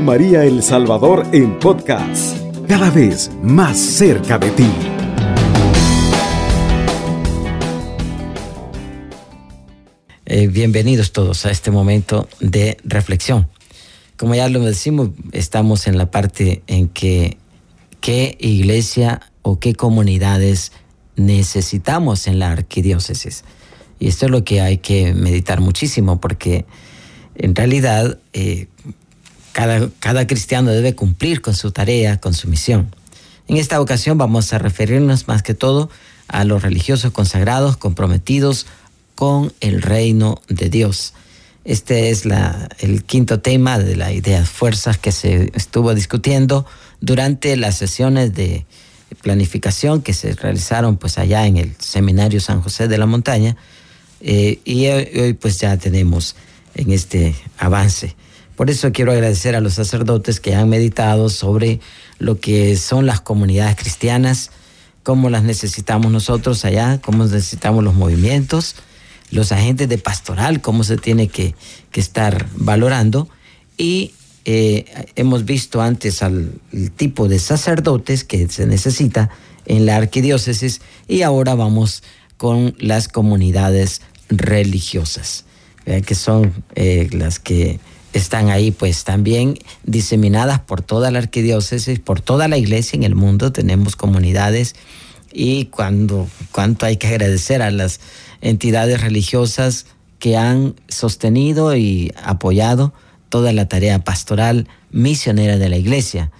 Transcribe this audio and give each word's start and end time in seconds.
María 0.00 0.44
El 0.44 0.62
Salvador 0.62 1.26
en 1.32 1.58
podcast, 1.58 2.38
cada 2.66 2.88
vez 2.88 3.30
más 3.42 3.76
cerca 3.78 4.38
de 4.38 4.50
ti. 4.52 4.70
Eh, 10.24 10.46
bienvenidos 10.46 11.12
todos 11.12 11.44
a 11.44 11.50
este 11.50 11.70
momento 11.70 12.26
de 12.40 12.78
reflexión. 12.84 13.48
Como 14.16 14.34
ya 14.34 14.48
lo 14.48 14.60
decimos, 14.60 15.10
estamos 15.32 15.86
en 15.86 15.98
la 15.98 16.10
parte 16.10 16.62
en 16.68 16.88
que 16.88 17.36
qué 18.00 18.36
iglesia 18.40 19.20
o 19.42 19.58
qué 19.58 19.74
comunidades 19.74 20.72
necesitamos 21.16 22.26
en 22.28 22.38
la 22.38 22.50
arquidiócesis. 22.50 23.44
Y 24.00 24.08
esto 24.08 24.26
es 24.26 24.32
lo 24.32 24.42
que 24.42 24.62
hay 24.62 24.78
que 24.78 25.12
meditar 25.12 25.60
muchísimo 25.60 26.20
porque 26.20 26.64
en 27.34 27.54
realidad 27.54 28.18
eh, 28.32 28.68
cada, 29.52 29.88
cada 30.00 30.26
cristiano 30.26 30.70
debe 30.70 30.94
cumplir 30.94 31.40
con 31.40 31.54
su 31.54 31.72
tarea, 31.72 32.20
con 32.20 32.34
su 32.34 32.48
misión. 32.48 32.94
En 33.48 33.56
esta 33.56 33.80
ocasión 33.80 34.18
vamos 34.18 34.52
a 34.52 34.58
referirnos 34.58 35.28
más 35.28 35.42
que 35.42 35.54
todo 35.54 35.90
a 36.28 36.44
los 36.44 36.62
religiosos 36.62 37.12
consagrados 37.12 37.76
comprometidos 37.76 38.66
con 39.14 39.52
el 39.60 39.82
reino 39.82 40.40
de 40.48 40.70
Dios. 40.70 41.14
Este 41.64 42.10
es 42.10 42.24
la, 42.24 42.68
el 42.80 43.04
quinto 43.04 43.40
tema 43.40 43.78
de 43.78 43.94
la 43.94 44.12
idea 44.12 44.44
fuerzas 44.44 44.98
que 44.98 45.12
se 45.12 45.52
estuvo 45.54 45.94
discutiendo 45.94 46.66
durante 47.00 47.56
las 47.56 47.76
sesiones 47.76 48.34
de 48.34 48.66
planificación 49.20 50.02
que 50.02 50.14
se 50.14 50.34
realizaron 50.34 50.96
pues 50.96 51.18
allá 51.18 51.46
en 51.46 51.56
el 51.56 51.74
Seminario 51.78 52.40
San 52.40 52.62
José 52.62 52.88
de 52.88 52.98
la 52.98 53.06
Montaña 53.06 53.56
eh, 54.20 54.60
y 54.64 54.86
hoy, 54.86 55.32
pues 55.34 55.58
ya 55.58 55.76
tenemos 55.76 56.36
en 56.74 56.92
este 56.92 57.34
avance. 57.58 58.14
Por 58.62 58.70
eso 58.70 58.92
quiero 58.92 59.10
agradecer 59.10 59.56
a 59.56 59.60
los 59.60 59.74
sacerdotes 59.74 60.38
que 60.38 60.54
han 60.54 60.68
meditado 60.68 61.30
sobre 61.30 61.80
lo 62.20 62.38
que 62.38 62.76
son 62.76 63.06
las 63.06 63.20
comunidades 63.20 63.74
cristianas, 63.74 64.52
cómo 65.02 65.30
las 65.30 65.42
necesitamos 65.42 66.12
nosotros 66.12 66.64
allá, 66.64 67.00
cómo 67.00 67.24
necesitamos 67.24 67.82
los 67.82 67.94
movimientos, 67.94 68.76
los 69.32 69.50
agentes 69.50 69.88
de 69.88 69.98
pastoral, 69.98 70.60
cómo 70.60 70.84
se 70.84 70.96
tiene 70.96 71.26
que, 71.26 71.56
estar 71.92 72.46
valorando. 72.54 73.28
Y 73.76 74.12
eh, 74.44 74.84
hemos 75.16 75.44
visto 75.44 75.82
antes 75.82 76.22
al 76.22 76.52
tipo 76.94 77.26
de 77.26 77.40
sacerdotes 77.40 78.22
que 78.22 78.48
se 78.48 78.68
necesita 78.68 79.28
en 79.66 79.86
la 79.86 79.96
arquidiócesis 79.96 80.82
y 81.08 81.22
ahora 81.22 81.56
vamos 81.56 82.04
con 82.36 82.76
las 82.78 83.08
comunidades 83.08 84.02
religiosas, 84.28 85.46
que 85.84 86.14
son 86.14 86.52
eh, 86.76 87.08
las 87.10 87.40
que 87.40 87.80
están 88.12 88.50
ahí 88.50 88.70
pues 88.70 89.04
también 89.04 89.58
diseminadas 89.84 90.60
por 90.60 90.82
toda 90.82 91.10
la 91.10 91.18
arquidiócesis, 91.18 91.98
por 91.98 92.20
toda 92.20 92.48
la 92.48 92.58
iglesia 92.58 92.96
en 92.96 93.04
el 93.04 93.14
mundo, 93.14 93.52
tenemos 93.52 93.96
comunidades 93.96 94.74
y 95.32 95.66
cuando, 95.66 96.28
cuánto 96.50 96.86
hay 96.86 96.96
que 96.96 97.08
agradecer 97.08 97.62
a 97.62 97.70
las 97.70 98.00
entidades 98.40 99.00
religiosas 99.00 99.86
que 100.18 100.36
han 100.36 100.74
sostenido 100.88 101.74
y 101.74 102.12
apoyado 102.22 102.92
toda 103.28 103.52
la 103.52 103.66
tarea 103.66 104.04
pastoral 104.04 104.68
misionera 104.90 105.56
de 105.56 105.68
la 105.68 105.78
iglesia 105.78 106.30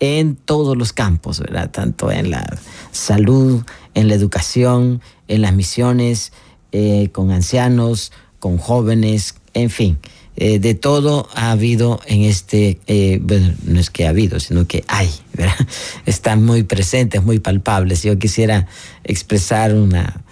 en 0.00 0.36
todos 0.36 0.76
los 0.76 0.92
campos, 0.92 1.40
¿verdad? 1.40 1.70
Tanto 1.70 2.10
en 2.10 2.30
la 2.30 2.58
salud, 2.90 3.64
en 3.94 4.08
la 4.08 4.14
educación, 4.14 5.00
en 5.28 5.42
las 5.42 5.54
misiones, 5.54 6.32
eh, 6.72 7.10
con 7.12 7.30
ancianos, 7.30 8.12
con 8.38 8.58
jóvenes, 8.58 9.36
en 9.54 9.70
fin. 9.70 9.98
Eh, 10.36 10.58
de 10.58 10.74
todo 10.74 11.28
ha 11.34 11.50
habido 11.50 12.00
en 12.06 12.22
este, 12.22 12.80
eh, 12.86 13.20
bueno, 13.22 13.52
no 13.64 13.78
es 13.78 13.90
que 13.90 14.06
ha 14.06 14.10
habido, 14.10 14.40
sino 14.40 14.66
que 14.66 14.82
hay, 14.88 15.10
¿verdad? 15.34 15.66
Están 16.06 16.44
muy 16.44 16.62
presentes, 16.62 17.22
muy 17.22 17.38
palpables. 17.38 18.02
Yo 18.02 18.18
quisiera 18.18 18.66
expresar 19.04 19.74
una, 19.74 20.22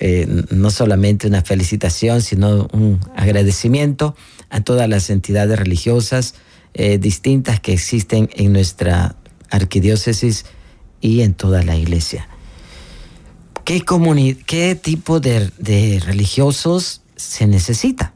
eh, 0.00 0.26
no 0.50 0.70
solamente 0.70 1.26
una 1.26 1.42
felicitación, 1.42 2.22
sino 2.22 2.68
un 2.72 3.00
agradecimiento 3.16 4.14
a 4.50 4.60
todas 4.62 4.88
las 4.88 5.10
entidades 5.10 5.58
religiosas 5.58 6.34
distintas 7.00 7.58
que 7.58 7.72
existen 7.72 8.30
en 8.36 8.52
nuestra 8.52 9.16
arquidiócesis 9.50 10.44
y 11.00 11.22
en 11.22 11.34
toda 11.34 11.64
la 11.64 11.74
iglesia. 11.74 12.28
¿Qué, 13.64 13.84
qué 14.46 14.74
tipo 14.76 15.20
de, 15.20 16.00
religiosos 16.06 17.02
se 17.16 17.46
necesita? 17.46 18.14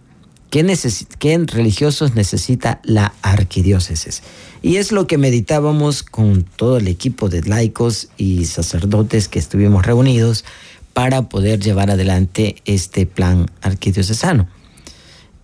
¿Qué, 0.52 0.78
¿Qué 1.18 1.38
religiosos 1.46 2.14
necesita 2.14 2.82
la 2.84 3.14
arquidiócesis? 3.22 4.22
Y 4.60 4.76
es 4.76 4.92
lo 4.92 5.06
que 5.06 5.16
meditábamos 5.16 6.02
con 6.02 6.44
todo 6.44 6.76
el 6.76 6.88
equipo 6.88 7.30
de 7.30 7.40
laicos 7.40 8.10
y 8.18 8.44
sacerdotes 8.44 9.28
que 9.28 9.38
estuvimos 9.38 9.86
reunidos 9.86 10.44
para 10.92 11.30
poder 11.30 11.58
llevar 11.58 11.90
adelante 11.90 12.56
este 12.66 13.06
plan 13.06 13.50
arquidiocesano. 13.62 14.46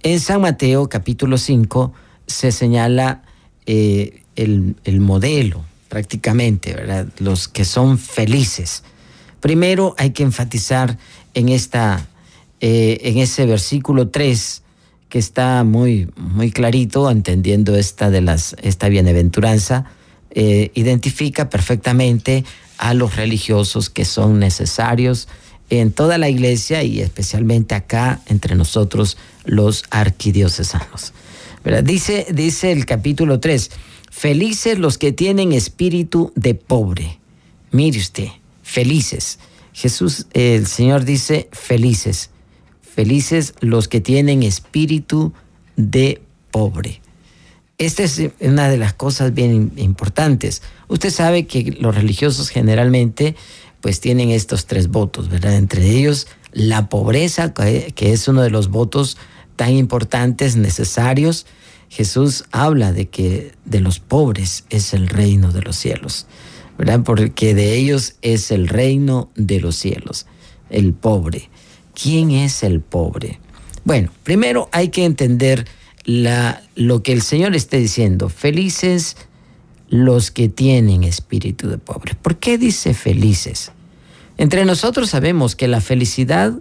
En 0.03 0.21
San 0.21 0.43
Mateo 0.43 0.91
capítulo 0.91 1.39
5 1.39 1.95
se 2.27 2.53
señala 2.53 3.23
eh, 3.65 4.25
el, 4.37 5.01
modelo 5.01 5.65
prácticamente, 5.89 6.75
¿verdad? 6.75 7.07
los 7.17 7.49
que 7.49 7.65
son 7.65 7.97
felices. 7.97 8.83
Primero 9.41 9.95
hay 9.97 10.11
que 10.11 10.23
enfatizar 10.23 10.99
en, 11.33 11.49
esta, 11.49 12.07
eh, 12.61 12.99
en 13.05 13.17
ese 13.17 13.47
versículo 13.47 14.09
3 14.11 14.65
que 15.09 15.19
está 15.19 15.65
muy, 15.65 16.11
muy 16.17 16.51
clarito, 16.51 17.11
entendiendo 17.11 17.77
esta, 17.77 18.11
de 18.11 18.21
las, 18.21 18.57
esta 18.63 18.89
bienaventuranza, 18.89 19.87
eh, 20.31 20.71
identifica 20.75 21.49
perfectamente 21.49 22.45
a 22.77 22.95
los 22.95 23.17
religiosos 23.17 23.91
que 23.91 24.05
son 24.05 24.39
necesarios 24.39 25.29
en 25.71 25.93
toda 25.93 26.19
la 26.19 26.29
iglesia 26.29 26.83
y 26.83 27.01
especialmente 27.01 27.75
acá 27.75 28.21
entre 28.27 28.55
nosotros 28.55 29.17
los 29.45 29.85
arquidiocesanos. 29.91 31.13
Dice, 31.83 32.27
dice 32.33 32.73
el 32.73 32.87
capítulo 32.87 33.41
3, 33.41 33.71
felices 34.11 34.79
los 34.79 34.97
que 34.97 35.13
tienen 35.13 35.53
espíritu 35.53 36.33
de 36.35 36.55
pobre. 36.55 37.19
Mire 37.71 37.99
usted, 37.99 38.29
felices. 38.63 39.39
Jesús, 39.73 40.27
el 40.33 40.67
Señor 40.67 41.05
dice, 41.05 41.49
felices. 41.53 42.31
Felices 42.99 43.55
los 43.61 43.87
que 43.87 44.01
tienen 44.01 44.43
espíritu 44.43 45.33
de 45.77 46.21
pobre. 46.51 47.01
Esta 47.79 48.03
es 48.03 48.21
una 48.41 48.69
de 48.69 48.77
las 48.77 48.93
cosas 48.93 49.33
bien 49.33 49.71
importantes. 49.77 50.63
Usted 50.89 51.11
sabe 51.11 51.47
que 51.47 51.77
los 51.79 51.95
religiosos 51.95 52.49
generalmente 52.49 53.37
pues 53.81 54.01
tienen 54.01 54.31
estos 54.31 54.67
tres 54.67 54.89
votos, 54.89 55.29
¿verdad? 55.29 55.55
Entre 55.55 55.89
ellos 55.89 56.27
la 56.51 56.89
pobreza, 56.89 57.55
que 57.55 58.13
es 58.13 58.27
uno 58.27 58.43
de 58.43 58.51
los 58.51 58.67
votos 58.67 59.17
tan 59.55 59.75
importantes, 59.75 60.57
necesarios. 60.57 61.47
Jesús 61.89 62.47
habla 62.51 62.91
de 62.91 63.07
que 63.07 63.53
de 63.65 63.79
los 63.79 64.01
pobres 64.01 64.65
es 64.71 64.93
el 64.93 65.07
reino 65.07 65.53
de 65.53 65.63
los 65.63 65.77
cielos, 65.77 66.27
¿verdad? 66.77 67.05
Porque 67.05 67.55
de 67.55 67.77
ellos 67.77 68.17
es 68.23 68.51
el 68.51 68.67
reino 68.67 69.31
de 69.37 69.61
los 69.61 69.77
cielos, 69.77 70.27
el 70.69 70.95
pobre. 70.95 71.49
¿Quién 72.01 72.31
es 72.31 72.63
el 72.63 72.81
pobre? 72.81 73.41
Bueno, 73.85 74.11
primero 74.23 74.69
hay 74.73 74.89
que 74.89 75.05
entender 75.05 75.67
lo 76.05 77.03
que 77.03 77.13
el 77.13 77.23
Señor 77.23 77.55
está 77.55 77.77
diciendo. 77.77 78.29
Felices 78.29 79.17
los 79.89 80.31
que 80.31 80.49
tienen 80.49 81.05
espíritu 81.05 81.69
de 81.69 81.79
pobre. 81.79 82.15
¿Por 82.15 82.37
qué 82.37 82.59
dice 82.59 82.95
felices? 82.95 83.73
Entre 84.37 84.65
nosotros 84.65 85.11
sabemos 85.11 85.57
que 85.57 85.69
la 85.69 85.81
felicidad 85.81 86.53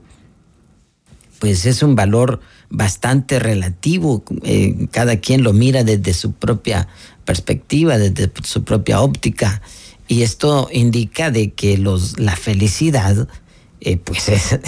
pues 1.40 1.66
es 1.66 1.84
un 1.84 1.96
valor 1.96 2.40
bastante 2.70 3.40
relativo, 3.40 4.24
eh, 4.44 4.88
cada 4.92 5.18
quien 5.18 5.44
lo 5.44 5.54
mira 5.54 5.84
desde 5.84 6.14
su 6.14 6.34
propia 6.34 6.88
perspectiva, 7.26 7.98
desde 7.98 8.32
su 8.44 8.64
propia 8.64 9.02
óptica, 9.02 9.62
y 10.08 10.24
esto 10.24 10.70
indica 10.72 11.30
de 11.30 11.52
que 11.52 11.78
los, 11.78 12.18
la 12.18 12.36
felicidad 12.36 13.28
pues 14.04 14.30
es, 14.30 14.60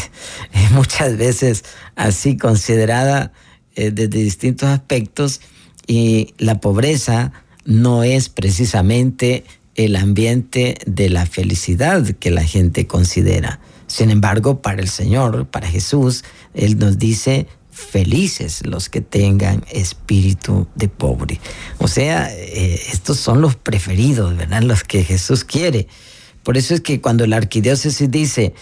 muchas 0.71 1.17
veces 1.17 1.63
así 1.95 2.37
considerada 2.37 3.31
eh, 3.75 3.91
desde 3.91 4.23
distintos 4.23 4.69
aspectos 4.69 5.41
y 5.87 6.33
la 6.37 6.59
pobreza 6.59 7.31
no 7.65 8.03
es 8.03 8.29
precisamente 8.29 9.43
el 9.75 9.95
ambiente 9.95 10.77
de 10.85 11.09
la 11.09 11.25
felicidad 11.25 12.05
que 12.05 12.31
la 12.31 12.43
gente 12.43 12.87
considera. 12.87 13.59
Sin 13.87 14.11
embargo, 14.11 14.61
para 14.61 14.81
el 14.81 14.89
Señor, 14.89 15.47
para 15.47 15.67
Jesús, 15.67 16.23
Él 16.53 16.77
nos 16.77 16.99
dice, 16.99 17.47
felices 17.79 18.65
los 18.65 18.89
que 18.89 19.01
tengan 19.01 19.63
espíritu 19.71 20.67
de 20.75 20.89
pobre. 20.89 21.39
O 21.77 21.87
sea, 21.87 22.29
eh, 22.31 22.79
estos 22.91 23.17
son 23.17 23.41
los 23.41 23.55
preferidos, 23.55 24.35
¿verdad? 24.35 24.61
Los 24.61 24.83
que 24.83 25.03
Jesús 25.03 25.43
quiere. 25.43 25.87
Por 26.43 26.57
eso 26.57 26.73
es 26.73 26.81
que 26.81 27.01
cuando 27.01 27.25
la 27.25 27.37
arquidiócesis 27.37 28.11
dice 28.11 28.53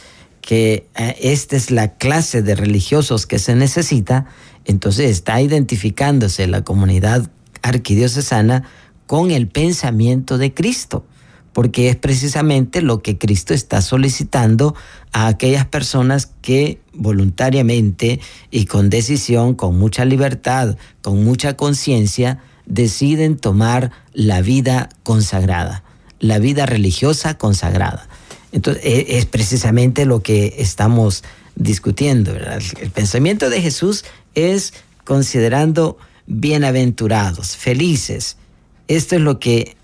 que 0.47 0.87
eh, 0.95 1.15
esta 1.19 1.57
es 1.57 1.71
la 1.71 1.95
clase 1.97 2.41
de 2.41 2.55
religiosos 2.55 3.27
que 3.27 3.37
se 3.37 3.53
necesita, 3.53 4.27
entonces 4.63 5.11
está 5.11 5.41
identificándose 5.41 6.47
la 6.47 6.63
comunidad 6.63 7.29
arquidiocesana 7.63 8.63
con 9.07 9.31
el 9.31 9.49
pensamiento 9.49 10.37
de 10.37 10.53
Cristo, 10.53 11.05
porque 11.51 11.89
es 11.89 11.97
precisamente 11.97 12.81
lo 12.81 13.01
que 13.01 13.17
Cristo 13.17 13.53
está 13.53 13.81
solicitando 13.81 14.73
a 15.11 15.27
aquellas 15.27 15.65
personas 15.65 16.31
que 16.41 16.79
voluntariamente 16.93 18.21
y 18.49 18.67
con 18.67 18.89
decisión, 18.89 19.53
con 19.53 19.77
mucha 19.77 20.05
libertad, 20.05 20.77
con 21.01 21.25
mucha 21.25 21.57
conciencia, 21.57 22.39
deciden 22.65 23.35
tomar 23.35 23.91
la 24.13 24.41
vida 24.41 24.87
consagrada, 25.03 25.83
la 26.21 26.39
vida 26.39 26.65
religiosa 26.65 27.37
consagrada. 27.37 28.07
Entonces, 28.51 28.83
e, 28.85 29.17
es 29.17 29.25
precisamente 29.25 30.05
lo 30.05 30.21
que 30.21 30.55
estamos 30.57 31.23
discutiendo. 31.55 32.33
El 32.35 32.91
pensamiento 32.91 33.49
de 33.49 33.61
Jesús 33.61 34.05
es 34.35 34.73
considerando 35.03 35.97
bienaventurados, 36.27 37.55
felices. 37.55 38.37
Esto 38.87 39.15
es 39.15 39.21
lo 39.21 39.39
que 39.39 39.75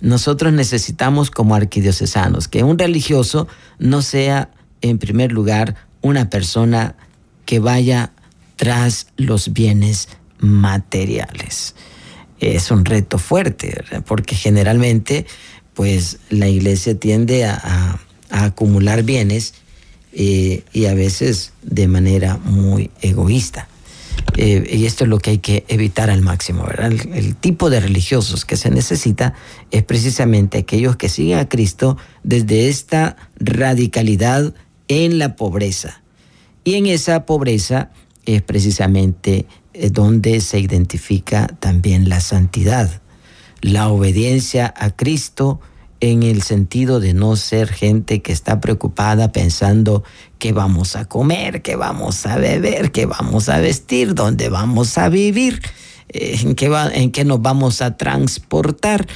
nosotros 0.00 0.52
necesitamos 0.52 1.30
como 1.30 1.54
arquidiocesanos, 1.54 2.48
que 2.48 2.62
un 2.62 2.78
religioso 2.78 3.48
no 3.78 4.02
sea, 4.02 4.50
en 4.82 4.98
primer 4.98 5.32
lugar, 5.32 5.76
una 6.02 6.28
persona 6.28 6.96
que 7.46 7.58
vaya 7.58 8.12
tras 8.56 9.06
los 9.16 9.52
bienes 9.52 10.08
materiales. 10.38 11.74
Es 12.38 12.70
un 12.70 12.84
reto 12.84 13.18
fuerte, 13.18 13.82
porque 14.06 14.34
generalmente 14.34 15.26
pues 15.74 16.18
la 16.30 16.48
iglesia 16.48 16.98
tiende 16.98 17.44
a, 17.44 18.00
acumular 18.30 19.04
bienes 19.04 19.54
eh, 20.12 20.64
y 20.72 20.86
a 20.86 20.94
veces 20.94 21.52
de 21.62 21.86
manera 21.86 22.36
muy 22.38 22.90
egoísta. 23.00 23.68
Eh, 24.36 24.68
y 24.72 24.86
esto 24.86 25.04
es 25.04 25.10
lo 25.10 25.18
que 25.18 25.30
hay 25.30 25.38
que 25.38 25.64
evitar 25.68 26.10
al 26.10 26.22
máximo, 26.22 26.64
¿verdad? 26.64 26.92
El, 27.12 27.36
tipo 27.36 27.70
de 27.70 27.78
religiosos 27.78 28.44
que 28.44 28.56
se 28.56 28.70
necesita 28.70 29.34
es 29.70 29.84
precisamente 29.84 30.58
aquellos 30.58 30.96
que 30.96 31.08
siguen 31.08 31.38
a 31.38 31.48
Cristo 31.48 31.96
desde 32.24 32.68
esta 32.68 33.16
radicalidad 33.36 34.52
en 34.88 35.18
la 35.18 35.36
pobreza. 35.36 36.02
Y 36.64 36.74
en 36.74 36.86
esa 36.86 37.26
pobreza 37.26 37.90
es 38.26 38.42
precisamente 38.42 39.46
eh, 39.72 39.90
donde 39.90 40.40
se 40.40 40.58
identifica 40.58 41.46
también 41.60 42.08
la 42.08 42.20
santidad, 42.20 43.02
la 43.64 43.88
obediencia 43.88 44.74
a 44.76 44.90
Cristo, 44.90 45.58
en 46.00 46.22
el 46.22 46.42
sentido 46.42 47.00
de 47.00 47.14
no 47.14 47.34
ser 47.34 47.68
gente 47.72 48.20
que 48.20 48.30
está 48.30 48.60
preocupada 48.60 49.32
pensando 49.32 50.04
qué 50.38 50.52
vamos 50.52 50.96
a 50.96 51.06
comer, 51.06 51.62
qué 51.62 51.74
vamos 51.74 52.26
a 52.26 52.36
beber, 52.36 52.92
qué 52.92 53.06
vamos 53.06 53.48
a 53.48 53.60
vestir, 53.60 54.14
dónde 54.14 54.50
vamos 54.50 54.98
a 54.98 55.08
vivir, 55.08 55.62
eh, 56.10 56.38
en 56.42 56.56
qué, 56.56 56.68
va, 56.68 56.92
en 56.92 57.10
qué 57.10 57.24
nos 57.24 57.40
vamos 57.40 57.80
a 57.80 57.96
transportar. 57.96 59.06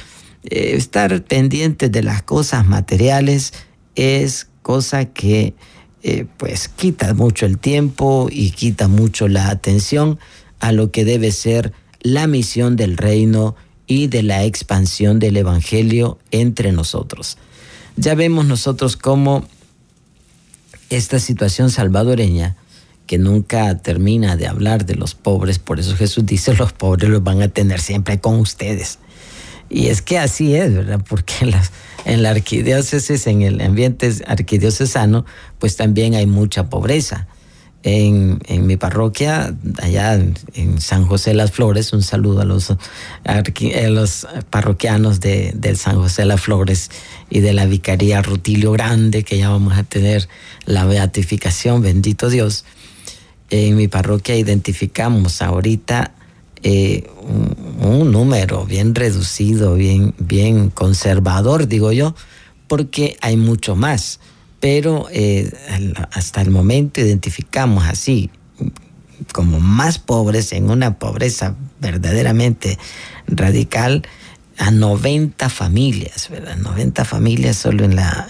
Eh, 0.43 0.75
estar 0.75 1.23
pendiente 1.25 1.89
de 1.89 2.01
las 2.01 2.23
cosas 2.23 2.65
materiales 2.65 3.53
es 3.93 4.47
cosa 4.63 5.05
que 5.05 5.53
eh, 6.01 6.25
pues 6.37 6.69
quita 6.69 7.13
mucho 7.13 7.45
el 7.45 7.59
tiempo 7.59 8.29
y 8.31 8.49
quita 8.49 8.87
mucho 8.87 9.27
la 9.27 9.49
atención 9.49 10.17
a 10.59 10.71
lo 10.71 10.89
que 10.89 11.05
debe 11.05 11.31
ser 11.31 11.71
la 12.01 12.25
misión 12.25 12.75
del 12.75 12.97
reino 12.97 13.55
y 13.89 14.05
de 14.05 14.21
la 14.21 14.45
expansión 14.45 15.17
del 15.17 15.35
Evangelio 15.35 16.19
entre 16.29 16.71
nosotros. 16.71 17.37
Ya 17.97 18.13
vemos 18.13 18.45
nosotros 18.45 18.95
cómo 18.95 19.45
esta 20.91 21.19
situación 21.19 21.71
salvadoreña, 21.71 22.55
que 23.07 23.17
nunca 23.17 23.75
termina 23.79 24.37
de 24.37 24.45
hablar 24.45 24.85
de 24.85 24.93
los 24.93 25.15
pobres, 25.15 25.57
por 25.57 25.79
eso 25.79 25.95
Jesús 25.95 26.23
dice, 26.23 26.53
los 26.53 26.71
pobres 26.71 27.09
los 27.09 27.23
van 27.23 27.41
a 27.41 27.47
tener 27.47 27.81
siempre 27.81 28.19
con 28.19 28.39
ustedes. 28.39 28.99
Y 29.71 29.87
es 29.87 30.03
que 30.03 30.19
así 30.19 30.53
es, 30.53 30.71
¿verdad? 30.71 31.03
Porque 31.09 31.33
en, 31.41 31.49
las, 31.49 31.71
en 32.05 32.21
la 32.21 32.29
arquidiócesis, 32.29 33.25
en 33.25 33.41
el 33.41 33.59
ambiente 33.59 34.13
arquidiocesano, 34.27 35.25
pues 35.57 35.75
también 35.75 36.13
hay 36.13 36.27
mucha 36.27 36.69
pobreza 36.69 37.27
en, 37.83 38.39
mi 38.65 38.77
parroquia, 38.77 39.55
allá 39.81 40.15
en, 40.15 40.81
San 40.81 41.05
José 41.05 41.33
Las 41.33 41.51
Flores. 41.51 41.93
Un 41.93 42.03
saludo 42.03 42.41
a 42.41 42.45
los, 42.45 42.73
los 43.89 44.27
parroquianos 44.49 45.19
de, 45.19 45.51
del 45.55 45.77
San 45.77 45.95
José 45.95 46.25
Las 46.25 46.41
Flores 46.41 46.89
y 47.29 47.39
de 47.39 47.53
la 47.53 47.65
Vicaría 47.65 48.21
Rutilio 48.21 48.71
Grande, 48.71 49.23
que 49.23 49.37
ya 49.37 49.49
vamos 49.49 49.77
a 49.77 49.83
tener 49.83 50.27
la 50.65 50.85
beatificación, 50.85 51.81
bendito 51.81 52.29
Dios. 52.29 52.65
En 53.49 53.75
mi 53.75 53.87
parroquia 53.87 54.35
identificamos 54.35 55.41
ahorita 55.41 56.11
eh, 56.61 57.09
un, 57.81 58.11
número 58.11 58.65
bien 58.65 58.95
reducido, 58.95 59.75
bien, 59.75 60.13
bien 60.17 60.69
conservador, 60.69 61.67
digo 61.67 61.91
yo, 61.91 62.15
porque 62.67 63.17
hay 63.21 63.37
mucho 63.37 63.75
más 63.75 64.19
pero 64.59 65.07
eh, 65.11 65.51
hasta 66.11 66.41
el 66.41 66.51
momento 66.51 67.01
identificamos 67.01 67.85
así 67.85 68.29
como 69.33 69.59
más 69.59 69.99
pobres 69.99 70.51
en 70.53 70.69
una 70.69 70.97
pobreza 70.97 71.55
verdaderamente 71.79 72.77
radical 73.27 74.07
a 74.57 74.71
90 74.71 75.49
familias, 75.49 76.29
¿verdad? 76.29 76.57
90 76.57 77.05
familias 77.05 77.57
solo 77.57 77.85
en 77.85 77.95
la... 77.95 78.27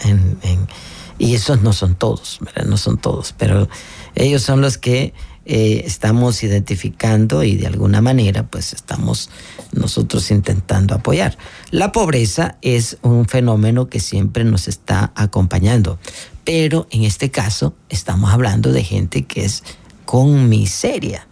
y 1.18 1.34
esos 1.34 1.62
no 1.62 1.74
son 1.74 1.96
todos, 1.96 2.38
¿verdad? 2.42 2.66
No 2.66 2.78
son 2.78 2.98
todos, 2.98 3.34
pero 3.38 3.68
ellos 4.16 4.44
son 4.44 4.62
los 4.62 4.78
que 4.78 5.14
eh, 5.52 5.82
estamos 5.88 6.44
identificando 6.44 7.44
y 7.44 7.56
de 7.56 7.66
alguna 7.66 8.02
manera 8.02 8.46
pues 8.46 8.72
estamos 8.72 9.32
nosotros 9.72 10.30
intentando 10.30 10.94
apoyar. 10.94 11.40
La 11.72 11.92
pobreza 11.92 12.60
es 12.62 13.00
un 13.02 13.26
fenómeno 13.26 13.90
que 13.90 14.00
siempre 14.00 14.44
nos 14.44 14.68
está 14.68 15.12
acompañando, 15.16 15.98
pero 16.44 16.88
en 16.92 17.04
este 17.04 17.32
caso 17.32 17.74
estamos 17.90 18.32
hablando 18.32 18.72
de 18.72 18.84
gente 18.84 19.26
que 19.26 19.44
es 19.44 19.64
con 20.06 20.50
miseria, 20.50 21.28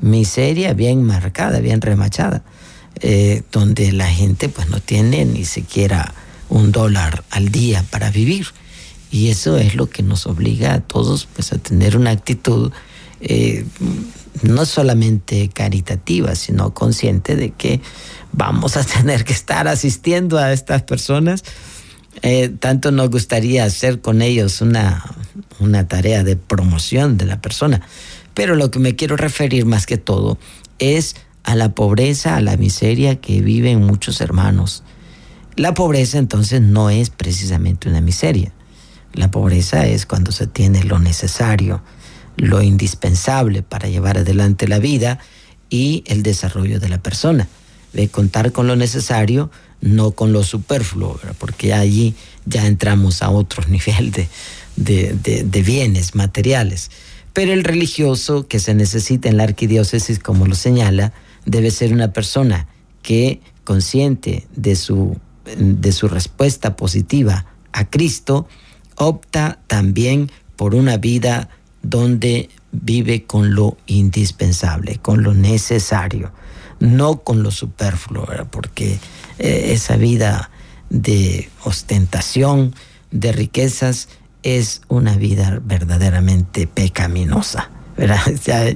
miseria 0.00 0.74
bien 0.74 1.04
marcada, 1.04 1.60
bien 1.60 1.80
remachada, 1.80 2.42
eh, 2.98 3.44
donde 3.52 3.92
la 3.92 4.08
gente 4.08 4.48
pues 4.48 4.70
no 4.70 4.80
tiene 4.80 5.24
ni 5.24 5.44
siquiera 5.44 6.12
un 6.48 6.72
dólar 6.72 7.22
al 7.30 7.50
día 7.50 7.84
para 7.92 8.10
vivir. 8.10 8.48
Y 9.12 9.28
eso 9.28 9.56
es 9.56 9.76
lo 9.76 9.88
que 9.88 10.02
nos 10.02 10.26
obliga 10.26 10.74
a 10.74 10.80
todos 10.80 11.26
pues 11.26 11.52
a 11.52 11.58
tener 11.58 11.96
una 11.96 12.10
actitud 12.10 12.72
eh, 13.22 13.64
no 14.42 14.66
solamente 14.66 15.48
caritativa, 15.48 16.34
sino 16.34 16.74
consciente 16.74 17.36
de 17.36 17.50
que 17.50 17.80
vamos 18.32 18.76
a 18.76 18.84
tener 18.98 19.24
que 19.24 19.32
estar 19.32 19.68
asistiendo 19.68 20.38
a 20.38 20.52
estas 20.52 20.82
personas. 20.82 21.44
Eh, 22.22 22.50
tanto 22.50 22.92
nos 22.92 23.10
gustaría 23.10 23.64
hacer 23.64 24.00
con 24.00 24.22
ellos 24.22 24.60
una, 24.60 25.02
una 25.60 25.88
tarea 25.88 26.24
de 26.24 26.36
promoción 26.36 27.16
de 27.16 27.26
la 27.26 27.40
persona. 27.40 27.80
Pero 28.34 28.56
lo 28.56 28.70
que 28.70 28.78
me 28.78 28.96
quiero 28.96 29.16
referir 29.16 29.64
más 29.64 29.86
que 29.86 29.98
todo 29.98 30.38
es 30.78 31.16
a 31.44 31.54
la 31.54 31.74
pobreza, 31.74 32.36
a 32.36 32.40
la 32.40 32.56
miseria 32.56 33.20
que 33.20 33.40
viven 33.40 33.84
muchos 33.84 34.20
hermanos. 34.20 34.82
La 35.56 35.74
pobreza 35.74 36.18
entonces 36.18 36.60
no 36.60 36.90
es 36.90 37.10
precisamente 37.10 37.88
una 37.88 38.00
miseria. 38.00 38.52
La 39.12 39.30
pobreza 39.30 39.86
es 39.86 40.06
cuando 40.06 40.32
se 40.32 40.46
tiene 40.46 40.84
lo 40.84 40.98
necesario, 40.98 41.82
lo 42.36 42.62
indispensable 42.62 43.62
para 43.62 43.88
llevar 43.88 44.18
adelante 44.18 44.68
la 44.68 44.78
vida 44.78 45.18
y 45.70 46.04
el 46.06 46.22
desarrollo 46.22 46.80
de 46.80 46.88
la 46.88 47.02
persona. 47.02 47.48
De 47.92 48.08
contar 48.08 48.52
con 48.52 48.66
lo 48.66 48.76
necesario, 48.76 49.50
no 49.80 50.12
con 50.12 50.32
lo 50.32 50.42
superfluo, 50.42 51.18
porque 51.38 51.74
allí 51.74 52.14
ya 52.46 52.66
entramos 52.66 53.22
a 53.22 53.30
otro 53.30 53.64
nivel 53.68 54.12
de, 54.12 54.28
de, 54.76 55.62
bienes 55.62 56.14
materiales. 56.14 56.90
Pero 57.32 57.52
el 57.52 57.64
religioso 57.64 58.46
que 58.46 58.58
se 58.58 58.74
necesita 58.74 59.28
en 59.28 59.36
la 59.36 59.44
arquidiócesis, 59.44 60.18
como 60.18 60.46
lo 60.46 60.54
señala, 60.54 61.12
debe 61.46 61.70
ser 61.70 61.92
una 61.92 62.12
persona 62.12 62.68
que, 63.02 63.40
consciente 63.64 64.46
de 64.54 64.76
su, 64.76 65.16
de 65.56 65.92
su 65.92 66.08
respuesta 66.08 66.76
positiva 66.76 67.46
a 67.72 67.88
Cristo, 67.88 68.46
opta 68.96 69.60
también 69.66 70.30
por 70.56 70.74
una 70.74 70.98
vida 70.98 71.48
donde 71.82 72.48
vive 72.72 73.24
con 73.24 73.54
lo 73.54 73.76
indispensable, 73.86 74.98
con 74.98 75.22
lo 75.22 75.34
necesario, 75.34 76.32
no 76.80 77.20
con 77.20 77.42
lo 77.42 77.50
superfluo, 77.50 78.26
porque 78.50 78.98
eh, 79.38 79.72
esa 79.72 79.96
vida 79.96 80.50
de 80.90 81.48
ostentación, 81.64 82.74
de 83.10 83.32
riquezas, 83.32 84.08
es 84.42 84.82
una 84.88 85.16
vida 85.16 85.60
verdaderamente 85.64 86.66
pecaminosa. 86.66 87.70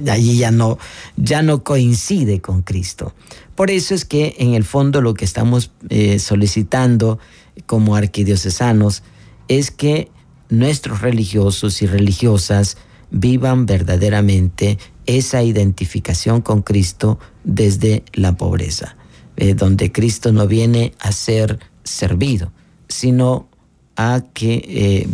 allí 0.09 0.37
ya 0.37 0.51
no, 0.51 0.77
ya 1.15 1.41
no 1.41 1.63
coincide 1.63 2.39
con 2.39 2.61
Cristo. 2.61 3.13
Por 3.55 3.71
eso 3.71 3.95
es 3.95 4.05
que 4.05 4.35
en 4.37 4.53
el 4.53 4.63
fondo 4.63 5.01
lo 5.01 5.15
que 5.15 5.25
estamos 5.25 5.71
eh, 5.89 6.19
solicitando 6.19 7.19
como 7.65 7.95
arquidiocesanos 7.95 9.03
es 9.47 9.71
que 9.71 10.11
nuestros 10.49 11.01
religiosos 11.01 11.81
y 11.81 11.87
religiosas 11.87 12.77
vivan 13.11 13.65
verdaderamente 13.65 14.77
esa 15.05 15.43
identificación 15.43 16.41
con 16.41 16.61
Cristo 16.61 17.19
desde 17.43 18.03
la 18.13 18.35
pobreza. 18.35 18.97
eh, 19.37 19.53
donde 19.53 19.91
Cristo 19.91 20.33
no 20.33 20.47
viene 20.47 20.93
a 20.99 21.11
ser 21.11 21.59
servido, 21.83 22.51
sino 22.89 23.47
a, 23.95 24.23
que, 24.33 24.63
eh, 24.67 25.07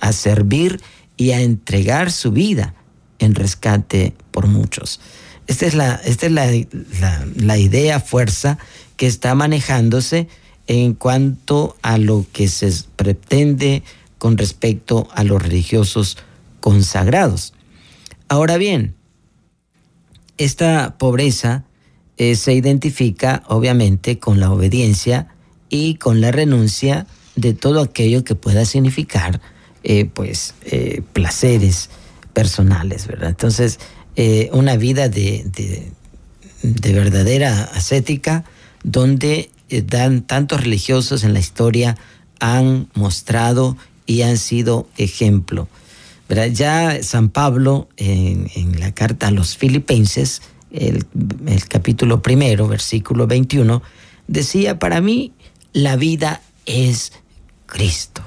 a, 0.00 0.12
servir 0.12 0.80
y 1.16 1.32
a 1.32 1.40
entregar 1.40 2.10
su 2.10 2.30
vida 2.30 2.74
en 3.18 3.34
rescate 3.34 4.14
por 4.30 4.46
muchos. 4.46 5.00
Esta 5.46 5.66
es 5.66 5.74
la, 5.74 6.00
esta 6.04 6.26
es 6.26 6.32
la, 6.32 7.26
la 7.36 7.58
idea, 7.58 8.00
fuerza 8.00 8.58
que 8.96 9.06
está 9.06 9.34
manejándose 9.34 10.28
en 10.66 10.94
cuanto 10.94 11.76
a 11.82 11.98
lo 11.98 12.24
que 12.32 12.48
se 12.48 12.72
pretende 12.96 13.82
con 14.18 14.38
respecto 14.38 15.08
a 15.14 15.24
los 15.24 15.42
religiosos 15.42 16.16
consagrados. 16.64 17.52
Ahora 18.26 18.56
bien, 18.56 18.94
esta 20.38 20.96
pobreza 20.96 21.64
eh, 22.16 22.36
se 22.36 22.54
identifica 22.54 23.42
obviamente 23.48 24.18
con 24.18 24.40
la 24.40 24.50
obediencia 24.50 25.28
y 25.68 25.96
con 25.96 26.22
la 26.22 26.32
renuncia 26.32 27.06
de 27.36 27.52
todo 27.52 27.82
aquello 27.82 28.24
que 28.24 28.34
pueda 28.34 28.64
significar 28.64 29.42
eh, 29.82 30.06
pues 30.06 30.54
eh, 30.64 31.02
placeres 31.12 31.90
personales, 32.32 33.08
¿verdad? 33.08 33.28
Entonces, 33.28 33.78
una 34.52 34.76
vida 34.76 35.10
de, 35.10 35.44
de, 36.62 36.92
verdadera 36.94 37.64
ascética 37.74 38.44
donde 38.84 39.50
dan 39.68 40.22
tantos 40.22 40.62
religiosos 40.62 41.24
en 41.24 41.34
la 41.34 41.40
historia 41.40 41.98
han 42.40 42.88
mostrado 42.94 43.76
y 44.06 44.22
han 44.22 44.38
sido 44.38 44.88
ejemplo. 44.96 45.68
Ya 46.28 47.02
San 47.02 47.28
Pablo 47.28 47.88
en, 47.96 48.50
en 48.54 48.80
la 48.80 48.92
carta 48.92 49.28
a 49.28 49.30
los 49.30 49.56
filipenses 49.56 50.40
el, 50.74 51.06
capítulo 51.68 52.22
primero, 52.22 52.66
versículo 52.68 53.26
21, 53.26 53.82
decía, 54.26 54.78
para 54.78 55.00
mí 55.00 55.32
la 55.72 55.96
vida 55.96 56.42
es 56.66 57.12
Cristo. 57.66 58.22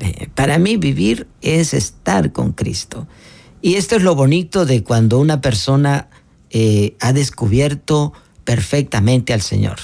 Eh, 0.00 0.28
para 0.34 0.58
mí 0.58 0.76
vivir 0.76 1.26
es 1.42 1.74
estar 1.74 2.32
con 2.32 2.52
Cristo. 2.52 3.06
Y 3.60 3.74
esto 3.74 3.96
es 3.96 4.02
lo 4.02 4.14
bonito 4.14 4.64
de 4.64 4.82
cuando 4.82 5.18
una 5.18 5.40
persona 5.40 6.08
eh, 6.50 6.96
ha 7.00 7.12
descubierto 7.12 8.12
perfectamente 8.44 9.32
al 9.32 9.42
Señor. 9.42 9.78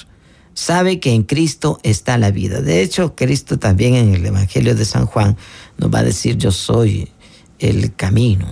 Sabe 0.53 1.01
que 1.01 1.11
en 1.11 1.23
Cristo 1.23 1.79
está 1.83 2.17
la 2.17 2.31
vida. 2.31 2.61
De 2.61 2.81
hecho, 2.81 3.13
Cristo 3.13 3.59
también 3.59 3.93
en 3.95 4.15
el 4.15 4.25
Evangelio 4.25 4.73
de 4.73 4.85
San 4.85 5.05
Juan 5.05 5.35
nos 5.77 5.93
va 5.93 5.99
a 5.99 6.03
decir, 6.03 6.37
yo 6.37 6.51
soy 6.51 7.09
el 7.59 7.93
camino, 7.95 8.47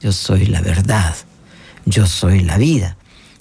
yo 0.00 0.12
soy 0.12 0.46
la 0.46 0.60
verdad, 0.60 1.14
yo 1.84 2.06
soy 2.06 2.40
la 2.40 2.58
vida. 2.58 2.96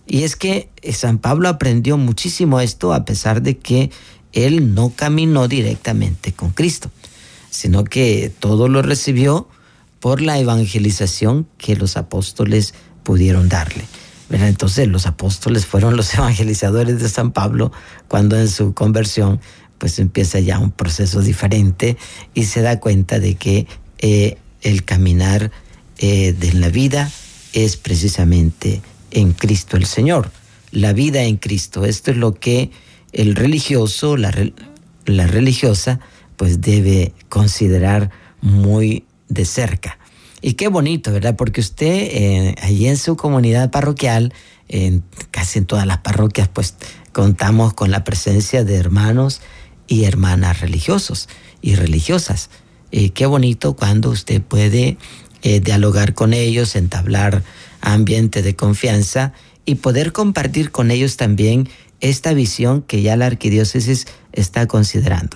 Y 0.08 0.24
es 0.24 0.36
que 0.36 0.70
eh, 0.82 0.94
San 0.94 1.18
Pablo 1.18 1.50
aprendió 1.50 1.98
muchísimo 1.98 2.62
esto 2.62 2.94
a 2.94 3.06
pesar 3.06 3.42
de 3.42 3.58
que 3.58 3.92
él 4.34 4.76
no 4.76 4.92
caminó 4.96 5.48
directamente 5.48 6.34
con 6.34 6.52
Cristo, 6.52 6.92
sino 7.50 7.84
que 7.84 8.32
todo 8.40 8.68
lo 8.68 8.82
recibió 8.82 9.48
por 10.00 10.22
la 10.22 10.38
evangelización 10.38 11.48
que 11.58 11.76
los 11.76 11.98
apóstoles 11.98 12.74
pudieron 13.04 13.50
darle. 13.50 13.86
Entonces 14.30 14.88
los 14.88 15.06
apóstoles 15.06 15.66
fueron 15.66 15.96
los 15.96 16.14
evangelizadores 16.16 17.00
de 17.00 17.10
San 17.10 17.32
Pablo 17.32 17.72
cuando 18.08 18.38
en 18.38 18.50
su 18.50 18.74
conversión 18.74 19.40
pues 19.78 20.00
empieza 20.00 20.40
ya 20.40 20.60
un 20.60 20.72
proceso 20.72 21.22
diferente 21.22 21.98
y 22.34 22.46
se 22.46 22.62
da 22.62 22.80
cuenta 22.80 23.20
de 23.20 23.36
que 23.36 23.68
eh, 24.00 24.38
el 24.66 24.84
caminar 24.84 25.52
eh, 26.00 26.34
de 26.34 26.54
la 26.54 26.70
vida 26.70 27.12
es 27.54 27.78
precisamente 27.78 28.82
en 29.12 29.32
Cristo 29.32 29.78
el 29.78 29.86
Señor, 29.86 30.32
la 30.72 30.92
vida 30.92 31.24
en 31.24 31.38
Cristo. 31.38 31.86
Esto 31.86 32.12
es 32.12 32.18
lo 32.18 32.34
que 32.34 32.72
el 33.14 33.36
religioso, 33.36 34.18
la, 34.18 34.32
religiosa, 35.06 36.00
pues 36.36 36.62
debe 36.62 37.14
considerar 37.30 38.10
muy 38.42 39.06
de 39.30 39.46
cerca. 39.46 40.00
Y 40.42 40.54
qué 40.54 40.68
bonito, 40.68 41.14
¿verdad? 41.14 41.36
Porque 41.36 41.62
usted 41.62 42.10
eh, 42.12 42.56
allí 42.62 42.88
en 42.88 42.98
su 42.98 43.16
comunidad 43.16 43.70
parroquial, 43.70 44.34
en, 44.68 45.04
casi 45.30 45.60
en 45.60 45.66
todas 45.66 45.86
las 45.86 46.00
parroquias, 46.00 46.50
pues 46.50 46.76
contamos 47.14 47.74
con 47.76 47.92
la 47.92 48.04
presencia 48.04 48.64
de 48.64 48.76
hermanos 48.76 49.42
y 49.88 50.06
hermanas 50.06 50.60
religiosos 50.60 51.30
y 51.62 51.76
religiosas. 51.76 52.50
Y 52.98 53.10
qué 53.10 53.26
bonito 53.26 53.76
cuando 53.76 54.10
usted 54.10 54.42
puede 54.42 54.98
eh, 55.42 55.60
dialogar 55.60 56.14
con 56.14 56.34
ellos, 56.34 56.78
entablar 56.78 57.44
ambiente 57.82 58.42
de 58.42 58.56
confianza 58.56 59.34
y 59.66 59.76
poder 59.76 60.14
compartir 60.14 60.72
con 60.72 60.92
ellos 60.92 61.18
también 61.18 61.68
esta 62.00 62.34
visión 62.34 62.84
que 62.84 63.02
ya 63.02 63.18
la 63.18 63.26
arquidiócesis 63.26 64.08
está 64.32 64.66
considerando. 64.68 65.36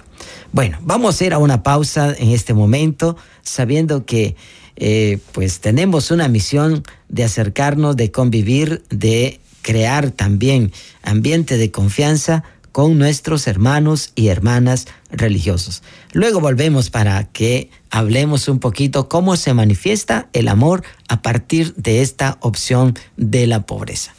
Bueno, 0.53 0.77
vamos 0.83 1.19
a 1.19 1.25
ir 1.25 1.33
a 1.33 1.37
una 1.37 1.61
pausa 1.61 2.15
en 2.17 2.29
este 2.29 2.53
momento, 2.53 3.17
sabiendo 3.41 4.05
que 4.05 4.37
eh, 4.77 5.19
pues 5.33 5.59
tenemos 5.59 6.11
una 6.11 6.29
misión 6.29 6.83
de 7.09 7.25
acercarnos, 7.25 7.97
de 7.97 8.09
convivir, 8.09 8.83
de 8.89 9.41
crear 9.63 10.11
también 10.11 10.71
ambiente 11.03 11.57
de 11.57 11.71
confianza 11.71 12.45
con 12.71 12.97
nuestros 12.97 13.47
hermanos 13.47 14.11
y 14.15 14.27
hermanas 14.27 14.87
religiosos. 15.11 15.83
Luego 16.13 16.39
volvemos 16.39 16.89
para 16.89 17.23
que 17.25 17.69
hablemos 17.89 18.47
un 18.47 18.59
poquito 18.59 19.09
cómo 19.09 19.35
se 19.35 19.53
manifiesta 19.53 20.29
el 20.33 20.47
amor 20.47 20.83
a 21.07 21.21
partir 21.21 21.73
de 21.75 22.01
esta 22.01 22.37
opción 22.41 22.95
de 23.17 23.47
la 23.47 23.65
pobreza. 23.65 24.13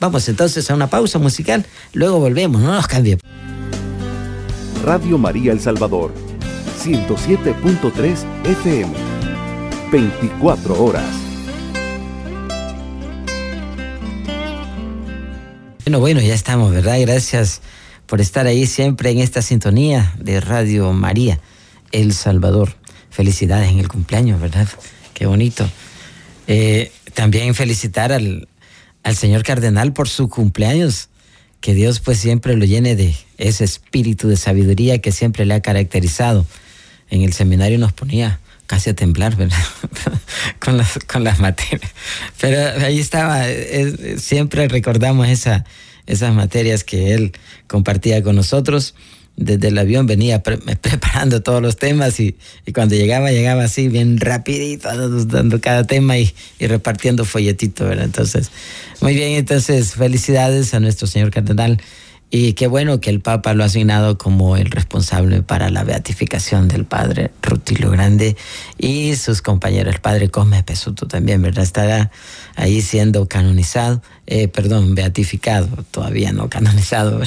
Vamos 0.00 0.28
entonces 0.28 0.70
a 0.70 0.74
una 0.74 0.88
pausa 0.88 1.18
musical, 1.18 1.64
luego 1.92 2.18
volvemos, 2.18 2.60
no 2.60 2.72
nos 2.72 2.86
cambie. 2.86 3.18
Radio 4.84 5.16
María 5.16 5.52
El 5.52 5.60
Salvador, 5.60 6.12
107.3 6.82 8.18
FM, 8.44 8.92
24 9.90 10.84
horas. 10.84 11.24
Bueno, 15.86 16.00
bueno, 16.00 16.20
ya 16.20 16.34
estamos, 16.34 16.72
¿verdad? 16.72 16.98
Gracias 17.00 17.60
por 18.14 18.20
estar 18.20 18.46
ahí 18.46 18.68
siempre 18.68 19.10
en 19.10 19.18
esta 19.18 19.42
sintonía 19.42 20.14
de 20.20 20.40
Radio 20.40 20.92
María, 20.92 21.40
El 21.90 22.14
Salvador. 22.14 22.76
Felicidades 23.10 23.68
en 23.72 23.80
el 23.80 23.88
cumpleaños, 23.88 24.40
¿verdad? 24.40 24.68
Qué 25.14 25.26
bonito. 25.26 25.68
Eh, 26.46 26.92
también 27.14 27.56
felicitar 27.56 28.12
al, 28.12 28.46
al 29.02 29.16
señor 29.16 29.42
cardenal 29.42 29.92
por 29.92 30.08
su 30.08 30.28
cumpleaños. 30.28 31.08
Que 31.60 31.74
Dios 31.74 31.98
pues 31.98 32.20
siempre 32.20 32.54
lo 32.54 32.64
llene 32.64 32.94
de 32.94 33.16
ese 33.36 33.64
espíritu 33.64 34.28
de 34.28 34.36
sabiduría 34.36 35.00
que 35.00 35.10
siempre 35.10 35.44
le 35.44 35.54
ha 35.54 35.60
caracterizado. 35.60 36.46
En 37.10 37.22
el 37.22 37.32
seminario 37.32 37.80
nos 37.80 37.92
ponía 37.92 38.38
casi 38.66 38.90
a 38.90 38.94
temblar, 38.94 39.34
¿verdad? 39.34 39.58
con, 40.60 40.76
las, 40.76 41.00
con 41.12 41.24
las 41.24 41.40
materias. 41.40 41.90
Pero 42.40 42.80
ahí 42.84 43.00
estaba, 43.00 43.42
siempre 44.18 44.68
recordamos 44.68 45.26
esa, 45.26 45.64
esas 46.06 46.34
materias 46.34 46.84
que 46.84 47.14
él 47.14 47.32
compartía 47.66 48.22
con 48.22 48.36
nosotros. 48.36 48.94
Desde 49.36 49.68
el 49.68 49.78
avión 49.78 50.06
venía 50.06 50.42
preparando 50.80 51.42
todos 51.42 51.60
los 51.60 51.76
temas 51.76 52.20
y, 52.20 52.36
cuando 52.72 52.94
llegaba, 52.94 53.32
llegaba 53.32 53.64
así 53.64 53.88
bien 53.88 54.18
rapidito, 54.18 54.88
dando 55.26 55.60
cada 55.60 55.84
tema 55.84 56.18
y, 56.18 56.32
y 56.58 56.66
repartiendo 56.66 57.24
folletito. 57.24 57.90
Entonces, 57.90 58.50
muy 59.00 59.14
bien, 59.14 59.32
entonces 59.32 59.94
felicidades 59.94 60.72
a 60.74 60.80
nuestro 60.80 61.06
señor 61.06 61.30
cardenal 61.30 61.80
y 62.36 62.54
qué 62.54 62.66
bueno 62.66 62.98
que 62.98 63.10
el 63.10 63.20
Papa 63.20 63.54
lo 63.54 63.62
ha 63.62 63.66
asignado 63.66 64.18
como 64.18 64.56
el 64.56 64.68
responsable 64.68 65.42
para 65.42 65.70
la 65.70 65.84
beatificación 65.84 66.66
del 66.66 66.84
padre 66.84 67.30
Rutilo 67.40 67.92
Grande 67.92 68.36
y 68.76 69.14
sus 69.14 69.40
compañeros, 69.40 69.94
el 69.94 70.00
padre 70.00 70.30
Cosme 70.30 70.64
Pesuto 70.64 71.06
también, 71.06 71.40
¿verdad? 71.42 71.62
Estará 71.62 72.10
ahí 72.56 72.82
siendo 72.82 73.28
canonizado, 73.28 74.02
eh, 74.26 74.48
perdón, 74.48 74.96
beatificado, 74.96 75.68
todavía 75.92 76.32
no 76.32 76.50
canonizado. 76.50 77.20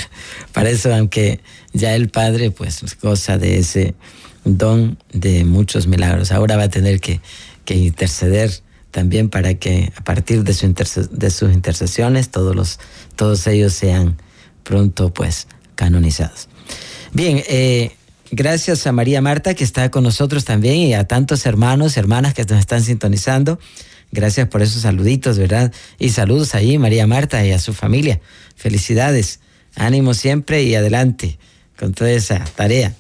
Para 0.52 0.72
eso, 0.72 0.94
aunque 0.94 1.40
ya 1.72 1.96
el 1.96 2.10
padre, 2.10 2.52
pues, 2.52 2.82
goza 3.02 3.38
de 3.38 3.60
ese 3.60 3.96
don 4.44 4.98
de 5.14 5.46
muchos 5.46 5.88
milagros. 5.88 6.34
Ahora 6.34 6.58
va 6.58 6.64
a 6.64 6.70
tener 6.70 7.00
que, 7.00 7.22
interceder 7.70 8.52
también 8.92 9.30
para 9.30 9.54
que 9.54 9.94
a 9.96 10.04
partir 10.04 10.44
de, 10.44 10.54
su 10.54 10.68
de 11.12 11.30
sus 11.32 11.54
intercesiones 11.54 12.30
todos, 12.30 12.54
los, 12.54 12.80
todos 13.16 13.48
ellos 13.48 13.72
sean 13.72 14.18
pronto 14.68 15.14
pues 15.14 15.48
canonizados. 15.76 16.50
Bien, 17.14 17.42
eh, 17.48 17.92
gracias 18.32 18.86
a 18.86 18.92
María 18.92 19.22
Marta 19.22 19.54
que 19.54 19.64
está 19.64 19.90
con 19.90 20.04
nosotros 20.04 20.44
también 20.44 20.76
y 20.76 20.94
a 20.94 21.06
tantos 21.06 21.46
hermanos, 21.46 21.96
hermanas 21.96 22.34
que 22.34 22.44
nos 22.44 22.60
están 22.60 22.84
sintonizando. 22.84 23.60
Gracias 24.12 24.48
por 24.48 24.62
esos 24.62 24.82
saluditos, 24.82 25.38
¿verdad? 25.38 25.72
Y 26.00 26.10
saludos 26.10 26.54
ahí, 26.56 26.78
María 26.78 27.08
Marta 27.08 27.46
y 27.46 27.52
a 27.52 27.60
su 27.60 27.74
familia. 27.74 28.20
Felicidades, 28.56 29.40
ánimo 29.76 30.14
siempre 30.14 30.64
y 30.64 30.76
adelante 30.76 31.40
con 31.80 31.94
toda 31.94 32.12
esa 32.12 32.44
tarea. 32.56 32.94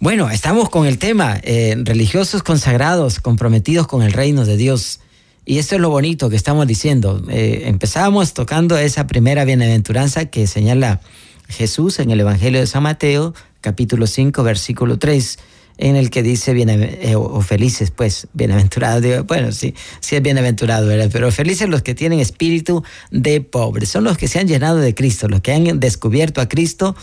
Bueno, 0.00 0.30
estamos 0.30 0.68
con 0.68 0.86
el 0.86 0.98
tema, 0.98 1.40
eh, 1.42 1.74
religiosos 1.84 2.44
consagrados, 2.44 3.18
comprometidos 3.18 3.88
con 3.88 4.02
el 4.02 4.12
reino 4.12 4.44
de 4.44 4.56
Dios. 4.56 5.00
Y 5.48 5.56
esto 5.56 5.76
es 5.76 5.80
lo 5.80 5.88
bonito 5.88 6.28
que 6.28 6.36
estamos 6.36 6.66
diciendo. 6.66 7.24
Eh, 7.30 7.62
empezamos 7.64 8.34
tocando 8.34 8.76
esa 8.76 9.06
primera 9.06 9.46
bienaventuranza 9.46 10.26
que 10.26 10.46
señala 10.46 11.00
Jesús 11.48 12.00
en 12.00 12.10
el 12.10 12.20
Evangelio 12.20 12.60
de 12.60 12.66
San 12.66 12.82
Mateo, 12.82 13.32
capítulo 13.62 14.06
5, 14.06 14.42
versículo 14.42 14.98
3 14.98 15.38
en 15.78 15.96
el 15.96 16.10
que 16.10 16.22
dice 16.22 16.52
eh, 16.54 17.16
o 17.16 17.40
felices, 17.40 17.90
pues, 17.90 18.28
bienaventurados, 18.34 19.24
bueno, 19.24 19.50
sí, 19.52 19.74
sí 20.00 20.16
es 20.16 20.22
bienaventurado, 20.22 20.86
¿verdad? 20.86 21.08
Pero 21.10 21.32
felices 21.32 21.66
los 21.66 21.80
que 21.80 21.94
tienen 21.94 22.20
espíritu 22.20 22.84
de 23.10 23.40
pobre, 23.40 23.86
son 23.86 24.04
los 24.04 24.18
que 24.18 24.28
se 24.28 24.40
han 24.40 24.48
llenado 24.48 24.76
de 24.76 24.94
Cristo, 24.94 25.28
los 25.28 25.40
que 25.40 25.52
han 25.52 25.80
descubierto 25.80 26.42
a 26.42 26.48
Cristo 26.50 26.94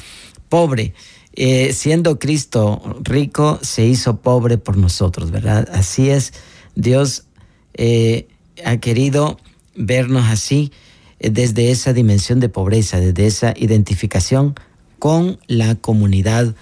pobre. 0.50 0.94
Eh, 1.34 1.74
siendo 1.74 2.20
Cristo 2.20 3.00
rico, 3.02 3.58
se 3.64 3.88
hizo 3.88 4.22
pobre 4.22 4.60
por 4.60 4.78
nosotros, 4.78 5.32
¿verdad? 5.32 5.68
Así 5.74 6.12
es, 6.12 6.32
Dios 6.76 7.24
eh, 7.74 8.28
ha 8.64 8.78
querido 8.78 9.40
vernos 9.76 10.26
así 10.26 10.72
desde 11.20 11.72
esa 11.72 11.94
dimensión 11.94 12.40
de 12.40 12.50
pobreza, 12.50 13.00
desde 13.00 13.26
esa 13.26 13.54
identificación 13.58 14.56
con 15.00 15.40
la 15.48 15.76
comunidad 15.76 16.56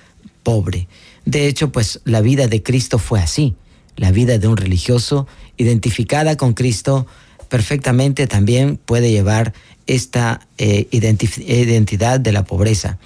pobre. 0.44 0.88
De 1.26 1.48
hecho, 1.48 1.72
pues 1.72 2.02
la 2.06 2.22
vida 2.22 2.48
de 2.48 2.64
Cristo 2.64 3.00
fue 3.00 3.20
así. 3.20 3.56
La 3.96 4.12
vida 4.12 4.38
de 4.38 4.48
un 4.48 4.58
religioso 4.58 5.28
identificada 5.58 6.36
con 6.36 6.54
Cristo 6.54 7.08
perfectamente 7.50 8.28
también 8.28 8.78
puede 8.78 9.12
llevar 9.12 9.54
esta 9.86 10.48
eh, 10.58 10.88
identidad 10.92 12.20
de 12.20 12.32
la 12.32 12.46
pobreza. 12.46 12.98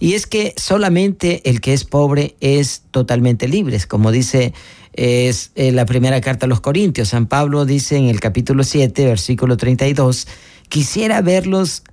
Y 0.00 0.14
es 0.14 0.26
que 0.26 0.54
solamente 0.56 1.48
el 1.48 1.60
que 1.60 1.72
es 1.72 1.84
pobre 1.84 2.36
es 2.40 2.82
totalmente 2.90 3.48
libre, 3.48 3.78
como 3.88 4.12
dice 4.12 4.52
es 4.98 5.52
eh, 5.54 5.70
la 5.70 5.86
primera 5.86 6.20
carta 6.20 6.46
a 6.46 6.48
los 6.48 6.60
Corintios. 6.60 7.10
San 7.10 7.26
Pablo 7.26 7.64
dice 7.64 7.96
en 7.96 8.06
el 8.06 8.18
capítulo 8.18 8.64
7, 8.64 9.06
versículo 9.06 9.56
32, 9.56 10.26
quisiera 10.68 11.20
verlos 11.20 11.84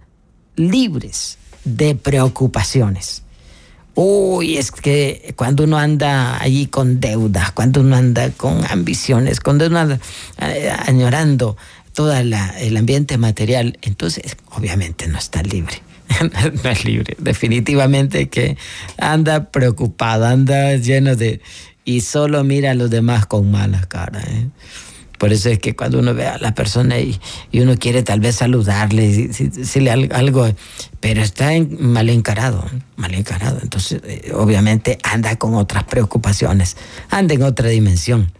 libres 0.55 1.37
de 1.63 1.93
preocupaciones. 1.93 3.21
Uy, 3.93 4.57
es 4.57 4.71
que 4.71 5.33
cuando 5.37 5.65
uno 5.65 5.77
anda 5.77 6.41
allí 6.41 6.65
con 6.65 6.99
deudas, 6.99 7.51
cuando 7.51 7.81
uno 7.81 7.95
anda 7.95 8.31
con 8.31 8.65
ambiciones, 8.65 9.39
cuando 9.39 9.67
uno 9.67 9.79
anda 9.79 9.99
eh, 10.39 10.71
añorando 10.85 11.57
todo 11.93 12.11
el 12.13 12.33
ambiente 12.75 13.17
material, 13.17 13.77
entonces 13.83 14.35
obviamente 14.49 15.07
no 15.07 15.17
está 15.17 15.43
libre. 15.43 15.81
no 16.63 16.69
es 16.69 16.85
libre, 16.85 17.15
definitivamente 17.19 18.29
que 18.29 18.57
anda 18.97 19.51
preocupado, 19.51 20.25
anda 20.25 20.75
lleno 20.75 21.15
de... 21.15 21.41
y 21.83 22.01
solo 22.01 22.43
mira 22.43 22.71
a 22.71 22.73
los 22.75 22.89
demás 22.89 23.25
con 23.25 23.51
mala 23.51 23.81
cara. 23.81 24.21
¿eh? 24.21 24.47
Por 25.17 25.31
eso 25.33 25.49
es 25.49 25.59
que 25.59 25.75
cuando 25.75 25.99
uno 25.99 26.13
ve 26.13 26.27
a 26.27 26.37
la 26.37 26.53
persona 26.53 26.99
y, 26.99 27.19
uno 27.53 27.77
quiere 27.77 28.03
tal 28.03 28.19
vez 28.19 28.35
saludarle, 28.35 29.27
decirle 29.27 29.91
algo, 30.11 30.47
pero 30.99 31.21
está 31.21 31.51
mal 31.79 32.09
encarado, 32.09 32.65
mal 32.95 33.13
encarado. 33.13 33.59
Entonces, 33.61 34.01
eh, 34.03 34.31
obviamente 34.33 34.97
anda 35.03 35.35
con 35.37 35.55
otras 35.55 35.85
preocupaciones, 35.85 36.77
anda 37.09 37.33
en 37.33 37.43
otra 37.43 37.69
dimensión. 37.69 38.31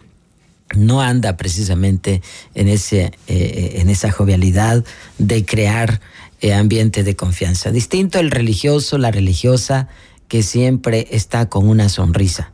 No 0.74 1.00
anda 1.00 1.36
precisamente 1.36 2.22
en, 2.54 2.68
ese, 2.68 3.12
eh, 3.28 3.76
en 3.76 3.88
esa 3.88 4.10
jovialidad 4.10 4.84
de 5.18 5.44
crear 5.44 6.00
eh, 6.40 6.54
ambiente 6.54 7.04
de 7.04 7.16
confianza. 7.16 7.70
Distinto 7.70 8.18
el 8.18 8.30
religioso, 8.30 8.98
la 8.98 9.10
religiosa, 9.10 9.88
que 10.28 10.42
siempre 10.42 11.06
está 11.12 11.48
con 11.48 11.68
una 11.68 11.88
sonrisa, 11.88 12.50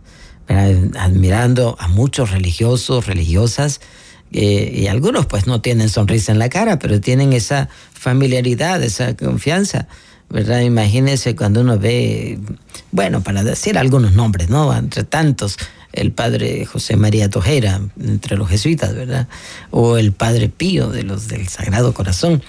admirando 0.47 1.77
a 1.79 1.89
muchos 1.89 2.31
religiosos, 2.31 3.07
religiosas, 3.07 3.81
eh, 4.33 4.73
y 4.75 4.87
algunos 4.87 5.27
pues 5.27 5.47
no 5.47 5.61
tienen 5.61 5.89
sonrisa 5.89 6.33
en 6.33 6.39
la 6.39 6.49
cara, 6.49 6.79
pero 6.79 7.01
tienen 7.01 7.33
esa 7.33 7.69
familiaridad, 7.93 8.83
esa 8.83 9.15
confianza. 9.17 9.89
¿verdad? 10.31 10.61
Imagínense 10.61 11.37
cuando 11.37 11.61
uno 11.61 11.79
ve, 11.79 12.39
bueno, 12.91 13.23
para 13.23 13.45
decir 13.45 13.77
algunos 13.77 14.15
nombres, 14.15 14.49
¿no? 14.49 14.75
Entre 14.75 15.05
tantos, 15.05 15.59
el 15.93 16.13
padre 16.13 16.65
José 16.65 16.97
María 16.97 17.29
Tojera, 17.29 17.81
entre 18.01 18.37
los 18.37 18.49
jesuitas, 18.49 18.95
¿verdad? 18.95 19.29
O 19.71 19.97
el 19.99 20.13
padre 20.13 20.49
Pío 20.49 20.89
de 20.89 21.03
los 21.03 21.29
del 21.29 21.49
Sagrado 21.49 21.95
Corazón. 21.95 22.43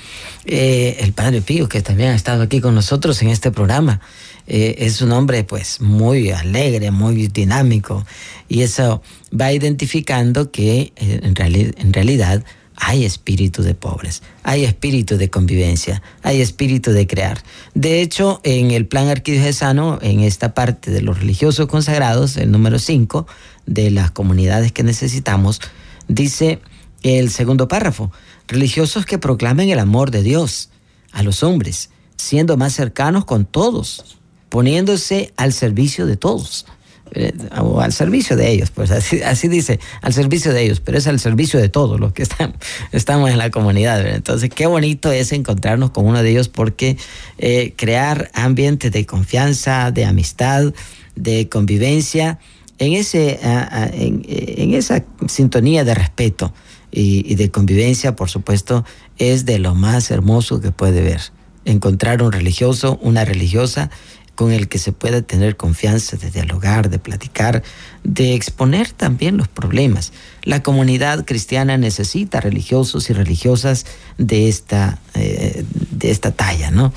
Eh, 0.46 0.98
el 1.00 1.14
padre 1.14 1.42
Pío, 1.42 1.70
que 1.70 1.82
también 1.82 2.10
ha 2.10 2.16
estado 2.16 2.44
aquí 2.44 2.62
con 2.62 2.76
nosotros 2.76 3.22
en 3.22 3.30
este 3.30 3.52
programa. 3.52 4.02
Eh, 4.48 4.76
es 4.80 5.02
un 5.02 5.12
hombre 5.14 5.44
pues 5.44 5.80
muy 5.80 6.32
alegre, 6.32 6.92
muy 6.92 7.28
dinámico 7.28 8.06
y 8.50 8.62
eso 8.62 9.02
va 9.34 9.54
identificando 9.54 10.52
que 10.52 10.92
eh, 10.98 11.20
en, 11.24 11.34
en 11.78 11.94
realidad 11.94 12.44
hay 12.86 13.06
espíritu 13.06 13.64
de 13.64 13.76
pobres, 13.76 14.24
hay 14.44 14.66
espíritu 14.66 15.18
de 15.18 15.30
convivencia, 15.30 16.02
hay 16.22 16.42
espíritu 16.42 16.92
de 16.92 17.08
crear. 17.08 17.42
De 17.74 18.02
hecho, 18.02 18.42
en 18.44 18.72
el 18.72 18.88
plan 18.88 19.08
arquidiocesano, 19.08 20.00
en 20.02 20.20
esta 20.20 20.54
parte 20.54 20.92
de 20.92 21.02
los 21.02 21.20
religiosos 21.20 21.68
consagrados, 21.68 22.36
el 22.36 22.52
número 22.52 22.80
5 22.80 23.26
de 23.66 23.90
las 23.90 24.12
comunidades 24.12 24.74
que 24.74 24.84
necesitamos, 24.84 25.62
dice 26.10 26.60
el 27.04 27.32
segundo 27.32 27.70
párrafo, 27.70 28.12
religiosos 28.50 29.06
que 29.06 29.18
proclamen 29.18 29.70
el 29.70 29.80
amor 29.80 30.12
de 30.12 30.22
Dios 30.22 30.70
a 31.14 31.24
los 31.24 31.42
hombres, 31.42 31.90
siendo 32.18 32.58
más 32.58 32.74
cercanos 32.74 33.24
con 33.24 33.46
todos, 33.46 34.18
poniéndose 34.50 35.34
al 35.38 35.54
servicio 35.54 36.06
de 36.06 36.18
todos. 36.18 36.66
Eh, 37.12 37.32
al 37.52 37.94
servicio 37.94 38.36
de 38.36 38.50
ellos, 38.50 38.72
pues 38.72 38.90
así, 38.90 39.48
dice, 39.48 39.80
al 40.02 40.14
servicio 40.14 40.52
de 40.52 40.64
ellos, 40.64 40.80
pero 40.80 40.98
es 40.98 41.06
al 41.06 41.20
servicio 41.20 41.60
de 41.60 41.70
todos 41.70 42.00
los 42.00 42.12
que 42.14 42.24
estamos 42.92 43.30
en 43.30 43.38
la 43.38 43.52
comunidad. 43.52 44.06
Entonces, 44.08 44.50
qué 44.50 44.66
bonito 44.66 45.12
es 45.12 45.32
encontrarnos 45.32 45.92
con 45.92 46.06
uno 46.06 46.24
de 46.24 46.32
ellos 46.32 46.50
porque 46.50 46.98
eh, 47.38 47.74
crear 47.76 48.32
ambiente 48.34 48.90
de 48.90 49.06
confianza, 49.06 49.92
de 49.92 50.06
amistad, 50.06 50.74
de 51.16 51.50
convivencia, 51.50 52.40
en, 52.80 52.94
ese, 52.94 53.40
en, 53.44 54.74
esa 54.74 55.04
sintonía 55.28 55.84
de 55.84 55.94
respeto 55.94 56.52
y, 56.92 57.32
y 57.32 57.36
de 57.36 57.52
convivencia, 57.52 58.16
por 58.16 58.30
supuesto, 58.30 58.84
es 59.18 59.46
de 59.46 59.60
lo 59.60 59.76
más 59.76 60.10
hermoso 60.10 60.60
que 60.60 60.72
puede 60.72 61.02
ver. 61.02 61.22
Encontrar 61.66 62.24
un 62.24 62.32
religioso, 62.32 63.00
una 63.02 63.24
religiosa, 63.24 63.90
con 64.36 64.52
el 64.52 64.68
que 64.68 64.80
se 64.80 64.92
pueda 64.92 65.22
tener 65.22 65.58
confianza 65.58 66.18
de 66.18 66.32
dialogar, 66.32 66.90
de 66.90 67.00
platicar, 67.00 67.64
de 68.04 68.34
exponer 68.34 68.92
también 68.92 69.38
los 69.38 69.48
problemas. 69.48 70.12
La 70.44 70.64
comunidad 70.64 71.26
cristiana 71.26 71.78
necesita 71.78 72.42
religiosos 72.42 73.10
y 73.10 73.14
religiosas 73.14 73.86
de 74.18 74.50
esta, 74.50 75.00
eh, 75.14 75.64
de 75.92 76.12
esta 76.12 76.32
talla, 76.32 76.72
¿no? 76.72 76.94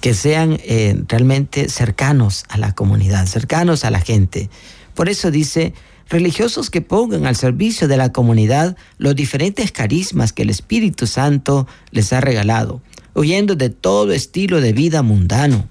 Que 0.00 0.14
sean 0.14 0.58
eh, 0.64 0.98
realmente 1.06 1.68
cercanos 1.68 2.44
a 2.48 2.56
la 2.56 2.74
comunidad, 2.74 3.26
cercanos 3.26 3.84
a 3.84 3.90
la 3.90 4.00
gente. 4.00 4.48
Por 4.94 5.10
eso 5.10 5.30
dice, 5.30 5.74
religiosos 6.08 6.70
que 6.70 6.80
pongan 6.80 7.26
al 7.26 7.36
servicio 7.36 7.88
de 7.88 7.98
la 7.98 8.10
comunidad 8.10 8.74
los 8.96 9.14
diferentes 9.14 9.70
carismas 9.70 10.32
que 10.32 10.42
el 10.42 10.50
Espíritu 10.50 11.06
Santo 11.06 11.68
les 11.90 12.14
ha 12.14 12.22
regalado, 12.22 12.80
huyendo 13.14 13.54
de 13.54 13.68
todo 13.68 14.12
estilo 14.12 14.62
de 14.62 14.72
vida 14.72 15.02
mundano 15.02 15.68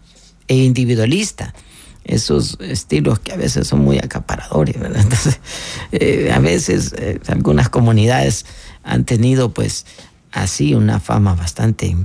e 0.49 0.55
individualista. 0.55 1.53
Esos 2.03 2.57
estilos 2.59 3.19
que 3.19 3.31
a 3.31 3.38
veces 3.38 3.67
son 3.67 3.79
muy 3.81 3.99
acaparadores. 3.99 4.75
Entonces, 4.83 5.39
eh, 5.93 6.31
a 6.33 6.39
veces 6.39 6.93
eh, 6.97 7.19
algunas 7.27 7.69
comunidades 7.69 8.45
han 8.83 9.05
tenido 9.05 9.53
pues 9.53 9.85
así 10.31 10.73
una 10.73 10.99
fama 10.99 11.35
bastante 11.35 11.95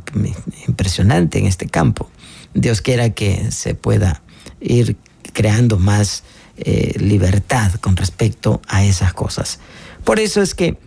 impresionante 0.66 1.38
en 1.38 1.46
este 1.46 1.66
campo. 1.66 2.10
Dios 2.54 2.80
quiera 2.80 3.10
que 3.10 3.50
se 3.50 3.74
pueda 3.74 4.22
ir 4.60 4.96
creando 5.32 5.78
más 5.78 6.22
eh, 6.56 6.94
libertad 6.98 7.72
con 7.80 7.96
respecto 7.96 8.62
a 8.68 8.84
esas 8.84 9.12
cosas. 9.12 9.58
Por 10.04 10.20
eso 10.20 10.40
es 10.42 10.54
que 10.54 10.78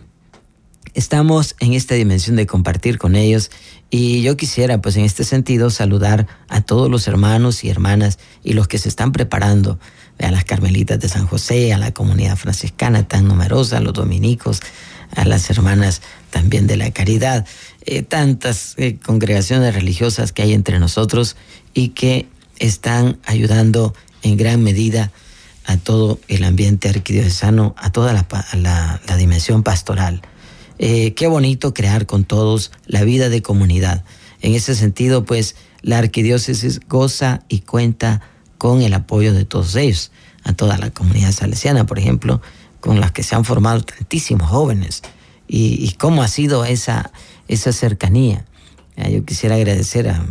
estamos 0.94 1.54
en 1.60 1.74
esta 1.74 1.94
dimensión 1.94 2.36
de 2.36 2.46
compartir 2.46 2.98
con 2.98 3.16
ellos 3.16 3.50
y 3.90 4.20
yo 4.22 4.36
quisiera, 4.36 4.80
pues 4.82 4.96
en 4.96 5.04
este 5.04 5.24
sentido, 5.24 5.70
saludar 5.70 6.26
a 6.48 6.60
todos 6.60 6.90
los 6.90 7.08
hermanos 7.08 7.64
y 7.64 7.70
hermanas 7.70 8.18
y 8.44 8.52
los 8.52 8.68
que 8.68 8.78
se 8.78 8.88
están 8.88 9.12
preparando, 9.12 9.78
a 10.20 10.30
las 10.30 10.44
carmelitas 10.44 10.98
de 10.98 11.08
San 11.08 11.26
José, 11.26 11.72
a 11.72 11.78
la 11.78 11.92
comunidad 11.92 12.36
franciscana 12.36 13.06
tan 13.06 13.28
numerosa, 13.28 13.78
a 13.78 13.80
los 13.80 13.92
dominicos, 13.92 14.60
a 15.14 15.24
las 15.24 15.48
hermanas 15.48 16.02
también 16.30 16.66
de 16.66 16.76
la 16.76 16.90
caridad, 16.90 17.46
eh, 17.86 18.02
tantas 18.02 18.74
eh, 18.76 18.98
congregaciones 19.02 19.74
religiosas 19.74 20.32
que 20.32 20.42
hay 20.42 20.52
entre 20.52 20.80
nosotros 20.80 21.36
y 21.72 21.90
que 21.90 22.28
están 22.58 23.18
ayudando 23.24 23.94
en 24.22 24.36
gran 24.36 24.62
medida 24.62 25.12
a 25.64 25.76
todo 25.76 26.18
el 26.28 26.44
ambiente 26.44 26.88
arquidiocesano, 26.88 27.74
a 27.78 27.92
toda 27.92 28.12
la, 28.12 29.00
la 29.06 29.16
dimensión 29.16 29.62
pastoral. 29.62 30.22
Eh, 30.78 31.14
qué 31.14 31.26
bonito 31.26 31.74
crear 31.74 32.06
con 32.06 32.24
todos 32.24 32.70
la 32.86 33.02
vida 33.04 33.28
de 33.28 33.42
comunidad. 33.42 34.04
En 34.40 34.54
ese 34.54 34.74
sentido, 34.74 35.24
pues 35.24 35.56
la 35.82 35.98
arquidiócesis 35.98 36.80
goza 36.88 37.42
y 37.48 37.60
cuenta 37.60 38.22
con 38.58 38.82
el 38.82 38.94
apoyo 38.94 39.32
de 39.32 39.44
todos 39.44 39.74
ellos, 39.76 40.12
a 40.44 40.52
toda 40.52 40.78
la 40.78 40.90
comunidad 40.90 41.32
salesiana, 41.32 41.86
por 41.86 41.98
ejemplo, 41.98 42.40
con 42.80 43.00
las 43.00 43.12
que 43.12 43.22
se 43.22 43.34
han 43.34 43.44
formado 43.44 43.80
tantísimos 43.82 44.48
jóvenes 44.48 45.02
y, 45.48 45.92
cómo 45.98 46.22
ha 46.22 46.28
sido 46.28 46.64
esa, 46.64 47.10
esa 47.48 47.72
cercanía. 47.72 48.44
Yo 49.10 49.24
quisiera 49.24 49.54
agradecer 49.54 50.08
a, 50.08 50.26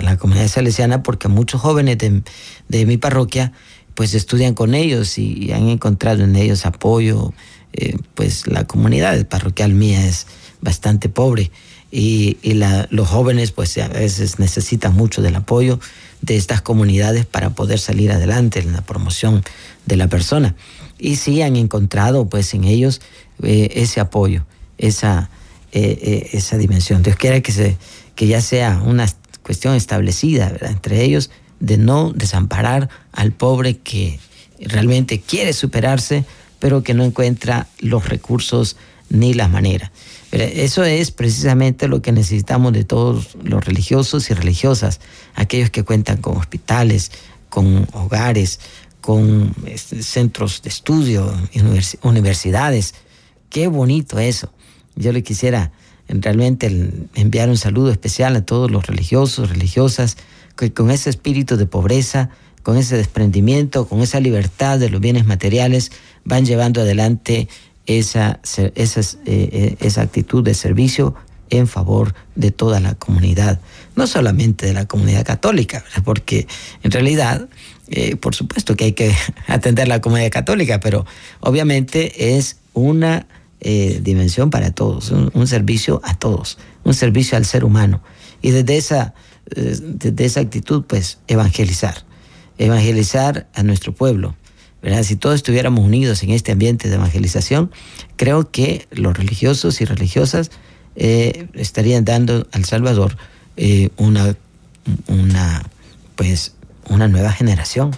la 0.00 0.16
comunidad 0.16 0.48
salesiana 0.48 1.02
porque 1.02 1.28
muchos 1.28 1.60
jóvenes 1.60 1.98
de, 1.98 2.86
mi 2.86 2.96
parroquia 2.96 3.52
pues 3.94 4.14
estudian 4.14 4.54
con 4.54 4.74
ellos 4.74 5.18
y 5.18 5.52
han 5.52 5.68
encontrado 5.68 6.22
en 6.22 6.36
ellos 6.36 6.66
apoyo. 6.66 7.32
Eh, 7.76 7.96
pues 8.14 8.46
la 8.46 8.64
comunidad 8.64 9.26
parroquial 9.26 9.74
mía 9.74 10.06
es 10.06 10.26
bastante 10.62 11.08
pobre 11.08 11.50
y, 11.90 12.38
y 12.42 12.54
la, 12.54 12.88
los 12.90 13.08
jóvenes 13.08 13.52
pues 13.52 13.76
a 13.78 13.88
veces 13.88 14.38
necesitan 14.38 14.94
mucho 14.94 15.20
del 15.20 15.36
apoyo 15.36 15.78
de 16.22 16.36
estas 16.36 16.62
comunidades 16.62 17.26
para 17.26 17.50
poder 17.50 17.78
salir 17.78 18.10
adelante 18.10 18.60
en 18.60 18.72
la 18.72 18.80
promoción 18.80 19.42
de 19.84 19.96
la 19.96 20.08
persona. 20.08 20.56
Y 20.98 21.16
sí 21.16 21.42
han 21.42 21.56
encontrado 21.56 22.28
pues 22.28 22.54
en 22.54 22.64
ellos 22.64 23.02
eh, 23.42 23.70
ese 23.74 24.00
apoyo, 24.00 24.46
esa, 24.78 25.28
eh, 25.72 26.30
esa 26.32 26.56
dimensión. 26.56 27.02
Dios 27.02 27.16
quiera 27.16 27.40
que, 27.40 27.52
se, 27.52 27.76
que 28.14 28.26
ya 28.26 28.40
sea 28.40 28.80
una 28.84 29.06
cuestión 29.42 29.74
establecida 29.74 30.52
entre 30.62 31.04
ellos 31.04 31.30
de 31.60 31.76
no 31.76 32.12
desamparar 32.12 32.88
al 33.12 33.32
pobre 33.32 33.76
que 33.78 34.18
realmente 34.58 35.20
quiere 35.20 35.52
superarse, 35.52 36.24
pero 36.58 36.82
que 36.82 36.94
no 36.94 37.04
encuentra 37.04 37.66
los 37.80 38.08
recursos 38.08 38.76
ni 39.08 39.34
la 39.34 39.48
manera. 39.48 39.92
Eso 40.32 40.84
es 40.84 41.10
precisamente 41.10 41.88
lo 41.88 42.02
que 42.02 42.12
necesitamos 42.12 42.72
de 42.72 42.84
todos 42.84 43.36
los 43.42 43.64
religiosos 43.64 44.30
y 44.30 44.34
religiosas, 44.34 45.00
aquellos 45.34 45.70
que 45.70 45.84
cuentan 45.84 46.18
con 46.18 46.36
hospitales, 46.36 47.12
con 47.48 47.86
hogares, 47.92 48.60
con 49.00 49.54
este, 49.66 50.02
centros 50.02 50.62
de 50.62 50.68
estudio, 50.68 51.32
universidades. 52.02 52.94
Qué 53.48 53.68
bonito 53.68 54.18
eso. 54.18 54.52
Yo 54.96 55.12
le 55.12 55.22
quisiera 55.22 55.70
realmente 56.08 56.66
enviar 57.14 57.48
un 57.48 57.56
saludo 57.56 57.90
especial 57.90 58.36
a 58.36 58.44
todos 58.44 58.70
los 58.70 58.86
religiosos, 58.86 59.50
religiosas, 59.50 60.16
que 60.56 60.72
con 60.72 60.90
ese 60.90 61.10
espíritu 61.10 61.56
de 61.56 61.66
pobreza, 61.66 62.30
con 62.66 62.76
ese 62.78 62.96
desprendimiento, 62.96 63.86
con 63.86 64.00
esa 64.00 64.18
libertad 64.18 64.80
de 64.80 64.90
los 64.90 65.00
bienes 65.00 65.24
materiales, 65.24 65.92
van 66.24 66.44
llevando 66.44 66.80
adelante 66.80 67.46
esa, 67.86 68.40
esa, 68.42 69.00
eh, 69.00 69.14
eh, 69.24 69.76
esa 69.78 70.02
actitud 70.02 70.42
de 70.42 70.52
servicio 70.52 71.14
en 71.48 71.68
favor 71.68 72.16
de 72.34 72.50
toda 72.50 72.80
la 72.80 72.96
comunidad, 72.96 73.60
no 73.94 74.08
solamente 74.08 74.66
de 74.66 74.72
la 74.72 74.84
comunidad 74.84 75.24
católica, 75.24 75.84
porque 76.04 76.48
en 76.82 76.90
realidad, 76.90 77.48
eh, 77.86 78.16
por 78.16 78.34
supuesto 78.34 78.74
que 78.74 78.86
hay 78.86 78.92
que 78.94 79.14
atender 79.46 79.86
la 79.86 80.00
comunidad 80.00 80.32
católica, 80.32 80.80
pero 80.80 81.06
obviamente 81.38 82.36
es 82.36 82.56
una 82.72 83.28
dimensión 83.60 84.50
para 84.50 84.72
todos, 84.72 85.12
un, 85.12 85.46
servicio 85.46 86.00
a 86.04 86.18
todos, 86.18 86.58
un 86.82 86.94
servicio 86.94 87.36
al 87.38 87.44
ser 87.44 87.64
humano. 87.64 88.02
Y 88.42 88.50
desde 88.50 88.76
esa, 88.76 89.14
desde 89.46 90.24
esa 90.24 90.40
actitud, 90.40 90.84
pues, 90.86 91.18
evangelizar, 91.26 92.04
evangelizar 92.58 93.46
a 93.54 93.62
nuestro 93.62 93.92
pueblo, 93.92 94.34
si 95.02 95.16
todos 95.16 95.36
estuviéramos 95.36 95.84
unidos 95.84 96.22
en 96.22 96.30
este 96.30 96.52
ambiente 96.52 96.88
de 96.88 96.94
evangelización, 96.94 97.70
creo 98.16 98.50
que 98.50 98.86
los 98.90 99.16
religiosos 99.16 99.80
y 99.80 99.84
religiosas 99.84 100.50
eh, 100.94 101.48
estarían 101.54 102.04
dando 102.04 102.46
al 102.52 102.64
Salvador 102.64 103.16
eh, 103.56 103.90
una, 103.96 104.36
una, 105.08 105.68
pues, 106.14 106.54
una 106.88 107.08
nueva 107.08 107.32
generación. 107.32 107.90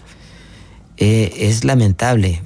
Eh, 0.96 1.32
es 1.36 1.64
lamentable 1.64 2.42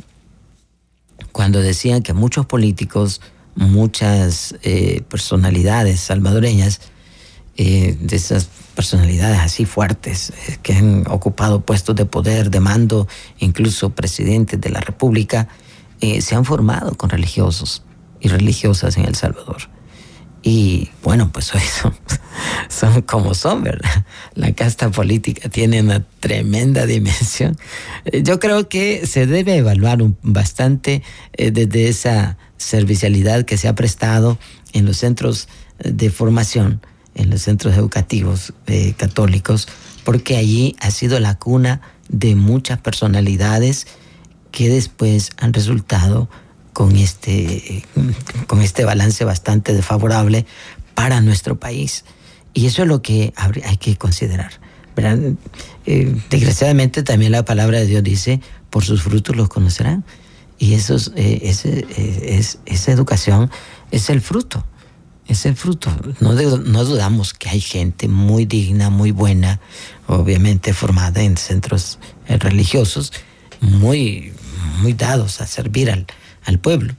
cuando 1.31 1.61
decían 1.61 2.03
que 2.03 2.12
muchos 2.12 2.44
políticos, 2.44 3.20
muchas 3.55 4.55
personalidades 5.09 6.01
salvadoreñas, 6.01 6.81
de 7.57 7.96
esas 8.11 8.48
personalidades 8.72 9.38
así 9.38 9.64
fuertes 9.64 10.30
eh, 10.30 10.58
que 10.62 10.74
han 10.74 11.04
ocupado 11.08 11.61
puestos 11.61 11.94
de 11.96 12.04
poder, 12.04 12.50
de 12.50 12.61
mando, 12.61 13.06
incluso 13.38 13.90
presidentes 13.90 14.61
de 14.61 14.70
la 14.70 14.80
República, 14.80 15.48
eh, 16.00 16.20
se 16.20 16.35
han 16.35 16.44
formado 16.44 16.94
con 16.96 17.11
religiosos 17.11 17.82
y 18.20 18.28
religiosas 18.28 18.96
en 18.96 19.04
El 19.04 19.14
Salvador. 19.14 19.68
Y 20.42 20.90
bueno, 21.04 21.30
pues 21.32 21.54
hoy 21.54 21.61
son, 22.68 23.02
como 23.02 23.35
son, 23.35 23.62
¿verdad? 23.62 24.04
La 24.35 24.52
casta 24.52 24.90
política 24.90 25.48
tiene 25.48 25.80
una 25.80 26.04
tremenda 26.20 26.87
dimensión. 26.87 27.56
Eh, 28.04 28.22
yo 28.24 28.40
creo 28.40 28.68
que 28.68 29.06
se 29.06 29.26
debe 29.26 29.56
evaluar 29.56 29.98
bastante 30.22 31.02
desde 31.37 31.88
esa 31.88 32.38
servicialidad 32.56 33.44
que 33.44 33.56
se 33.56 33.68
ha 33.68 33.74
prestado 33.74 34.38
en 34.72 34.87
los 34.87 34.96
centros 34.96 35.48
de 35.78 36.11
formación 36.11 36.80
en 37.14 37.31
los 37.31 37.42
centros 37.42 37.77
educativos 37.77 38.53
eh, 38.66 38.94
católicos, 38.96 39.68
porque 40.05 40.37
allí 40.37 40.77
ha 40.81 40.90
sido 40.90 41.20
la 41.20 41.38
cuna 41.38 41.81
de 42.09 42.35
muchas 42.35 42.79
personalidades 42.79 43.87
que 44.51 44.68
después 44.68 45.31
han 45.38 45.53
resultado 45.53 46.29
con 46.72 46.96
este, 46.96 47.85
con 48.46 48.61
este 48.61 48.85
balance 48.85 49.25
bastante 49.25 49.75
desfavorable 49.75 50.46
para 50.94 51.20
nuestro 51.20 51.59
país. 51.59 52.05
Y 52.55 52.66
eso 52.66 52.83
es 52.83 52.88
lo 52.88 53.03
que 53.03 53.33
hay 53.64 53.77
que 53.77 53.96
considerar. 53.96 54.53
Eh, 55.87 56.14
desgraciadamente 56.29 57.03
también 57.03 57.33
la 57.33 57.44
palabra 57.44 57.79
de 57.79 57.87
Dios 57.87 58.03
dice, 58.03 58.40
por 58.70 58.85
sus 58.85 59.03
frutos 59.03 59.37
los 59.37 59.48
conocerán. 59.48 60.05
Y 60.59 60.75
eso 60.75 60.96
eh, 61.16 61.40
es, 61.42 62.59
esa 62.66 62.92
educación 62.92 63.51
es 63.90 64.11
el 64.11 64.20
fruto 64.20 64.64
es 65.28 65.46
el 65.46 65.56
fruto. 65.56 65.90
No, 66.20 66.32
no 66.32 66.85
dudamos 66.85 67.32
que 67.35 67.48
hay 67.48 67.61
gente 67.61 68.08
muy 68.08 68.44
digna, 68.44 68.90
muy 68.90 69.11
buena, 69.11 69.61
obviamente 70.06 70.74
formada 70.74 71.22
en 71.22 71.37
centros 71.37 71.98
eh, 72.28 72.38
religiosos, 72.38 73.12
muy, 73.61 74.32
muy 74.80 74.92
dados 74.92 75.40
a 75.40 75.46
servir 75.46 75.90
al, 75.90 76.06
al 76.44 76.58
pueblo. 76.58 76.94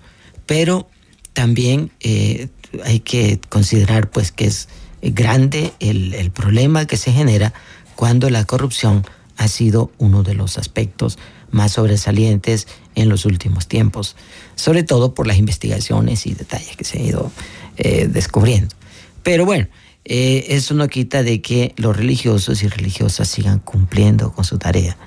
Pero 0.45 0.89
también 1.33 1.91
eh, 1.99 2.49
hay 2.85 2.99
que 2.99 3.39
considerar 3.49 4.09
pues 4.09 4.31
que 4.31 4.45
es 4.45 4.69
grande 5.01 5.73
el, 5.79 6.13
el 6.13 6.31
problema 6.31 6.85
que 6.85 6.97
se 6.97 7.11
genera 7.11 7.53
cuando 7.95 8.29
la 8.29 8.45
corrupción 8.45 9.05
ha 9.37 9.47
sido 9.47 9.91
uno 9.97 10.23
de 10.23 10.33
los 10.33 10.57
aspectos 10.57 11.17
más 11.51 11.73
sobresalientes 11.73 12.67
en 12.95 13.09
los 13.09 13.25
últimos 13.25 13.67
tiempos, 13.67 14.15
sobre 14.55 14.83
todo 14.83 15.13
por 15.13 15.27
las 15.27 15.37
investigaciones 15.37 16.25
y 16.25 16.33
detalles 16.33 16.75
que 16.75 16.83
se 16.83 16.99
han 16.99 17.05
ido 17.05 17.31
eh, 17.77 18.07
descubriendo. 18.07 18.75
Pero 19.23 19.45
bueno, 19.45 19.67
eh, 20.05 20.45
eso 20.49 20.73
no 20.73 20.87
quita 20.87 21.23
de 21.23 21.41
que 21.41 21.73
los 21.77 21.95
religiosos 21.95 22.61
y 22.63 22.67
religiosas 22.67 23.29
sigan 23.29 23.59
cumpliendo 23.59 24.33
con 24.33 24.43
su 24.43 24.57
tarea. 24.57 24.97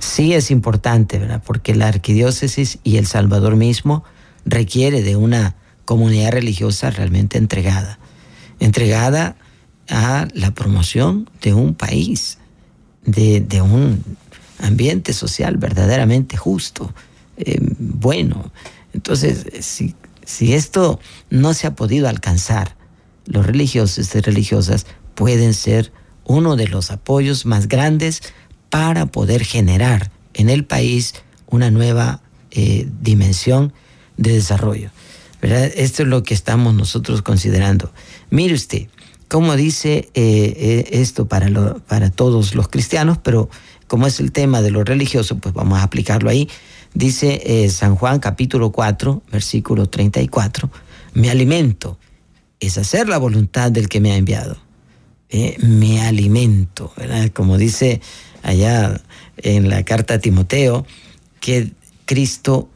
Sí 0.00 0.32
es 0.34 0.50
importante, 0.50 1.18
¿verdad? 1.18 1.42
Porque 1.44 1.74
la 1.74 1.88
arquidiócesis 1.88 2.78
y 2.82 2.96
El 2.96 3.06
Salvador 3.06 3.56
mismo 3.56 4.02
requiere 4.44 5.02
de 5.02 5.16
una 5.16 5.56
comunidad 5.84 6.32
religiosa 6.32 6.90
realmente 6.90 7.38
entregada. 7.38 7.98
Entregada 8.58 9.36
a 9.88 10.26
la 10.34 10.52
promoción 10.52 11.28
de 11.42 11.54
un 11.54 11.74
país, 11.74 12.38
de, 13.04 13.60
un 13.62 14.04
ambiente 14.58 15.12
social 15.12 15.56
verdaderamente 15.56 16.36
justo, 16.36 16.92
eh, 17.36 17.58
bueno. 17.78 18.52
Entonces, 18.92 19.46
si 19.60 19.94
si 20.24 20.54
esto 20.54 21.00
no 21.30 21.54
se 21.54 21.66
ha 21.66 21.74
podido 21.74 22.08
alcanzar, 22.08 22.76
los 23.26 23.46
religiosos 23.46 24.14
y 24.14 24.20
religiosas 24.20 24.86
pueden 25.14 25.54
ser 25.54 25.92
uno 26.24 26.56
de 26.56 26.68
los 26.68 26.90
apoyos 26.90 27.46
más 27.46 27.68
grandes 27.68 28.22
para 28.70 29.06
poder 29.06 29.44
generar 29.44 30.10
en 30.34 30.48
el 30.48 30.64
país 30.64 31.14
una 31.46 31.70
nueva 31.70 32.22
eh, 32.50 32.88
dimensión 33.00 33.72
de 34.16 34.32
desarrollo. 34.32 34.90
Esto 35.42 36.02
es 36.02 36.08
lo 36.08 36.22
que 36.22 36.34
estamos 36.34 36.74
nosotros 36.74 37.22
considerando. 37.22 37.92
Mire 38.30 38.54
usted, 38.54 38.88
cómo 39.28 39.56
dice 39.56 40.10
eh, 40.14 40.54
eh, 40.56 40.88
esto 40.92 41.26
para, 41.26 41.74
para 41.74 42.10
todos 42.10 42.54
los 42.54 42.68
cristianos, 42.68 43.18
pero 43.18 43.48
como 43.86 44.06
es 44.06 44.20
el 44.20 44.32
tema 44.32 44.60
de 44.62 44.70
lo 44.70 44.84
religioso, 44.84 45.38
pues 45.38 45.54
vamos 45.54 45.78
a 45.78 45.82
aplicarlo 45.82 46.30
ahí. 46.30 46.48
Dice 46.94 47.40
eh, 47.44 47.70
San 47.70 47.94
Juan 47.96 48.18
capítulo 48.18 48.72
4, 48.72 49.22
versículo 49.30 49.88
34, 49.88 50.70
me 51.14 51.30
alimento 51.30 51.98
es 52.60 52.76
hacer 52.76 53.08
la 53.08 53.18
voluntad 53.18 53.72
del 53.72 53.88
que 53.88 54.00
me 54.00 54.12
ha 54.12 54.16
enviado. 54.16 54.56
Eh, 55.30 55.56
me 55.60 56.02
alimento, 56.02 56.92
como 57.32 57.56
dice 57.56 58.00
allá 58.42 59.00
en 59.38 59.70
la 59.70 59.84
carta 59.84 60.14
a 60.14 60.18
Timoteo, 60.18 60.84
que 61.40 61.72
Cristo 62.04 62.68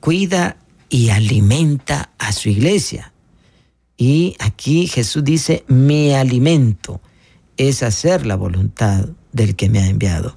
cuida 0.00 0.56
y 0.88 1.10
alimenta 1.10 2.12
a 2.18 2.32
su 2.32 2.48
iglesia. 2.48 3.12
Y 3.96 4.36
aquí 4.38 4.86
Jesús 4.86 5.24
dice, 5.24 5.64
me 5.68 6.16
alimento 6.16 7.00
es 7.56 7.82
hacer 7.82 8.26
la 8.26 8.36
voluntad 8.36 9.08
del 9.32 9.54
que 9.54 9.68
me 9.68 9.80
ha 9.80 9.88
enviado. 9.88 10.36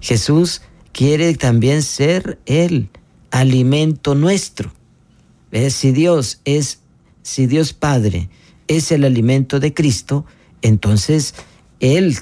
Jesús 0.00 0.62
quiere 0.92 1.34
también 1.34 1.82
ser 1.82 2.38
el 2.46 2.88
alimento 3.30 4.14
nuestro. 4.14 4.72
Si 5.70 5.92
Dios 5.92 6.40
es, 6.44 6.80
si 7.22 7.46
Dios 7.46 7.72
Padre 7.72 8.28
es 8.68 8.92
el 8.92 9.04
alimento 9.04 9.60
de 9.60 9.74
Cristo, 9.74 10.24
entonces 10.62 11.34
Él, 11.80 12.16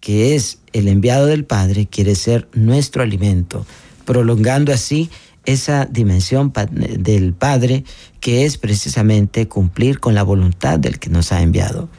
que 0.00 0.34
es 0.34 0.60
el 0.72 0.88
enviado 0.88 1.26
del 1.26 1.44
Padre, 1.44 1.86
quiere 1.86 2.14
ser 2.14 2.48
nuestro 2.54 3.02
alimento, 3.02 3.66
prolongando 4.04 4.72
así 4.72 5.10
esa 5.46 5.84
dimensión 5.84 6.52
del 6.72 7.34
Padre 7.34 7.84
que 8.20 8.46
es 8.46 8.56
precisamente 8.56 9.46
cumplir 9.46 10.00
con 10.00 10.14
la 10.14 10.22
voluntad 10.22 10.78
del 10.78 10.98
que 10.98 11.10
nos 11.10 11.32
ha 11.32 11.42
enviado. 11.42 11.90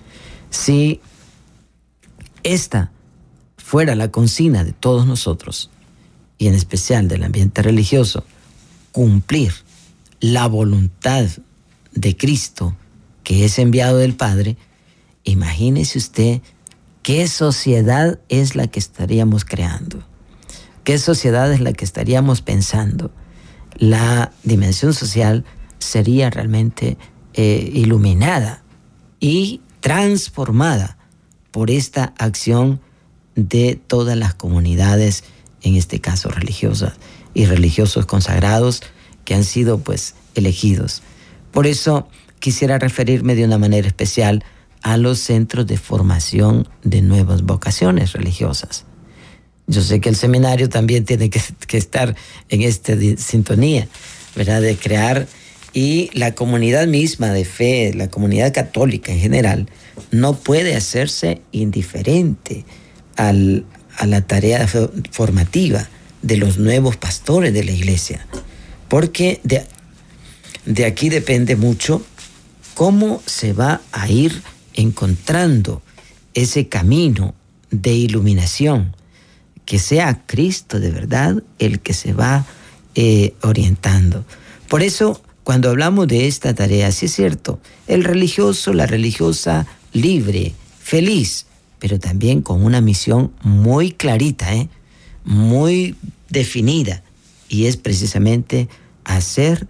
Si 0.50 1.00
esta 2.42 2.92
fuera 3.58 3.96
la 3.96 4.10
consigna 4.10 4.64
de 4.64 4.72
todos 4.74 5.06
nosotros, 5.06 5.70
y 6.38 6.48
en 6.48 6.54
especial 6.54 7.08
del 7.08 7.24
ambiente 7.24 7.62
religioso, 7.62 8.26
cumplir 8.92 9.54
la 10.20 10.48
voluntad 10.48 11.26
de 11.94 12.18
Cristo, 12.18 12.76
que 13.24 13.46
es 13.46 13.60
enviado 13.60 13.98
del 13.98 14.16
Padre, 14.16 14.58
imagínese 15.24 15.98
usted 15.98 16.42
qué 17.04 17.28
sociedad 17.28 18.20
es 18.30 18.56
la 18.56 18.68
que 18.68 18.80
estaríamos 18.80 19.46
creando, 19.46 20.04
qué 20.84 20.98
sociedad 20.98 21.52
es 21.52 21.62
la 21.62 21.74
que 21.74 21.86
estaríamos 21.86 22.42
pensando. 22.42 23.12
La 23.78 24.32
dimensión 24.44 24.94
social 24.94 25.46
sería 25.80 26.30
realmente 26.30 26.98
eh, 27.34 27.70
iluminada 27.74 28.64
y 29.20 29.62
transformada 29.82 30.98
por 31.52 31.70
esta 31.70 32.14
acción 32.18 32.80
de 33.36 33.80
todas 33.88 34.18
las 34.18 34.34
comunidades, 34.34 35.24
en 35.66 35.76
este 35.76 36.00
caso 36.00 36.30
religiosas 36.30 36.94
y 37.34 37.46
religiosos 37.46 38.06
consagrados, 38.06 38.82
que 39.26 39.34
han 39.34 39.44
sido 39.44 39.80
pues 39.80 40.16
elegidos. 40.36 41.02
Por 41.52 41.68
eso 41.68 42.08
quisiera 42.40 42.78
referirme 42.78 43.36
de 43.36 43.44
una 43.46 43.58
manera 43.58 43.88
especial 43.88 44.44
a 44.82 44.98
los 44.98 45.20
centros 45.20 45.66
de 45.66 45.78
formación 45.78 46.70
de 46.84 47.02
nuevas 47.02 47.42
vocaciones 47.42 48.14
religiosas. 48.14 48.86
Yo 49.68 49.82
sé 49.82 50.00
que 50.00 50.10
el 50.10 50.16
seminario 50.16 50.70
también 50.70 51.06
tiene 51.06 51.32
que, 51.32 51.42
que 51.68 51.78
estar 51.78 52.16
en 52.50 52.62
esta 52.62 52.94
sintonía, 53.18 53.88
¿verdad? 54.36 54.62
De 54.62 54.78
crear 54.78 55.28
y 55.74 56.10
la 56.14 56.36
comunidad 56.36 56.88
misma 56.88 57.32
de 57.32 57.44
fe, 57.44 57.94
la 57.94 58.10
comunidad 58.10 58.54
católica 58.54 59.12
en 59.12 59.20
general, 59.20 59.68
no 60.12 60.36
puede 60.36 60.76
hacerse 60.76 61.42
indiferente 61.52 62.64
al, 63.18 63.66
a 63.98 64.06
la 64.06 64.22
tarea 64.22 64.68
formativa 65.12 65.88
de 66.22 66.38
los 66.38 66.58
nuevos 66.58 66.98
pastores 66.98 67.54
de 67.54 67.64
la 67.64 67.72
iglesia, 67.72 68.26
porque 68.88 69.40
de, 69.44 69.64
de 70.66 70.86
aquí 70.86 71.10
depende 71.10 71.56
mucho 71.56 72.06
cómo 72.74 73.22
se 73.26 73.54
va 73.54 73.82
a 73.92 74.10
ir 74.10 74.42
encontrando 74.74 75.82
ese 76.34 76.68
camino 76.68 77.36
de 77.72 77.94
iluminación, 77.94 78.96
que 79.66 79.80
sea 79.80 80.22
Cristo 80.26 80.80
de 80.80 80.92
verdad 80.92 81.42
el 81.60 81.80
que 81.80 81.94
se 81.94 82.14
va 82.14 82.46
eh, 82.94 83.34
orientando. 83.42 84.26
Por 84.68 84.84
eso 84.84 85.22
cuando 85.46 85.70
hablamos 85.70 86.08
de 86.08 86.28
esta 86.28 86.56
tarea, 86.56 86.92
sí 86.92 87.06
es 87.06 87.14
cierto, 87.14 87.60
el 87.86 88.04
religioso, 88.04 88.74
la 88.74 88.88
religiosa, 88.88 89.68
libre, 89.94 90.54
feliz, 90.80 91.46
pero 91.80 92.00
también 92.00 92.42
con 92.42 92.64
una 92.64 92.82
misión 92.82 93.32
muy 93.42 93.92
clarita, 93.92 94.54
¿eh? 94.54 94.70
muy 95.24 95.96
definida, 96.30 97.04
y 97.50 97.66
es 97.66 97.78
precisamente 97.78 98.68
hacer 99.04 99.68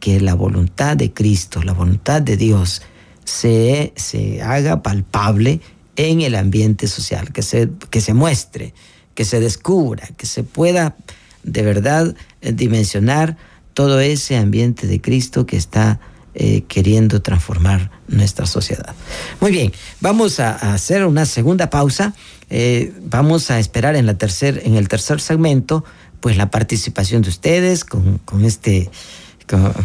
que 0.00 0.20
la 0.20 0.34
voluntad 0.34 0.96
de 0.96 1.12
Cristo, 1.12 1.62
la 1.62 1.72
voluntad 1.72 2.22
de 2.22 2.36
Dios, 2.36 2.82
se, 3.24 3.92
se 3.96 4.42
haga 4.42 4.82
palpable 4.82 5.60
en 5.96 6.20
el 6.20 6.34
ambiente 6.34 6.86
social, 6.86 7.32
que 7.32 7.42
se, 7.42 7.70
que 7.90 8.00
se 8.00 8.14
muestre, 8.14 8.74
que 9.14 9.24
se 9.24 9.40
descubra, 9.40 10.06
que 10.16 10.26
se 10.26 10.42
pueda 10.44 10.96
de 11.42 11.62
verdad 11.62 12.14
dimensionar 12.40 13.36
todo 13.74 14.00
ese 14.00 14.36
ambiente 14.36 14.86
de 14.86 15.00
Cristo 15.00 15.46
que 15.46 15.56
está 15.56 16.00
eh, 16.38 16.64
queriendo 16.68 17.22
transformar 17.22 17.90
nuestra 18.08 18.44
sociedad. 18.44 18.94
Muy 19.40 19.50
bien, 19.50 19.72
vamos 20.02 20.38
a, 20.38 20.74
hacer 20.74 21.06
una 21.06 21.24
segunda 21.24 21.70
pausa. 21.70 22.12
Eh, 22.50 22.92
vamos 23.00 23.50
a 23.50 23.58
esperar 23.58 23.96
en, 23.96 24.04
la 24.04 24.18
tercer, 24.18 24.60
en 24.66 24.76
el 24.76 24.86
tercer 24.86 25.20
segmento 25.22 25.82
pues 26.20 26.36
la 26.36 26.50
participación 26.50 27.22
de 27.22 27.30
ustedes 27.30 27.84
con, 27.84 28.20
este, 28.44 28.90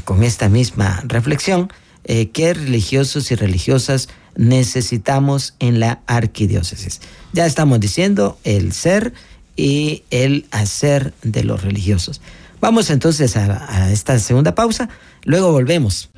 con, 0.04 0.24
esta 0.24 0.50
misma 0.50 1.02
reflexión. 1.08 1.72
Eh, 2.04 2.32
¿Qué 2.32 2.54
religiosos 2.54 3.32
y 3.32 3.36
religiosas 3.36 4.10
necesitamos 4.36 5.56
en 5.60 5.80
la 5.80 6.02
arquidiócesis? 6.06 7.00
Ya 7.32 7.46
estamos 7.46 7.80
diciendo 7.80 8.38
el 8.44 8.74
ser 8.74 9.14
y 9.56 10.04
el 10.10 10.48
hacer 10.52 11.14
de 11.24 11.46
los 11.46 11.62
religiosos. 11.64 12.22
Vamos 12.62 12.92
entonces 12.92 13.36
a, 13.38 13.92
esta 13.92 14.20
segunda 14.20 14.54
pausa, 14.54 14.88
luego 15.24 15.52
volvemos. 15.52 16.11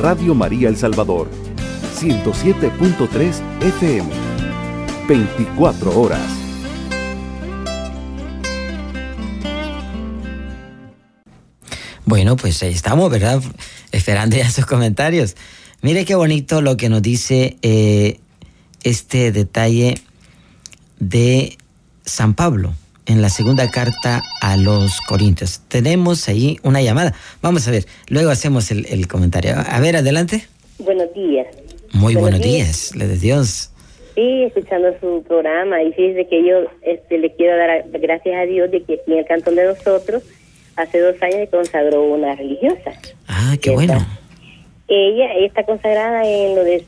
Radio 0.00 0.34
María 0.34 0.68
El 0.68 0.76
Salvador, 0.76 1.28
107.3 1.98 3.40
FM, 3.60 4.08
24 5.08 6.00
horas. 6.00 6.20
Bueno, 12.04 12.36
pues 12.36 12.62
ahí 12.62 12.72
estamos, 12.72 13.10
¿verdad? 13.10 13.42
Esperando 13.90 14.36
ya 14.36 14.50
sus 14.50 14.66
comentarios. 14.66 15.36
Mire 15.82 16.04
qué 16.04 16.14
bonito 16.14 16.62
lo 16.62 16.76
que 16.76 16.88
nos 16.88 17.02
dice 17.02 17.56
eh, 17.62 18.20
este 18.82 19.32
detalle 19.32 20.00
de 20.98 21.58
San 22.04 22.34
Pablo 22.34 22.74
en 23.06 23.22
la 23.22 23.28
segunda 23.28 23.70
carta 23.70 24.22
a 24.40 24.56
los 24.56 25.00
Corintios. 25.00 25.60
Tenemos 25.68 26.28
ahí 26.28 26.58
una 26.62 26.82
llamada. 26.82 27.14
Vamos 27.40 27.66
a 27.68 27.70
ver, 27.70 27.86
luego 28.08 28.30
hacemos 28.30 28.70
el, 28.70 29.08
comentario. 29.08 29.54
A 29.56 29.80
ver, 29.80 29.96
adelante. 29.96 30.46
Buenos 30.78 31.12
días. 31.14 31.46
Muy 31.92 32.14
buenos, 32.14 32.40
días. 32.40 32.94
le 32.94 33.06
de 33.06 33.16
Dios. 33.16 33.70
Sí, 34.14 34.44
escuchando 34.44 34.88
su 35.00 35.22
programa 35.26 35.82
y 35.82 35.92
fíjese 35.92 36.26
que 36.26 36.46
yo 36.46 36.64
este, 36.82 37.18
le 37.18 37.32
quiero 37.34 37.56
dar 37.56 37.84
gracias 38.00 38.34
a 38.36 38.42
Dios 38.42 38.70
de 38.70 38.82
que 38.82 39.00
en 39.06 39.18
el 39.18 39.24
cantón 39.26 39.56
de 39.56 39.64
nosotros 39.66 40.22
hace 40.76 41.00
dos 41.00 41.16
años 41.22 41.48
consagró 41.50 42.02
una 42.02 42.34
religiosa. 42.34 42.92
Ah, 43.28 43.56
qué 43.60 43.70
bueno. 43.70 44.06
Ella, 44.88 45.34
está 45.44 45.64
consagrada 45.64 46.24
en 46.26 46.54
lo 46.54 46.64
de 46.64 46.84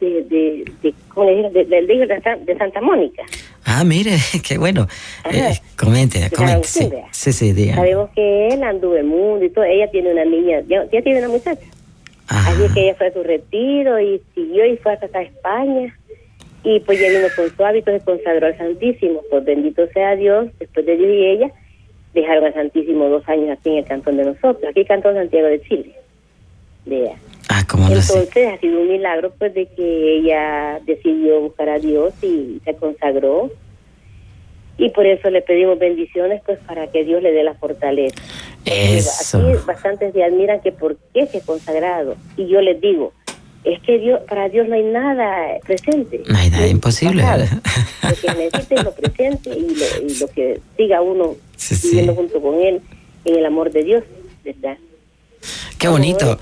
de, 0.00 0.22
de, 0.22 0.64
de, 0.84 2.06
de, 2.44 2.58
Santa 2.58 2.80
Mónica. 2.80 3.22
Ah, 3.64 3.84
mire, 3.84 4.16
qué 4.46 4.58
bueno. 4.58 4.86
Eh, 5.30 5.54
comente, 5.76 6.30
comente. 6.30 6.68
Sí, 6.68 6.90
sí, 7.10 7.32
sí, 7.32 7.52
diga. 7.52 7.76
Sabemos 7.76 8.10
que 8.14 8.48
él 8.48 8.62
anduvo 8.62 8.96
el 8.96 9.04
mundo 9.04 9.44
y 9.44 9.50
todo. 9.50 9.64
Ella 9.64 9.90
tiene 9.90 10.12
una 10.12 10.24
niña, 10.24 10.60
ya, 10.68 10.86
tiene 10.88 11.18
una 11.18 11.28
muchacha. 11.28 11.62
Así 12.28 12.62
que 12.72 12.84
ella 12.84 12.94
fue 12.94 13.08
a 13.08 13.12
su 13.12 13.22
retiro 13.22 14.00
y 14.00 14.20
siguió 14.34 14.66
y 14.66 14.76
fue 14.78 14.92
hasta 14.92 15.22
España. 15.22 15.94
Y 16.62 16.80
pues 16.80 16.98
ya 16.98 17.08
vino 17.08 17.28
con 17.36 17.54
su 17.54 17.64
hábito, 17.64 17.90
se 17.90 18.00
consagró 18.00 18.46
al 18.46 18.56
Santísimo. 18.56 19.20
Pues 19.30 19.44
bendito 19.44 19.86
sea 19.88 20.16
Dios, 20.16 20.48
después 20.58 20.86
de 20.86 20.96
Dios 20.96 21.10
y 21.10 21.26
ella, 21.26 21.52
dejaron 22.14 22.44
al 22.44 22.54
Santísimo 22.54 23.08
dos 23.08 23.28
años 23.28 23.50
aquí 23.58 23.70
en 23.70 23.78
el 23.78 23.84
cantón 23.84 24.16
de 24.16 24.24
nosotros, 24.24 24.64
aquí 24.68 24.84
Cantón 24.84 25.14
Santiago 25.14 25.48
de 25.48 25.60
Chile. 25.62 25.94
De 26.86 27.10
Ah, 27.48 27.64
¿cómo 27.68 27.88
Entonces 27.88 28.48
ha 28.52 28.58
sido 28.58 28.80
un 28.80 28.88
milagro 28.88 29.32
pues 29.38 29.54
de 29.54 29.66
que 29.66 30.18
ella 30.18 30.80
decidió 30.86 31.40
buscar 31.40 31.68
a 31.68 31.78
Dios 31.78 32.14
y 32.22 32.60
se 32.64 32.74
consagró. 32.74 33.50
Y 34.76 34.90
por 34.90 35.06
eso 35.06 35.30
le 35.30 35.40
pedimos 35.42 35.78
bendiciones 35.78 36.42
pues 36.44 36.58
para 36.66 36.88
que 36.90 37.04
Dios 37.04 37.22
le 37.22 37.32
dé 37.32 37.44
la 37.44 37.54
fortaleza. 37.54 38.16
Eso. 38.64 39.38
Aquí 39.38 39.58
bastantes 39.66 40.12
se 40.12 40.24
admiran 40.24 40.60
que 40.60 40.72
por 40.72 40.96
qué 41.12 41.26
se 41.26 41.38
ha 41.38 41.40
consagrado. 41.42 42.16
Y 42.36 42.48
yo 42.48 42.60
les 42.60 42.80
digo, 42.80 43.12
es 43.64 43.80
que 43.82 43.98
Dios 43.98 44.20
para 44.28 44.48
Dios 44.48 44.68
no 44.68 44.74
hay 44.74 44.82
nada 44.82 45.58
presente. 45.64 46.22
No 46.26 46.36
hay 46.36 46.50
nada 46.50 46.66
imposible. 46.66 47.22
Lo 48.02 48.14
que 48.16 48.38
necesita 48.38 48.74
es 48.74 48.84
lo 48.84 48.94
presente 48.94 49.50
y 49.50 50.20
lo, 50.20 50.28
que 50.28 50.60
siga 50.76 51.00
uno 51.00 51.36
viviendo 51.82 52.14
junto 52.14 52.42
con 52.42 52.60
Él 52.60 52.82
en 53.24 53.36
el 53.36 53.46
amor 53.46 53.70
de 53.70 53.82
Dios, 53.82 54.04
¿verdad? 54.44 54.76
Qué 55.78 55.88
bonito 55.88 56.38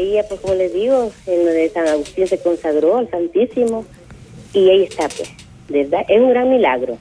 ella, 0.00 0.24
pues 0.28 0.40
como 0.40 0.54
les 0.54 0.72
digo, 0.72 1.10
en 1.26 1.44
lo 1.44 1.50
de 1.50 1.68
San 1.70 1.86
Agustín 1.86 2.26
se 2.26 2.38
consagró 2.38 2.96
al 2.98 3.10
Santísimo 3.10 3.84
y 4.52 4.68
ahí 4.70 4.82
está, 4.84 5.08
pues, 5.08 5.30
¿verdad? 5.68 6.04
Es 6.08 6.20
un 6.20 6.30
gran 6.30 6.50
milagro. 6.50 6.98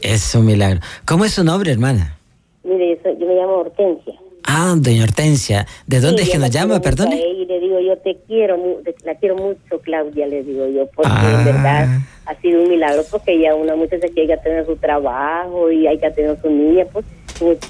Es 0.00 0.34
un 0.34 0.46
milagro. 0.46 0.80
¿Cómo 1.06 1.24
es 1.24 1.32
su 1.32 1.44
nombre, 1.44 1.70
hermana? 1.70 2.18
Mire, 2.64 2.98
yo 3.04 3.26
me 3.26 3.34
llamo 3.34 3.54
Hortensia. 3.58 4.14
Ah, 4.44 4.74
doña 4.76 5.04
Hortensia. 5.04 5.66
¿De 5.86 6.00
dónde 6.00 6.22
es 6.22 6.30
que 6.30 6.38
nos 6.38 6.50
llama, 6.50 6.80
perdone? 6.80 7.16
Y 7.16 7.46
le 7.46 7.60
digo, 7.60 7.78
yo 7.80 7.96
te 7.98 8.16
quiero, 8.26 8.56
la 9.04 9.14
quiero 9.14 9.36
mucho, 9.36 9.80
Claudia, 9.82 10.26
le 10.26 10.42
digo 10.42 10.66
yo, 10.68 10.88
porque 10.94 11.10
en 11.10 11.36
ah. 11.36 11.42
verdad 11.44 11.88
ha 12.26 12.34
sido 12.40 12.62
un 12.62 12.68
milagro, 12.68 13.02
porque 13.10 13.38
ya 13.38 13.54
una 13.54 13.76
muchacha 13.76 14.08
que 14.08 14.22
hay 14.22 14.26
que 14.26 14.36
tener 14.38 14.66
su 14.66 14.76
trabajo 14.76 15.70
y 15.70 15.86
hay 15.86 15.98
que 15.98 16.10
tener 16.10 16.40
su 16.40 16.50
niña, 16.50 16.86
pues 16.92 17.04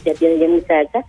ya 0.04 0.14
tiene 0.14 0.38
ya 0.38 0.48
muchacha, 0.48 1.04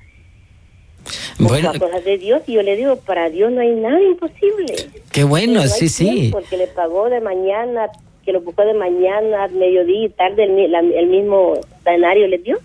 Bueno. 1.39 1.73
cosas 1.77 2.03
de 2.03 2.17
Dios 2.17 2.41
y 2.47 2.53
yo 2.53 2.61
le 2.61 2.75
digo, 2.75 2.95
para 2.97 3.29
Dios 3.29 3.51
no 3.51 3.61
hay 3.61 3.71
nada 3.71 4.01
imposible. 4.01 4.75
Qué 5.11 5.23
bueno, 5.23 5.67
sí, 5.67 5.89
sí. 5.89 6.29
Porque 6.31 6.57
le 6.57 6.67
pagó 6.67 7.09
de 7.09 7.21
mañana, 7.21 7.87
que 8.25 8.31
lo 8.31 8.41
buscó 8.41 8.63
de 8.63 8.73
mañana, 8.73 9.47
mediodía 9.49 10.05
y 10.05 10.09
tarde, 10.09 10.43
el, 10.43 11.07
mismo 11.07 11.55
escenario 11.79 12.27
le 12.27 12.37
dio. 12.37 12.59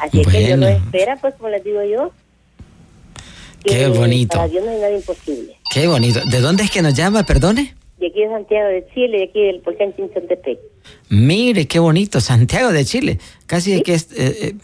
Así 0.00 0.20
es 0.20 0.26
que 0.26 0.48
yo 0.48 0.56
lo 0.56 0.68
espera, 0.68 1.16
pues 1.16 1.34
como 1.34 1.48
les 1.48 1.64
digo 1.64 1.82
yo. 1.82 2.12
Qué 3.64 3.88
bonito. 3.88 4.36
Para 4.36 4.48
Dios 4.48 4.64
no 4.64 4.70
hay 4.70 4.78
nada 4.78 4.92
imposible. 4.92 5.56
Qué 5.72 5.86
bonito. 5.86 6.20
¿De 6.30 6.40
dónde 6.40 6.64
es 6.64 6.70
que 6.70 6.82
nos 6.82 6.94
llama, 6.94 7.24
perdone? 7.24 7.74
De 7.98 8.08
aquí 8.08 8.20
de 8.20 8.28
Santiago 8.28 8.68
de 8.68 8.86
Chile, 8.92 9.18
de 9.18 9.24
aquí 9.24 9.40
del 9.40 9.60
volcán 9.60 9.94
Chinchontepec. 9.94 10.58
Mire, 11.08 11.66
qué 11.68 11.78
bonito, 11.78 12.20
Santiago 12.20 12.72
de 12.72 12.84
Chile. 12.84 13.18
Casi 13.46 13.80
que 13.82 13.94
es, 13.94 14.10
eh, 14.12 14.36
eh, 14.40 14.54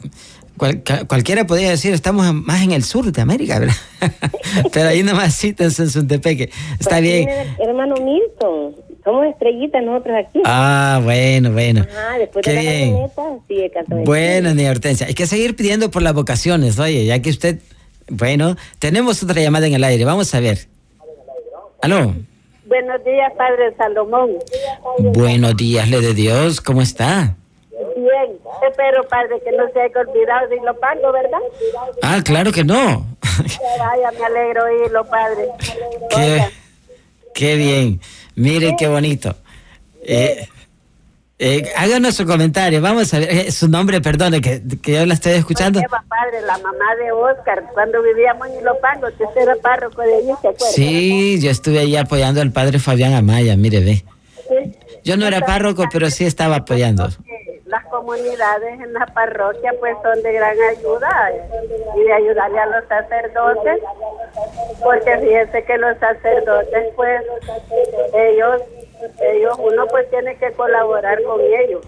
cualquiera 0.58 1.46
podría 1.46 1.70
decir, 1.70 1.94
estamos 1.94 2.32
más 2.34 2.62
en 2.62 2.72
el 2.72 2.82
sur 2.82 3.10
de 3.10 3.22
América, 3.22 3.58
¿verdad? 3.58 3.74
Pero 4.72 4.88
ahí 4.88 5.02
nomás 5.02 5.34
sí, 5.34 5.54
en 5.58 5.70
Santepeque. 5.70 6.50
Está 6.78 6.96
pues 6.96 7.02
bien. 7.02 7.28
Hermano 7.58 7.94
Milton, 7.96 8.74
somos 9.04 9.26
estrellitas 9.26 9.82
nosotros 9.82 10.16
aquí. 10.18 10.42
Ah, 10.44 11.00
bueno, 11.02 11.52
bueno. 11.52 11.86
Después 12.18 12.44
de 12.44 12.54
la 12.54 12.60
bien. 12.60 13.10
sí, 13.48 13.70
Bueno, 14.04 14.54
ni 14.54 14.66
Hortensia. 14.66 15.06
Hay 15.06 15.14
que 15.14 15.26
seguir 15.26 15.56
pidiendo 15.56 15.90
por 15.90 16.02
las 16.02 16.14
vocaciones, 16.14 16.78
oye, 16.78 17.06
ya 17.06 17.20
que 17.22 17.30
usted... 17.30 17.58
Bueno, 18.10 18.56
tenemos 18.78 19.22
otra 19.22 19.40
llamada 19.40 19.66
en 19.66 19.74
el 19.74 19.84
aire, 19.84 20.04
vamos 20.04 20.34
a 20.34 20.40
ver. 20.40 20.58
¿Aló? 21.82 22.14
Buenos 22.66 23.04
días, 23.04 23.32
Padre 23.36 23.74
Salomón. 23.76 24.30
Buenos 24.98 25.56
días, 25.56 25.88
le 25.88 26.00
de 26.00 26.14
Dios, 26.14 26.60
¿cómo 26.60 26.82
está? 26.82 27.36
Bien, 27.96 28.38
espero, 28.66 29.06
Padre, 29.08 29.40
que 29.44 29.52
no 29.52 29.68
se 29.72 29.80
haya 29.80 30.00
olvidado 30.00 30.48
de 30.48 30.58
pago, 30.80 31.12
¿verdad? 31.12 31.38
Ah, 32.02 32.20
claro 32.24 32.52
que 32.52 32.64
no. 32.64 33.06
Vaya, 33.78 34.10
me 34.18 34.24
alegro 34.24 34.64
oírlo, 34.64 35.04
Padre. 35.04 35.48
Qué, 36.10 36.44
qué 37.34 37.56
bien. 37.56 38.00
Mire 38.34 38.74
qué 38.78 38.88
bonito. 38.88 39.34
Eh, 40.02 40.48
eh, 41.40 41.70
háganos 41.76 42.16
su 42.16 42.26
comentario, 42.26 42.80
vamos 42.80 43.14
a 43.14 43.20
ver 43.20 43.30
eh, 43.30 43.52
su 43.52 43.68
nombre, 43.68 44.00
perdone, 44.00 44.40
que, 44.40 44.60
que 44.82 44.94
yo 44.94 45.06
la 45.06 45.14
estoy 45.14 45.34
escuchando. 45.34 45.80
padre, 45.80 46.40
la 46.44 46.58
mamá 46.58 46.96
de 46.96 47.12
Oscar, 47.12 47.64
cuando 47.74 48.02
vivíamos 48.02 48.48
en 48.48 48.58
Ilopango, 48.58 49.06
usted 49.06 49.42
era 49.42 49.54
párroco 49.56 50.02
de 50.02 50.16
allí, 50.16 50.32
¿se 50.42 50.48
acuerda? 50.48 50.72
Sí, 50.74 51.40
yo 51.40 51.50
estuve 51.50 51.78
ahí 51.78 51.96
apoyando 51.96 52.40
al 52.40 52.50
padre 52.50 52.80
Fabián 52.80 53.12
Amaya, 53.12 53.56
mire, 53.56 53.80
ve. 53.80 54.04
Yo 55.04 55.16
no 55.16 55.26
era 55.26 55.40
párroco, 55.42 55.84
pero 55.92 56.10
sí 56.10 56.24
estaba 56.24 56.56
apoyando. 56.56 57.08
Las 57.68 57.85
comunidades 57.87 58.81
en 58.81 58.92
la 58.94 59.07
parroquia 59.07 59.74
pues 59.78 59.94
son 60.02 60.22
de 60.22 60.33
gran 60.33 60.57
ayuda 60.70 61.31
y 61.96 62.02
de 62.02 62.12
ayudarle 62.12 62.59
a 62.59 62.66
los 62.66 62.85
sacerdotes, 62.88 63.81
porque 64.83 65.18
fíjense 65.18 65.64
que 65.64 65.76
los 65.76 65.98
sacerdotes 65.98 66.94
pues 66.96 67.22
ellos 68.14 68.62
ellos 69.20 69.57
uno 69.59 69.87
pues 69.90 70.09
tiene 70.11 70.37
que 70.37 70.50
colaborar 70.52 71.22
con 71.22 71.40
ellos. 71.40 71.83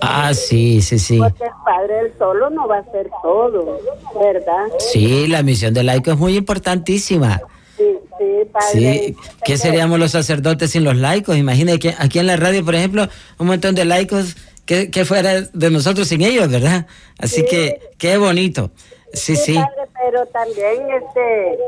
Ah, 0.00 0.32
sí, 0.34 0.80
sí, 0.82 0.98
sí. 0.98 1.18
Porque 1.18 1.44
el 1.44 1.50
padre 1.64 2.00
él 2.00 2.12
solo 2.18 2.50
no 2.50 2.66
va 2.66 2.78
a 2.78 2.80
hacer 2.80 3.10
todo, 3.22 3.78
¿verdad? 4.20 4.66
Sí, 4.78 5.26
la 5.28 5.42
misión 5.42 5.74
del 5.74 5.86
laico 5.86 6.12
es 6.12 6.18
muy 6.18 6.36
importantísima. 6.36 7.40
Sí, 7.76 7.98
sí, 8.18 8.44
padre. 8.52 8.68
Sí, 8.72 9.16
¿qué 9.44 9.56
seríamos 9.56 9.98
los 9.98 10.10
sacerdotes 10.10 10.70
sin 10.70 10.84
los 10.84 10.96
laicos? 10.96 11.36
Imagínate 11.36 11.78
que 11.78 11.94
aquí 11.98 12.18
en 12.18 12.26
la 12.26 12.36
radio, 12.36 12.64
por 12.64 12.74
ejemplo, 12.74 13.08
un 13.38 13.46
montón 13.46 13.74
de 13.74 13.84
laicos 13.84 14.36
que, 14.70 14.88
que 14.88 15.04
fuera 15.04 15.40
de 15.40 15.70
nosotros 15.70 16.06
sin 16.06 16.22
ellos, 16.22 16.48
¿verdad? 16.48 16.86
Así 17.18 17.44
que 17.44 17.80
qué 17.98 18.18
bonito. 18.18 18.70
Sí, 19.12 19.34
sí. 19.34 19.58
pero 20.00 20.24
también 20.26 20.88
este 20.92 21.58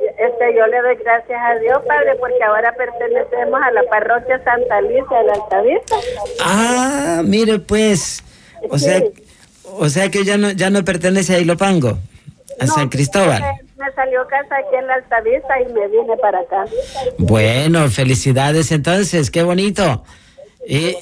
este, 0.00 0.56
yo 0.56 0.66
le 0.66 0.80
doy 0.80 0.96
gracias 1.04 1.38
a 1.38 1.58
Dios, 1.58 1.82
Padre, 1.86 2.16
porque 2.18 2.42
ahora 2.42 2.74
pertenecemos 2.74 3.60
a 3.62 3.70
la 3.72 3.82
parroquia 3.82 4.42
Santa 4.42 4.78
Alicia 4.78 5.18
de 5.18 5.24
la 5.24 5.32
Altavista. 5.34 5.96
Ah, 6.42 7.20
mire 7.22 7.58
pues, 7.58 8.24
o 8.70 8.78
sea, 8.78 9.02
o 9.64 9.90
sea 9.90 10.10
que 10.10 10.24
ya 10.24 10.38
no 10.38 10.52
ya 10.52 10.70
no 10.70 10.82
pertenece 10.86 11.34
a 11.34 11.38
Ilopango, 11.38 11.98
a 12.58 12.66
San 12.66 12.88
Cristóbal. 12.88 13.42
Me, 13.76 13.92
salió 13.94 14.26
casa 14.26 14.56
aquí 14.56 14.74
en 14.74 14.86
la 14.86 14.94
Altavista 14.94 15.60
y 15.60 15.70
me 15.70 15.86
vine 15.86 16.16
para 16.16 16.40
acá. 16.40 16.64
Bueno, 17.18 17.90
felicidades 17.90 18.72
entonces, 18.72 19.30
qué 19.30 19.42
bonito. 19.42 20.02
¿Y, 20.66 20.96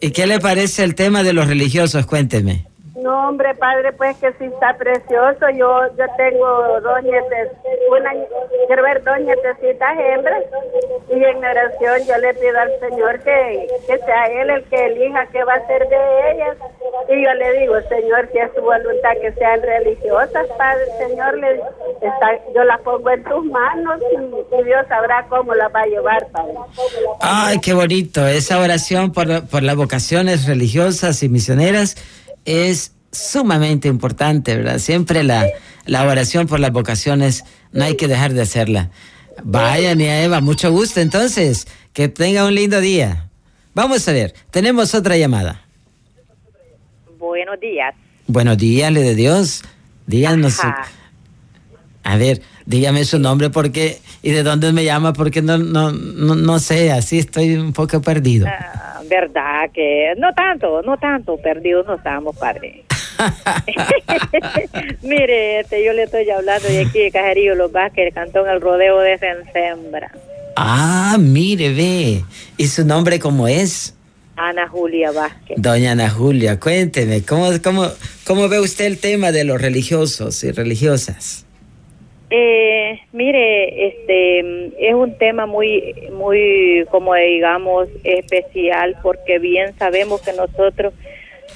¿Y 0.00 0.10
qué 0.10 0.26
le 0.26 0.38
parece 0.38 0.84
el 0.84 0.94
tema 0.94 1.22
de 1.22 1.32
los 1.32 1.46
religiosos? 1.46 2.06
Cuénteme. 2.06 2.66
No, 3.08 3.30
hombre, 3.30 3.54
padre, 3.54 3.94
pues 3.94 4.18
que 4.18 4.30
sí 4.34 4.44
está 4.44 4.76
precioso. 4.76 5.48
Yo 5.56 5.80
yo 5.96 6.04
tengo 6.18 6.78
dos 6.82 7.02
nietes, 7.02 7.52
una, 7.90 8.12
quiero 8.66 8.82
ver 8.82 9.02
dos 9.02 9.18
nietecitas 9.20 9.98
hembras. 9.98 10.44
Y 11.08 11.14
en 11.14 11.38
oración 11.38 12.06
yo 12.06 12.18
le 12.18 12.34
pido 12.34 12.60
al 12.60 12.78
Señor 12.80 13.18
que, 13.20 13.66
que 13.86 13.98
sea 14.00 14.26
Él 14.26 14.50
el 14.50 14.62
que 14.64 14.86
elija 14.88 15.26
qué 15.32 15.42
va 15.42 15.54
a 15.54 15.66
ser 15.66 15.88
de 15.88 16.32
ellas. 16.32 16.58
Y 17.08 17.24
yo 17.24 17.32
le 17.32 17.60
digo, 17.60 17.76
Señor, 17.88 18.28
si 18.30 18.40
es 18.40 18.54
tu 18.54 18.60
voluntad 18.60 19.12
que 19.22 19.32
sean 19.32 19.62
religiosas, 19.62 20.46
Padre, 20.58 20.84
Señor, 20.98 21.38
le, 21.38 21.54
está, 22.02 22.38
yo 22.54 22.62
las 22.64 22.78
pongo 22.82 23.08
en 23.08 23.24
tus 23.24 23.42
manos 23.46 24.02
y, 24.12 24.64
Dios 24.64 24.86
sabrá 24.86 25.24
cómo 25.30 25.54
las 25.54 25.74
va 25.74 25.80
a 25.80 25.86
llevar, 25.86 26.26
Padre. 26.30 26.52
Ay, 27.22 27.58
qué 27.60 27.72
bonito. 27.72 28.26
Esa 28.26 28.58
oración 28.58 29.12
por, 29.12 29.48
por 29.48 29.62
las 29.62 29.76
vocaciones 29.76 30.46
religiosas 30.46 31.22
y 31.22 31.30
misioneras 31.30 31.96
es 32.44 32.97
sumamente 33.10 33.88
importante, 33.88 34.56
¿verdad? 34.56 34.78
Siempre 34.78 35.22
la, 35.22 35.46
la 35.86 36.06
oración 36.06 36.46
por 36.46 36.60
las 36.60 36.72
vocaciones, 36.72 37.44
no 37.72 37.84
hay 37.84 37.96
que 37.96 38.08
dejar 38.08 38.32
de 38.32 38.42
hacerla. 38.42 38.90
Vaya, 39.42 39.94
Nia 39.94 40.22
Eva, 40.22 40.40
mucho 40.40 40.70
gusto 40.70 41.00
entonces. 41.00 41.66
Que 41.92 42.08
tenga 42.08 42.44
un 42.44 42.54
lindo 42.54 42.80
día. 42.80 43.28
Vamos 43.74 44.06
a 44.08 44.12
ver, 44.12 44.34
tenemos 44.50 44.94
otra 44.94 45.16
llamada. 45.16 45.62
Buenos 47.18 47.58
días. 47.60 47.94
Buenos 48.26 48.58
días, 48.58 48.92
le 48.92 49.02
de 49.02 49.14
Dios. 49.14 49.62
Díganos. 50.06 50.60
A 52.02 52.16
ver, 52.16 52.42
dígame 52.66 53.04
su 53.04 53.18
nombre 53.18 53.50
porque 53.50 53.98
y 54.22 54.30
de 54.30 54.42
dónde 54.42 54.72
me 54.72 54.84
llama 54.84 55.12
porque 55.12 55.42
no 55.42 55.58
no 55.58 55.92
no, 55.92 56.34
no 56.34 56.58
sé, 56.58 56.90
así 56.90 57.18
estoy 57.18 57.56
un 57.56 57.72
poco 57.72 58.00
perdido. 58.00 58.46
Ah, 58.48 59.00
verdad 59.08 59.70
que 59.72 60.14
no 60.18 60.32
tanto, 60.32 60.82
no 60.82 60.96
tanto 60.96 61.36
perdidos 61.36 61.86
no 61.86 61.94
estamos, 61.96 62.36
padre. 62.36 62.84
Mire, 65.02 65.60
este, 65.60 65.84
yo 65.84 65.92
le 65.92 66.04
estoy 66.04 66.28
hablando 66.30 66.68
de 66.68 66.82
aquí 66.82 67.00
de 67.00 67.10
Cajerillo 67.10 67.54
Los 67.54 67.72
Vázquez, 67.72 68.06
el 68.06 68.12
cantón 68.12 68.48
El 68.48 68.60
Rodeo 68.60 69.00
de 69.00 69.18
Sensembra. 69.18 70.10
Ah, 70.56 71.16
mire, 71.18 71.72
ve. 71.72 72.24
¿Y 72.56 72.66
su 72.66 72.84
nombre 72.84 73.18
cómo 73.18 73.46
es? 73.46 73.94
Ana 74.36 74.68
Julia 74.68 75.10
Vázquez. 75.10 75.56
Doña 75.60 75.92
Ana 75.92 76.10
Julia, 76.10 76.60
cuénteme, 76.60 77.22
¿cómo, 77.24 77.48
cómo, 77.62 77.88
cómo 78.26 78.48
ve 78.48 78.60
usted 78.60 78.86
el 78.86 78.98
tema 78.98 79.32
de 79.32 79.44
los 79.44 79.60
religiosos 79.60 80.42
y 80.44 80.52
religiosas? 80.52 81.44
Eh, 82.30 83.00
mire, 83.12 83.88
este 83.88 84.40
es 84.78 84.94
un 84.94 85.16
tema 85.16 85.46
muy, 85.46 85.94
muy, 86.12 86.84
como 86.90 87.14
digamos, 87.14 87.88
especial, 88.04 88.96
porque 89.02 89.38
bien 89.38 89.76
sabemos 89.78 90.20
que 90.22 90.32
nosotros 90.34 90.92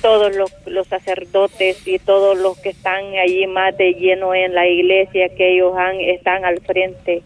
todos 0.03 0.37
los, 0.37 0.53
los, 0.67 0.87
sacerdotes 0.89 1.87
y 1.87 1.99
todos 1.99 2.37
los 2.37 2.59
que 2.59 2.71
están 2.71 3.15
allí 3.17 3.47
más 3.47 3.77
de 3.77 3.95
lleno 3.95 4.35
en 4.35 4.55
la 4.55 4.67
iglesia, 4.67 5.31
que 5.31 5.55
ellos 5.55 5.73
han, 5.77 6.01
están 6.01 6.45
al 6.45 6.61
frente 6.61 7.23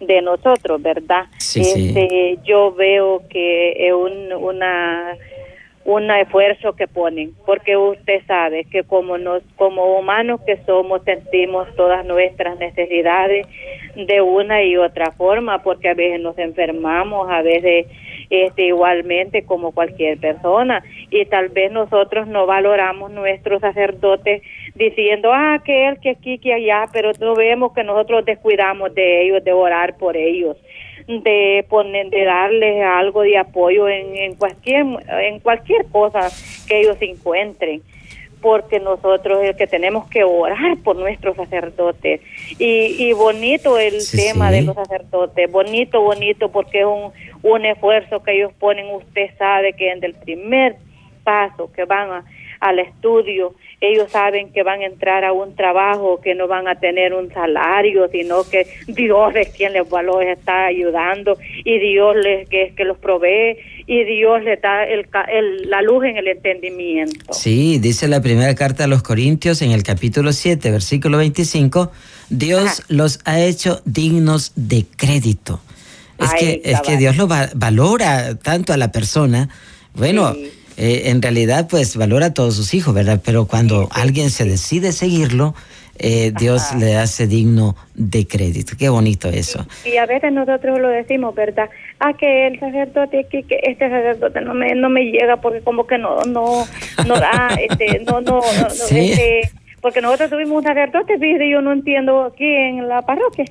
de 0.00 0.22
nosotros, 0.22 0.82
¿verdad? 0.82 1.26
este, 1.38 2.38
Yo 2.44 2.72
veo 2.72 3.22
que 3.28 3.86
es 3.86 3.92
un, 3.92 4.32
una 4.32 5.16
un 5.86 6.10
esfuerzo 6.10 6.74
que 6.74 6.88
ponen, 6.88 7.32
porque 7.46 7.76
usted 7.76 8.20
sabe 8.26 8.64
que 8.64 8.82
como 8.82 9.18
nos, 9.18 9.42
como 9.54 9.96
humanos 9.96 10.40
que 10.44 10.58
somos, 10.66 11.02
sentimos 11.04 11.68
todas 11.76 12.04
nuestras 12.04 12.58
necesidades 12.58 13.46
de 13.94 14.20
una 14.20 14.64
y 14.64 14.76
otra 14.76 15.12
forma, 15.12 15.62
porque 15.62 15.88
a 15.88 15.94
veces 15.94 16.20
nos 16.20 16.36
enfermamos, 16.38 17.30
a 17.30 17.40
veces 17.42 17.86
este, 18.30 18.64
igualmente 18.66 19.44
como 19.44 19.70
cualquier 19.70 20.18
persona, 20.18 20.82
y 21.10 21.24
tal 21.26 21.50
vez 21.50 21.70
nosotros 21.70 22.26
no 22.26 22.46
valoramos 22.46 23.12
nuestros 23.12 23.60
sacerdotes 23.60 24.42
diciendo, 24.74 25.30
ah, 25.32 25.62
que 25.64 25.86
él, 25.86 26.00
que 26.00 26.10
aquí, 26.10 26.38
que 26.38 26.52
allá, 26.52 26.86
pero 26.92 27.12
no 27.20 27.36
vemos 27.36 27.72
que 27.72 27.84
nosotros 27.84 28.24
descuidamos 28.24 28.92
de 28.92 29.22
ellos, 29.22 29.44
de 29.44 29.52
orar 29.52 29.96
por 29.96 30.16
ellos 30.16 30.56
de 31.06 31.64
poner 31.68 32.10
de 32.10 32.24
darles 32.24 32.82
algo 32.84 33.22
de 33.22 33.38
apoyo 33.38 33.88
en, 33.88 34.16
en 34.16 34.34
cualquier 34.34 34.84
en 35.08 35.38
cualquier 35.40 35.86
cosa 35.86 36.28
que 36.66 36.80
ellos 36.80 36.96
encuentren 37.00 37.82
porque 38.40 38.80
nosotros 38.80 39.42
es 39.42 39.56
que 39.56 39.66
tenemos 39.66 40.08
que 40.08 40.22
orar 40.22 40.76
por 40.84 40.96
nuestros 40.96 41.36
sacerdotes. 41.36 42.20
Y, 42.58 43.08
y 43.08 43.12
bonito 43.12 43.78
el 43.78 43.98
tema 44.10 44.50
de 44.50 44.62
los 44.62 44.74
sacerdotes 44.74 45.50
bonito 45.50 46.00
bonito 46.00 46.50
porque 46.50 46.80
es 46.80 46.86
un, 46.86 47.12
un 47.42 47.64
esfuerzo 47.64 48.22
que 48.22 48.36
ellos 48.36 48.52
ponen 48.58 48.94
usted 48.94 49.30
sabe 49.38 49.72
que 49.72 49.90
en 49.90 50.04
el 50.04 50.14
primer 50.14 50.76
paso 51.24 51.72
que 51.72 51.84
van 51.84 52.10
a 52.10 52.24
al 52.60 52.78
estudio, 52.78 53.54
ellos 53.80 54.10
saben 54.10 54.52
que 54.52 54.62
van 54.62 54.80
a 54.80 54.86
entrar 54.86 55.24
a 55.24 55.32
un 55.32 55.54
trabajo, 55.54 56.20
que 56.20 56.34
no 56.34 56.48
van 56.48 56.66
a 56.66 56.76
tener 56.76 57.12
un 57.12 57.32
salario, 57.32 58.08
sino 58.08 58.44
que 58.44 58.66
Dios 58.86 59.34
es 59.34 59.48
quien 59.50 59.72
les, 59.72 59.86
les 59.90 60.38
está 60.38 60.66
ayudando 60.66 61.36
y 61.64 61.78
Dios 61.78 62.16
les 62.16 62.48
que, 62.48 62.72
que 62.76 62.84
los 62.84 62.98
provee 62.98 63.58
y 63.86 64.04
Dios 64.04 64.42
les 64.42 64.60
da 64.60 64.84
el, 64.84 65.06
la 65.68 65.82
luz 65.82 66.04
en 66.04 66.16
el 66.16 66.26
entendimiento. 66.28 67.32
Sí, 67.32 67.78
dice 67.78 68.08
la 68.08 68.20
primera 68.20 68.54
carta 68.54 68.84
a 68.84 68.86
los 68.86 69.02
Corintios 69.02 69.62
en 69.62 69.70
el 69.70 69.82
capítulo 69.82 70.32
7, 70.32 70.70
versículo 70.70 71.18
25, 71.18 71.92
Dios 72.28 72.82
los 72.88 73.20
ha 73.24 73.40
hecho 73.40 73.80
dignos 73.84 74.52
de 74.56 74.84
crédito. 74.96 75.60
Es, 76.18 76.32
que, 76.34 76.62
es 76.64 76.80
que 76.80 76.96
Dios 76.96 77.16
lo 77.16 77.28
valora 77.28 78.36
tanto 78.36 78.72
a 78.72 78.78
la 78.78 78.90
persona. 78.90 79.50
Bueno, 79.94 80.34
eh, 80.76 81.04
en 81.06 81.22
realidad 81.22 81.68
pues 81.70 81.96
valora 81.96 82.26
a 82.26 82.34
todos 82.34 82.56
sus 82.56 82.74
hijos, 82.74 82.94
¿verdad? 82.94 83.20
Pero 83.24 83.46
cuando 83.46 83.88
alguien 83.92 84.30
se 84.30 84.44
decide 84.44 84.92
seguirlo, 84.92 85.54
eh, 85.98 86.32
Dios 86.38 86.74
le 86.74 86.96
hace 86.96 87.26
digno 87.26 87.76
de 87.94 88.26
crédito. 88.26 88.74
Qué 88.78 88.88
bonito 88.88 89.28
eso. 89.28 89.66
Y, 89.84 89.96
a 89.96 90.06
veces 90.06 90.32
nosotros 90.32 90.78
lo 90.78 90.88
decimos, 90.88 91.34
¿verdad? 91.34 91.70
Ah, 91.98 92.12
que 92.12 92.48
el 92.48 92.60
sacerdote, 92.60 93.26
que, 93.30 93.44
que 93.44 93.60
este 93.62 93.88
sacerdote 93.88 94.40
no 94.42 94.52
me, 94.52 94.74
no 94.74 94.90
me 94.90 95.04
llega 95.04 95.40
porque 95.40 95.60
como 95.60 95.86
que 95.86 95.96
no, 95.96 96.20
no, 96.24 96.66
no 97.06 97.14
da, 97.14 97.48
este, 97.58 98.00
no, 98.00 98.20
no, 98.20 98.40
no, 98.40 98.66
este, 98.90 99.50
porque 99.80 100.00
nosotros 100.00 100.30
tuvimos 100.30 100.58
un 100.58 100.62
sacerdote, 100.64 101.16
y 101.20 101.50
yo 101.50 101.60
no 101.60 101.72
entiendo 101.72 102.24
aquí 102.24 102.44
en 102.44 102.88
la 102.88 103.02
parroquia 103.02 103.44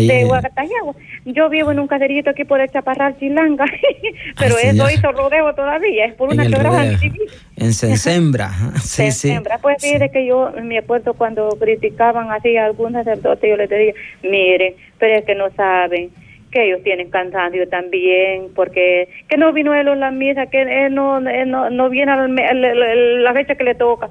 de 0.00 0.24
Huacatayagua. 0.26 0.94
Yo 1.24 1.48
vivo 1.48 1.70
en 1.72 1.78
un 1.78 1.86
caserito 1.86 2.30
aquí 2.30 2.44
por 2.44 2.60
el 2.60 2.68
Chaparral 2.68 3.16
Chilanga, 3.18 3.64
pero 4.38 4.58
eso 4.58 4.90
hizo 4.90 5.12
rodeo 5.12 5.54
todavía, 5.54 6.06
es 6.06 6.14
por 6.14 6.32
una 6.32 6.46
quebrada 6.46 6.84
En 7.56 7.72
Sensembra, 7.72 8.50
sí, 8.82 9.10
sí. 9.12 9.34
Pues 9.62 9.76
fíjate 9.80 10.10
que 10.10 10.26
yo 10.26 10.52
me 10.62 10.78
acuerdo 10.78 11.14
cuando 11.14 11.48
criticaban 11.58 12.30
así 12.32 12.56
a 12.56 12.66
algún 12.66 12.92
sacerdote, 12.92 13.48
yo 13.48 13.56
les 13.56 13.70
decía, 13.70 13.94
miren, 14.22 14.74
pero 14.98 15.14
es 15.14 15.24
que 15.24 15.34
no 15.34 15.50
saben 15.50 16.10
que 16.50 16.66
ellos 16.66 16.82
tienen 16.82 17.10
cansancio 17.10 17.68
también, 17.68 18.48
porque 18.54 19.08
que 19.28 19.36
no 19.36 19.52
vino 19.52 19.74
él 19.74 19.88
a 19.88 19.94
la 19.94 20.10
misa, 20.10 20.46
que 20.46 20.86
él 20.86 20.94
no, 20.94 21.20
no, 21.20 21.70
no 21.70 21.90
viene 21.90 22.12
a 22.12 22.26
la 22.26 23.32
fecha 23.34 23.54
que 23.54 23.64
le 23.64 23.74
toca 23.74 24.08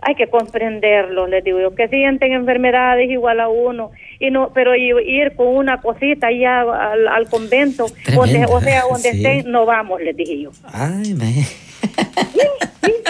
hay 0.00 0.14
que 0.14 0.28
comprenderlo, 0.28 1.26
les 1.26 1.42
digo 1.42 1.60
yo, 1.60 1.74
que 1.74 1.88
sienten 1.88 2.32
enfermedades 2.32 3.10
igual 3.10 3.40
a 3.40 3.48
uno, 3.48 3.90
y 4.20 4.30
no, 4.30 4.52
pero 4.52 4.74
ir 4.76 5.34
con 5.36 5.48
una 5.48 5.80
cosita 5.80 6.28
allá 6.28 6.60
al, 6.60 7.28
convento, 7.28 7.86
donde, 8.14 8.44
o 8.46 8.60
sea, 8.60 8.82
donde 8.90 9.10
estén, 9.10 9.50
no 9.50 9.66
vamos, 9.66 10.00
les 10.00 10.16
dije 10.16 10.42
yo. 10.42 10.50
Ay, 10.72 11.14
me... 11.14 11.44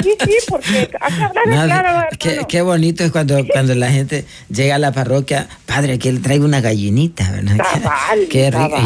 Sí, 0.07 0.14
sí, 0.24 0.36
porque 0.48 0.88
claro, 1.42 2.07
qué, 2.18 2.40
qué, 2.48 2.62
bonito 2.62 3.02
es 3.02 3.11
cuando, 3.11 3.44
cuando 3.52 3.74
la 3.74 3.90
gente 3.90 4.24
llega 4.48 4.76
a 4.76 4.78
la 4.78 4.92
parroquia, 4.92 5.48
padre, 5.66 5.94
aquí 5.94 6.12
le 6.12 6.20
traigo 6.20 6.44
una 6.44 6.61
gallinita, 6.61 7.28
¿verdad? 7.32 7.57
qué, 8.30 8.52
rico. 8.52 8.78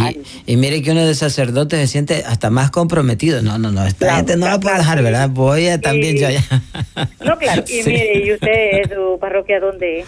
Y, 0.47 0.57
mire 0.57 0.83
que 0.83 0.93
uno 0.93 1.05
de 1.05 1.15
sacerdotes 1.15 1.79
se 1.81 1.87
siente 1.89 2.25
hasta 2.27 2.49
más 2.49 2.71
comprometido. 2.71 3.43
No, 3.43 3.59
no, 3.59 3.71
no, 3.71 3.87
esta 3.87 4.17
gente 4.17 4.39
no 4.39 4.47
la 4.49 4.59
puedo 4.59 4.77
dejar, 4.77 5.03
¿verdad? 5.03 5.29
Voy 5.29 5.69
a 5.69 5.79
también 5.79 6.17
yo 6.17 6.29
allá. 6.29 6.43
No, 7.23 7.37
claro. 7.37 7.65
Y 7.69 7.83
mire, 7.87 8.25
¿y 8.25 8.33
usted, 8.33 8.95
su 8.95 9.19
parroquia, 9.21 9.61
dónde 9.61 10.01
es? 10.01 10.07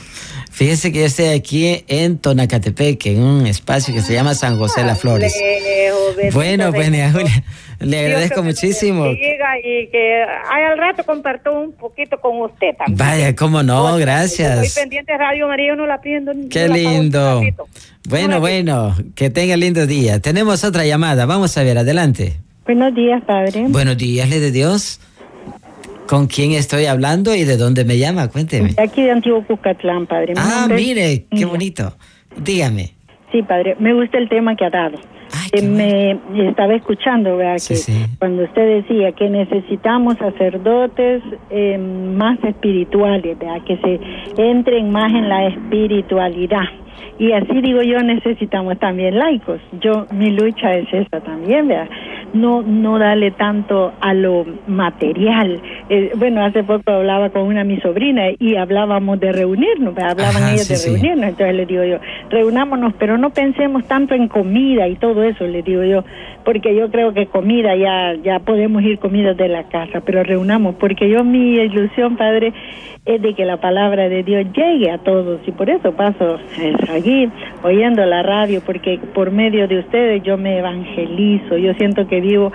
Fíjese 0.53 0.92
que 0.92 1.00
yo 1.00 1.07
estoy 1.07 1.28
aquí 1.28 1.82
en 1.88 2.18
Tonacatepec, 2.18 3.07
en 3.07 3.22
un 3.22 3.46
espacio 3.46 3.94
que 3.94 4.03
se 4.03 4.12
llama 4.12 4.34
San 4.34 4.59
José 4.59 4.84
Las 4.84 5.00
Flores. 5.00 5.34
bueno, 6.34 6.70
pues, 6.72 6.88
Julia, 7.11 7.44
le 7.80 7.98
agradezco 7.98 8.42
muchísimo. 8.42 9.07
y 9.07 9.16
que 9.88 10.22
hay 10.50 10.64
al 10.70 10.76
rato 10.76 11.05
comparto 11.05 11.59
un 11.59 11.72
poquito 11.72 12.20
con 12.20 12.42
usted 12.42 12.76
también. 12.76 12.98
Vaya, 12.98 13.34
cómo 13.34 13.62
no, 13.62 13.96
gracias. 13.96 14.62
Estoy 14.62 14.82
pendiente 14.82 15.12
de 15.12 15.18
Radio 15.18 15.48
María, 15.48 15.74
no 15.74 15.86
la 15.86 16.03
pido. 16.03 16.32
Qué 16.50 16.68
lindo. 16.68 17.40
Bueno, 18.07 18.38
bueno, 18.38 18.94
que 19.14 19.30
tenga 19.30 19.57
lindo 19.57 19.86
día. 19.86 20.20
Tenemos 20.20 20.64
otra 20.64 20.84
llamada, 20.84 21.24
vamos 21.24 21.57
a 21.57 21.62
ver, 21.62 21.78
adelante. 21.78 22.36
Buenos 22.66 22.94
días, 22.94 23.22
padre. 23.24 23.64
Buenos 23.68 23.96
días, 23.96 24.28
le 24.28 24.38
de 24.38 24.53
Dios. 24.53 25.00
¿Con 26.12 26.26
quién 26.26 26.52
estoy 26.52 26.84
hablando 26.84 27.34
y 27.34 27.44
de 27.44 27.56
dónde 27.56 27.86
me 27.86 27.96
llama? 27.96 28.28
Cuénteme. 28.28 28.72
Aquí 28.76 29.02
de 29.02 29.12
Antiguo 29.12 29.42
Cucatlán, 29.46 30.06
padre. 30.06 30.34
ah, 30.36 30.68
mire, 30.68 31.24
qué 31.34 31.46
bonito. 31.46 31.94
Dígame. 32.36 32.90
Sí, 33.32 33.40
padre, 33.40 33.76
me 33.78 33.94
gusta 33.94 34.18
el 34.18 34.28
tema 34.28 34.54
que 34.54 34.66
ha 34.66 34.68
dado. 34.68 34.98
Ay, 35.32 35.62
me 35.62 36.20
estaba 36.50 36.74
escuchando, 36.74 37.38
¿verdad? 37.38 37.56
que 37.66 37.76
cuando 38.18 38.44
usted 38.44 38.82
decía 38.82 39.12
que 39.12 39.30
necesitamos 39.30 40.18
sacerdotes 40.18 41.22
eh, 41.48 41.78
más 41.78 42.38
espirituales, 42.44 43.38
¿verdad? 43.38 43.62
que 43.66 43.78
se 43.78 43.98
entren 44.36 44.90
más 44.90 45.10
en 45.14 45.30
la 45.30 45.46
espiritualidad. 45.46 46.68
Y 47.18 47.32
así 47.32 47.60
digo 47.60 47.82
yo, 47.82 48.00
necesitamos 48.00 48.78
también 48.78 49.18
laicos. 49.18 49.60
Yo, 49.80 50.06
mi 50.12 50.30
lucha 50.30 50.72
es 50.72 50.92
esa 50.92 51.20
también, 51.20 51.68
¿verdad? 51.68 51.88
No, 52.32 52.62
no 52.62 52.98
darle 52.98 53.30
tanto 53.30 53.92
a 54.00 54.12
lo 54.12 54.44
material. 54.66 55.60
Eh, 55.89 56.12
bueno, 56.16 56.45
hace 56.45 56.62
poco 56.62 56.91
hablaba 56.91 57.30
con 57.30 57.43
una 57.43 57.64
mi 57.64 57.80
sobrina 57.80 58.24
y 58.39 58.57
hablábamos 58.57 59.18
de 59.20 59.33
reunirnos, 59.33 59.97
hablaban 59.99 60.49
ellos 60.53 60.68
de 60.68 60.76
reunirnos. 60.91 61.28
Entonces 61.30 61.55
le 61.55 61.66
digo 61.66 61.85
yo, 61.85 61.99
reunámonos, 62.30 62.95
pero 62.99 63.18
no 63.18 63.30
pensemos 63.30 63.85
tanto 63.87 64.14
en 64.14 64.28
comida 64.28 64.89
y 64.89 64.97
todo 64.97 65.22
eso, 65.22 65.47
le 65.47 65.62
digo 65.62 65.85
yo, 65.85 66.05
porque 66.45 66.74
yo 66.74 66.91
creo 66.91 67.12
que 67.12 67.26
comida 67.26 67.74
ya, 67.76 68.14
ya 68.22 68.41
podemos 68.41 68.83
ir 68.83 68.99
comidas 68.99 69.37
de 69.37 69.49
la 69.49 69.64
casa, 69.64 70.01
pero 70.05 70.22
reunamos, 70.22 70.76
porque 70.76 71.09
yo 71.09 71.24
mi 71.24 71.57
ilusión, 71.57 72.16
padre, 72.16 72.53
es 73.05 73.20
de 73.20 73.35
que 73.35 73.45
la 73.45 73.57
palabra 73.57 74.09
de 74.09 74.22
Dios 74.22 74.47
llegue 74.55 74.91
a 74.91 74.99
todos 74.99 75.41
y 75.47 75.51
por 75.51 75.68
eso 75.68 75.93
paso 75.93 76.39
aquí 76.89 77.28
oyendo 77.64 78.05
la 78.07 78.22
radio 78.22 78.62
porque 78.64 79.01
por 79.12 79.33
medio 79.33 79.66
de 79.66 79.80
ustedes 79.80 80.22
yo 80.22 80.39
me 80.39 80.59
evangelizo, 80.59 81.57
yo 81.57 81.74
siento 81.74 82.07
que 82.07 82.20
vivo 82.20 82.53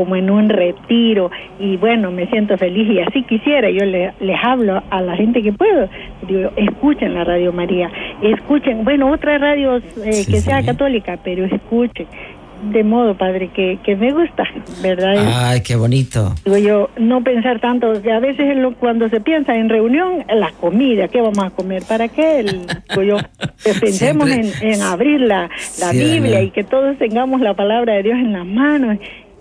como 0.00 0.16
en 0.16 0.30
un 0.30 0.48
retiro 0.48 1.30
y 1.58 1.76
bueno, 1.76 2.10
me 2.10 2.26
siento 2.28 2.56
feliz 2.56 2.90
y 2.90 3.00
así 3.00 3.22
quisiera, 3.24 3.68
yo 3.68 3.84
les 3.84 4.38
hablo 4.42 4.82
a 4.88 5.02
la 5.02 5.14
gente 5.14 5.42
que 5.42 5.52
puedo, 5.52 5.90
digo, 6.26 6.50
escuchen 6.56 7.12
la 7.12 7.22
Radio 7.22 7.52
María, 7.52 7.90
escuchen, 8.22 8.82
bueno, 8.82 9.12
otra 9.12 9.36
radio 9.36 9.76
eh, 9.76 10.24
que 10.24 10.40
sea 10.40 10.64
católica, 10.64 11.18
pero 11.22 11.44
escuchen, 11.44 12.06
de 12.62 12.82
modo, 12.82 13.14
padre, 13.14 13.48
que, 13.48 13.78
que 13.84 13.94
me 13.94 14.10
gusta, 14.10 14.44
¿verdad? 14.82 15.16
Ay, 15.34 15.60
qué 15.60 15.76
bonito. 15.76 16.34
Digo 16.46 16.56
yo, 16.56 16.90
no 16.98 17.22
pensar 17.22 17.60
tanto, 17.60 18.00
que 18.00 18.10
a 18.10 18.20
veces 18.20 18.56
cuando 18.78 19.10
se 19.10 19.20
piensa 19.20 19.54
en 19.54 19.68
reunión, 19.68 20.24
la 20.34 20.50
comida, 20.52 21.08
¿qué 21.08 21.20
vamos 21.20 21.44
a 21.44 21.50
comer? 21.50 21.82
¿Para 21.86 22.08
qué? 22.08 22.42
digo 22.42 23.02
yo, 23.02 23.16
pensemos 23.80 24.30
en, 24.30 24.80
abrir 24.80 25.20
la, 25.20 25.50
Biblia 25.92 26.42
y 26.42 26.50
que 26.50 26.64
todos 26.64 26.96
tengamos 26.98 27.42
la 27.42 27.54
palabra 27.54 27.94
de 27.94 28.02
Dios 28.02 28.18
en 28.18 28.32
las 28.32 28.46
manos 28.46 28.98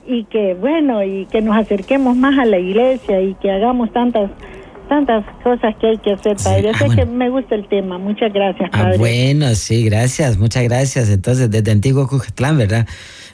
y 0.09 0.25
que, 0.25 0.55
bueno, 0.55 1.03
y 1.03 1.27
que 1.27 1.41
nos 1.41 1.55
acerquemos 1.55 2.17
más 2.17 2.37
a 2.39 2.45
la 2.45 2.57
iglesia 2.57 3.21
y 3.21 3.35
que 3.35 3.51
hagamos 3.51 3.93
tantas 3.93 4.31
tantas 4.89 5.23
cosas 5.43 5.75
que 5.79 5.87
hay 5.87 5.97
que 5.99 6.13
hacer, 6.13 6.35
padre. 6.43 6.73
sé 6.73 6.85
ah, 6.89 6.95
que 6.95 7.05
me 7.05 7.29
gusta 7.29 7.53
el 7.53 7.67
tema. 7.67 7.99
Muchas 7.99 8.33
gracias, 8.33 8.71
ah, 8.73 8.77
padre. 8.77 8.95
Ah, 8.95 8.97
bueno, 8.97 9.53
sí, 9.53 9.85
gracias, 9.85 10.39
muchas 10.39 10.63
gracias. 10.63 11.09
Entonces, 11.09 11.51
desde 11.51 11.71
Antiguo 11.71 12.07
Cujatlán, 12.07 12.57
¿verdad? 12.57 12.87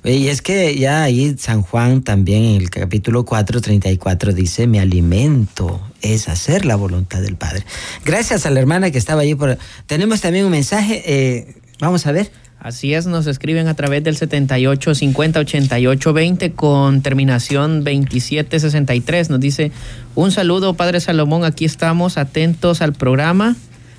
Y 0.04 0.28
es 0.28 0.42
que 0.42 0.78
ya 0.78 1.04
ahí 1.04 1.36
San 1.38 1.62
Juan 1.62 2.04
también 2.04 2.44
en 2.44 2.62
el 2.62 2.70
capítulo 2.70 3.24
4, 3.24 3.62
34 3.62 4.34
dice, 4.34 4.68
mi 4.68 4.78
alimento 4.78 5.82
es 6.02 6.28
hacer 6.28 6.66
la 6.66 6.76
voluntad 6.76 7.22
del 7.22 7.38
Padre. 7.38 7.64
Gracias 8.04 8.46
a 8.46 8.52
la 8.52 8.60
hermana 8.60 8.92
que 8.92 8.98
estaba 8.98 9.22
ahí. 9.22 9.34
Por... 9.34 9.58
Tenemos 9.88 10.22
también 10.22 10.46
un 10.46 10.52
mensaje, 10.52 11.02
eh, 11.06 11.56
vamos 11.80 12.06
a 12.06 12.12
ver. 12.12 12.30
Así 12.66 12.96
es, 12.96 13.06
nos 13.06 13.28
escriben 13.28 13.68
a 13.68 13.76
través 13.76 14.04
del 14.04 14.18
78 14.18 14.96
50 14.96 15.40
88 15.40 16.14
20 16.14 16.52
con 16.54 17.04
terminación 17.04 17.84
27 17.84 18.60
63. 18.60 19.30
Nos 19.30 19.40
dice, 19.40 19.72
un 20.16 20.32
saludo 20.32 20.74
Padre 20.74 21.00
Salomón, 21.00 21.44
aquí 21.44 21.64
estamos 21.66 22.18
atentos 22.18 22.82
al 22.82 22.94
programa. 22.94 23.56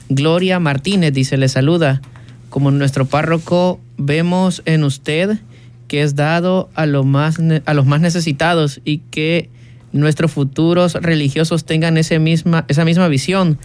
Gloria 0.08 0.58
Martínez 0.58 1.12
dice, 1.12 1.36
le 1.36 1.48
saluda. 1.48 2.02
Como 2.50 2.72
nuestro 2.72 3.04
párroco, 3.06 3.78
vemos 3.98 4.62
en 4.64 4.82
usted 4.82 5.38
que 5.86 6.02
es 6.02 6.16
dado 6.16 6.68
a, 6.74 6.86
lo 6.86 7.04
más, 7.04 7.36
a 7.66 7.72
los 7.72 7.86
más 7.86 8.00
necesitados 8.00 8.80
y 8.84 8.98
que 8.98 9.48
nuestros 9.92 10.32
futuros 10.32 10.94
religiosos 10.94 11.64
tengan 11.66 11.98
ese 11.98 12.18
misma, 12.18 12.64
esa 12.66 12.84
misma 12.84 13.06
visión, 13.06 13.58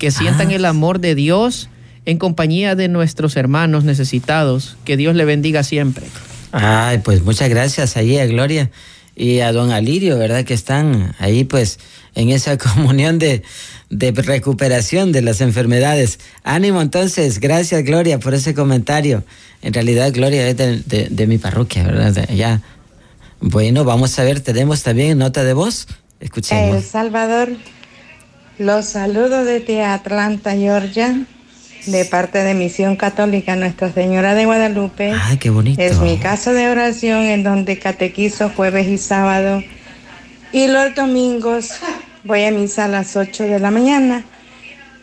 que 0.00 0.10
sientan 0.10 0.48
ah. 0.48 0.54
el 0.54 0.64
amor 0.64 0.98
de 0.98 1.14
Dios 1.14 1.68
en 2.08 2.16
compañía 2.16 2.74
de 2.74 2.88
nuestros 2.88 3.36
hermanos 3.36 3.84
necesitados. 3.84 4.78
Que 4.86 4.96
Dios 4.96 5.14
le 5.14 5.26
bendiga 5.26 5.62
siempre. 5.62 6.06
Ay, 6.52 6.98
pues 7.04 7.22
muchas 7.22 7.50
gracias 7.50 7.98
ahí 7.98 8.16
a 8.16 8.24
Gloria 8.24 8.70
y 9.14 9.40
a 9.40 9.52
don 9.52 9.72
Alirio, 9.72 10.16
¿verdad? 10.16 10.42
Que 10.44 10.54
están 10.54 11.14
ahí 11.18 11.44
pues 11.44 11.78
en 12.14 12.30
esa 12.30 12.56
comunión 12.58 13.18
de, 13.18 13.42
de 13.90 14.12
recuperación 14.12 15.12
de 15.12 15.20
las 15.20 15.42
enfermedades. 15.42 16.18
Ánimo 16.44 16.80
entonces, 16.80 17.40
gracias 17.40 17.84
Gloria 17.84 18.18
por 18.18 18.32
ese 18.32 18.54
comentario. 18.54 19.22
En 19.60 19.74
realidad 19.74 20.10
Gloria 20.10 20.48
es 20.48 20.56
de, 20.56 21.08
de 21.10 21.26
mi 21.26 21.36
parroquia, 21.36 21.82
¿verdad? 21.84 22.26
Ya. 22.30 22.62
Bueno, 23.42 23.84
vamos 23.84 24.18
a 24.18 24.24
ver, 24.24 24.40
tenemos 24.40 24.82
también 24.82 25.18
nota 25.18 25.44
de 25.44 25.52
voz. 25.52 25.86
Escuchemos. 26.20 26.74
El 26.74 26.82
Salvador 26.82 27.50
Los 28.56 28.86
saludos 28.86 29.44
desde 29.44 29.84
Atlanta, 29.84 30.52
Georgia, 30.52 31.26
de 31.90 32.04
parte 32.04 32.42
de 32.44 32.54
Misión 32.54 32.96
Católica 32.96 33.56
Nuestra 33.56 33.92
Señora 33.92 34.34
de 34.34 34.44
Guadalupe. 34.44 35.12
Ay, 35.24 35.38
qué 35.38 35.50
bonito. 35.50 35.80
Es 35.80 35.98
mi 36.00 36.18
casa 36.18 36.52
de 36.52 36.68
oración 36.68 37.22
en 37.22 37.42
donde 37.42 37.78
catequizo 37.78 38.50
jueves 38.50 38.86
y 38.88 38.98
sábado. 38.98 39.62
Y 40.52 40.66
los 40.66 40.94
domingos 40.94 41.72
voy 42.24 42.44
a 42.44 42.50
misa 42.50 42.84
a 42.84 42.88
las 42.88 43.16
8 43.16 43.44
de 43.44 43.58
la 43.58 43.70
mañana. 43.70 44.24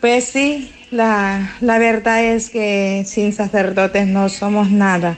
Pues 0.00 0.24
sí, 0.24 0.72
la, 0.90 1.54
la 1.60 1.78
verdad 1.78 2.22
es 2.22 2.50
que 2.50 3.04
sin 3.06 3.32
sacerdotes 3.32 4.06
no 4.06 4.28
somos 4.28 4.70
nada. 4.70 5.16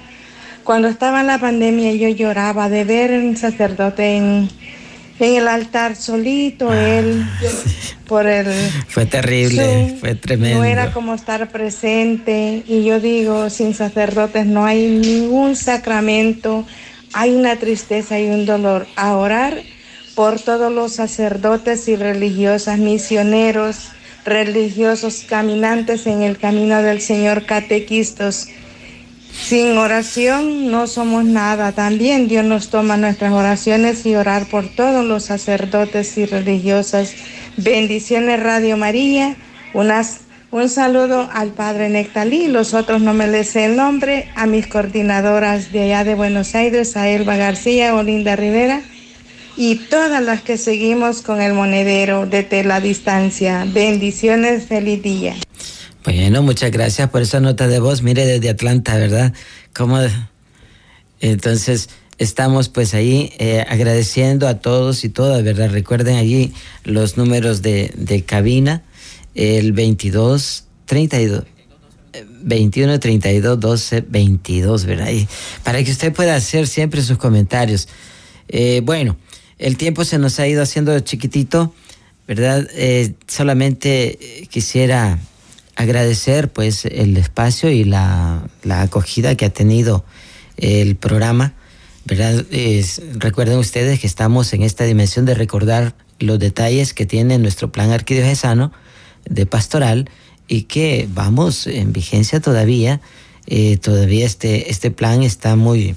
Cuando 0.65 0.89
estaba 0.89 1.21
en 1.21 1.29
la 1.29 1.39
pandemia 1.39 1.93
yo 1.93 2.09
lloraba 2.09 2.69
de 2.69 2.85
ver 2.85 3.13
un 3.13 3.37
sacerdote 3.37 4.17
en 4.17 4.49
en 5.21 5.35
el 5.37 5.49
altar 5.49 5.97
solito, 5.97 6.71
ah, 6.71 6.89
él 6.89 7.25
por 8.07 8.27
el... 8.27 8.47
Fue 8.89 9.07
terrible, 9.07 9.97
fue 10.01 10.15
tremendo. 10.15 10.59
No 10.59 10.65
era 10.65 10.93
como 10.93 11.15
estar 11.15 11.51
presente. 11.51 12.63
Y 12.67 12.85
yo 12.85 13.01
digo, 13.01 13.51
sin 13.51 13.75
sacerdotes 13.75 14.47
no 14.47 14.65
hay 14.65 14.89
ningún 14.89 15.57
sacramento, 15.57 16.67
hay 17.13 17.35
una 17.35 17.57
tristeza 17.57 18.19
y 18.19 18.29
un 18.29 18.47
dolor. 18.47 18.87
A 18.97 19.17
orar 19.17 19.63
por 20.15 20.41
todos 20.41 20.73
los 20.73 20.93
sacerdotes 20.93 21.89
y 21.89 21.97
religiosas, 21.97 22.79
misioneros, 22.79 23.91
religiosos, 24.25 25.25
caminantes 25.29 26.07
en 26.07 26.23
el 26.23 26.39
camino 26.39 26.83
del 26.83 27.01
Señor, 27.01 27.47
catequistas 27.47 28.49
sin 29.41 29.79
oración 29.79 30.71
no 30.71 30.87
somos 30.87 31.25
nada. 31.25 31.73
También 31.73 32.29
Dios 32.29 32.45
nos 32.45 32.69
toma 32.69 32.97
nuestras 32.97 33.33
oraciones 33.33 34.05
y 34.07 34.15
orar 34.15 34.47
por 34.47 34.69
todos 34.69 35.05
los 35.05 35.25
sacerdotes 35.25 36.19
y 36.19 36.27
religiosas. 36.27 37.15
Bendiciones 37.57 38.43
Radio 38.43 38.77
María. 38.77 39.37
Unas, 39.75 40.21
un 40.51 40.69
saludo 40.69 41.29
al 41.33 41.51
Padre 41.51 41.89
Nectalí, 41.89 42.49
los 42.49 42.75
otros 42.75 43.01
no 43.01 43.15
me 43.15 43.29
les 43.29 43.55
el 43.57 43.77
nombre, 43.77 44.29
a 44.35 44.47
mis 44.47 44.67
coordinadoras 44.67 45.73
de 45.73 45.83
allá 45.83 46.05
de 46.05 46.15
Buenos 46.15 46.55
Aires, 46.55 46.97
a 46.97 47.09
Elba 47.09 47.37
García, 47.37 47.95
Olinda 47.95 48.35
Rivera 48.35 48.81
y 49.57 49.75
todas 49.75 50.23
las 50.23 50.41
que 50.41 50.57
seguimos 50.57 51.21
con 51.21 51.43
el 51.43 51.53
monedero 51.53 52.27
de 52.27 52.65
la 52.65 52.81
distancia. 52.81 53.67
Bendiciones, 53.73 54.67
feliz 54.67 55.03
día. 55.03 55.35
Bueno, 56.11 56.43
muchas 56.43 56.71
gracias 56.71 57.11
por 57.11 57.21
esa 57.21 57.39
nota 57.39 57.69
de 57.69 57.81
voz. 57.81 58.01
Mire, 58.01 58.25
desde 58.25 58.49
Atlanta, 58.49 58.97
¿verdad? 58.97 59.35
¿Cómo? 59.77 59.99
Entonces, 61.21 61.91
estamos 62.17 62.71
pues 62.71 62.95
ahí 62.95 63.31
eh, 63.39 63.63
agradeciendo 63.69 64.49
a 64.49 64.55
todos 64.55 65.05
y 65.05 65.11
todas, 65.11 65.45
¿verdad? 65.45 65.69
Recuerden 65.71 66.17
allí 66.17 66.55
los 66.83 67.19
números 67.19 67.61
de, 67.61 67.93
de 67.95 68.23
cabina, 68.25 68.83
el 69.35 69.75
22, 69.75 70.65
32. 70.87 71.45
21 72.41 73.01
32 73.01 73.61
12 73.61 74.05
22, 74.09 74.87
¿verdad? 74.87 75.09
Para 75.63 75.85
que 75.85 75.91
usted 75.91 76.15
pueda 76.15 76.37
hacer 76.37 76.69
siempre 76.69 77.03
sus 77.03 77.19
comentarios. 77.19 77.87
Eh, 78.49 78.81
bueno, 78.83 79.19
el 79.59 79.77
tiempo 79.77 80.07
se 80.07 80.17
nos 80.17 80.41
ha 80.41 80.49
ido 80.49 80.63
haciendo 80.63 80.99
chiquitito, 81.01 81.75
¿verdad? 82.27 82.67
Eh, 82.73 83.13
solamente 83.27 84.49
quisiera 84.49 85.19
agradecer 85.79 86.53
pues 86.53 86.85
el 86.85 87.17
espacio 87.17 87.71
y 87.71 87.85
la, 87.85 88.43
acogida 88.69 89.37
que 89.37 89.47
ha 89.47 89.51
tenido 89.51 90.05
el 90.57 90.97
programa. 90.97 91.55
¿verdad? 92.05 92.45
recuerden 93.15 93.59
ustedes 93.59 94.01
que 94.01 94.07
estamos 94.07 94.53
en 94.55 94.63
esta 94.63 94.85
dimensión 94.85 95.25
de 95.25 95.35
recordar 95.35 95.95
los 96.19 96.39
detalles 96.41 96.95
que 96.95 97.07
tiene 97.07 97.39
nuestro 97.39 97.71
plan 97.71 97.93
arquidiocesano 97.93 98.73
de 99.25 99.47
pastoral 99.47 100.11
y 100.49 100.63
que 100.63 101.09
vamos 101.13 101.69
en 101.69 101.93
vigencia 101.93 102.41
todavía. 102.41 103.01
Eh, 103.47 103.77
todavía 103.77 104.27
este, 104.27 104.71
este 104.71 104.91
plan 104.91 105.23
está 105.23 105.55
muy, 105.55 105.95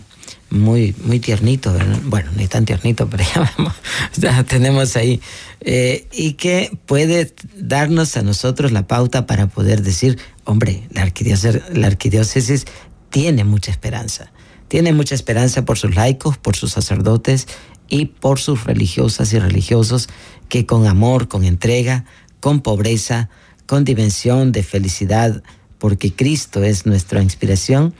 muy, 0.51 0.93
muy 1.03 1.19
tiernito, 1.19 1.73
bueno, 2.03 2.29
ni 2.35 2.47
tan 2.47 2.65
tiernito, 2.65 3.09
pero 3.09 3.23
ya, 4.17 4.43
tenemos 4.43 4.95
ahí, 4.97 5.21
eh, 5.61 6.07
y 6.11 6.33
que 6.33 6.77
puede 6.85 7.33
darnos 7.55 8.17
a 8.17 8.21
nosotros 8.21 8.71
la 8.71 8.85
pauta 8.85 9.25
para 9.25 9.47
poder 9.47 9.81
decir, 9.81 10.19
hombre, 10.43 10.83
la 10.91 11.01
arquidiócesis, 11.01 11.61
la 11.73 11.87
arquidiócesis 11.87 12.65
tiene 13.09 13.45
mucha 13.45 13.71
esperanza, 13.71 14.31
tiene 14.67 14.93
mucha 14.93 15.15
esperanza 15.15 15.63
por 15.63 15.77
sus 15.77 15.95
laicos, 15.95 16.37
por 16.37 16.55
sus 16.55 16.73
sacerdotes 16.73 17.47
y 17.87 18.05
por 18.05 18.39
sus 18.39 18.65
religiosas 18.65 19.31
y 19.33 19.39
religiosos 19.39 20.09
que 20.49 20.65
con 20.65 20.85
amor, 20.85 21.29
con 21.29 21.45
entrega, 21.45 22.05
con 22.41 22.61
pobreza, 22.61 23.29
con 23.65 23.85
dimensión 23.85 24.51
de 24.51 24.63
felicidad, 24.63 25.43
porque 25.77 26.13
Cristo 26.13 26.63
es 26.63 26.85
nuestra 26.85 27.21
inspiración, 27.21 27.93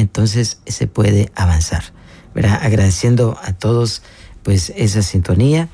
entonces 0.00 0.60
se 0.66 0.86
puede 0.86 1.30
avanzar. 1.34 1.84
Agradeciendo 2.34 3.38
a 3.42 3.52
todos 3.52 4.02
pues 4.42 4.72
esa 4.76 5.02
sintonía 5.02 5.68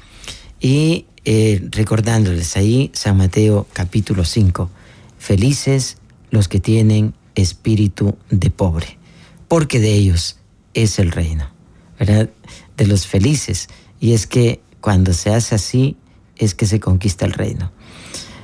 y 0.60 1.06
eh, 1.24 1.60
recordándoles 1.70 2.56
ahí 2.56 2.90
San 2.94 3.16
Mateo 3.16 3.66
capítulo 3.72 4.24
5, 4.24 4.70
felices 5.18 5.98
los 6.30 6.48
que 6.48 6.60
tienen 6.60 7.14
espíritu 7.34 8.16
de 8.30 8.50
pobre, 8.50 8.98
porque 9.48 9.80
de 9.80 9.92
ellos 9.92 10.38
es 10.74 10.98
el 10.98 11.12
reino, 11.12 11.50
¿verdad? 11.98 12.30
De 12.76 12.86
los 12.86 13.06
felices. 13.06 13.68
Y 14.00 14.12
es 14.12 14.26
que 14.26 14.60
cuando 14.80 15.12
se 15.12 15.32
hace 15.34 15.54
así 15.54 15.96
es 16.36 16.54
que 16.54 16.66
se 16.66 16.80
conquista 16.80 17.24
el 17.26 17.32
reino. 17.32 17.72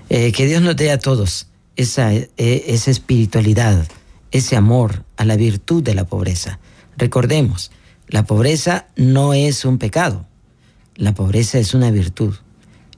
Eh, 0.08 0.32
que 0.32 0.46
Dios 0.46 0.62
nos 0.62 0.76
dé 0.76 0.90
a 0.90 0.98
todos 0.98 1.46
esa, 1.76 2.12
eh, 2.12 2.28
esa 2.36 2.90
espiritualidad, 2.90 3.86
ese 4.32 4.56
amor 4.56 5.04
a 5.16 5.24
la 5.24 5.36
virtud 5.36 5.82
de 5.82 5.94
la 5.94 6.04
pobreza. 6.04 6.58
Recordemos, 6.96 7.70
la 8.08 8.24
pobreza 8.24 8.86
no 8.96 9.34
es 9.34 9.64
un 9.64 9.78
pecado, 9.78 10.26
la 10.96 11.14
pobreza 11.14 11.58
es 11.58 11.74
una 11.74 11.90
virtud. 11.90 12.34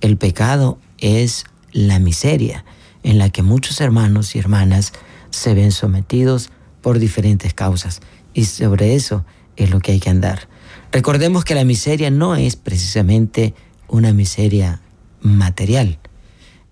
El 0.01 0.17
pecado 0.17 0.79
es 0.99 1.45
la 1.73 1.99
miseria 1.99 2.65
en 3.03 3.19
la 3.19 3.31
que 3.31 3.43
muchos 3.43 3.81
hermanos 3.81 4.35
y 4.35 4.39
hermanas 4.39 4.93
se 5.31 5.55
ven 5.55 5.73
sometidos 5.73 6.51
por 6.81 6.99
diferentes 6.99 7.55
causas. 7.55 8.01
Y 8.33 8.47
sobre 8.47 8.95
eso 8.95 9.25
es 9.57 9.71
lo 9.71 9.81
que 9.81 9.93
hay 9.93 10.01
que 10.01 10.11
andar. 10.11 10.49
Recordemos 10.91 11.45
que 11.45 11.55
la 11.55 11.65
miseria 11.65 12.11
no 12.11 12.37
es 12.37 12.57
precisamente 12.57 13.55
una 13.89 14.13
miseria 14.13 14.81
material. 15.21 15.99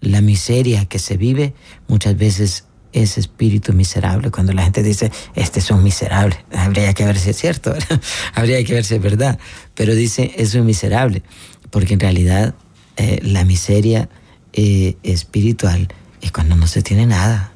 La 0.00 0.20
miseria 0.20 0.84
que 0.86 0.98
se 0.98 1.16
vive 1.16 1.54
muchas 1.86 2.16
veces 2.16 2.64
ese 2.92 3.20
espíritu 3.20 3.72
miserable. 3.72 4.30
Cuando 4.30 4.52
la 4.52 4.64
gente 4.64 4.82
dice, 4.82 5.10
este 5.34 5.60
es 5.60 5.70
un 5.70 5.82
miserable, 5.82 6.36
habría 6.52 6.92
que 6.94 7.04
ver 7.04 7.18
si 7.18 7.30
es 7.30 7.36
cierto, 7.36 7.74
habría 8.34 8.62
que 8.64 8.74
ver 8.74 8.84
si 8.84 8.94
es 8.94 9.02
verdad, 9.02 9.38
pero 9.74 9.94
dice, 9.94 10.32
es 10.36 10.54
un 10.54 10.66
miserable, 10.66 11.22
porque 11.70 11.94
en 11.94 12.00
realidad 12.00 12.54
eh, 12.96 13.20
la 13.22 13.44
miseria 13.44 14.08
eh, 14.52 14.96
espiritual 15.02 15.88
es 16.20 16.30
cuando 16.30 16.56
no 16.56 16.66
se 16.66 16.82
tiene 16.82 17.06
nada, 17.06 17.52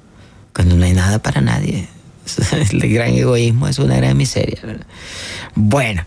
cuando 0.55 0.77
no 0.77 0.85
hay 0.85 0.95
nada 0.95 1.21
para 1.21 1.41
nadie. 1.41 1.89
El 2.73 2.93
gran 2.93 3.15
egoísmo 3.15 3.69
es 3.69 3.79
una 3.79 3.97
gran 3.97 4.17
miseria. 4.17 4.59
Bueno, 5.55 6.05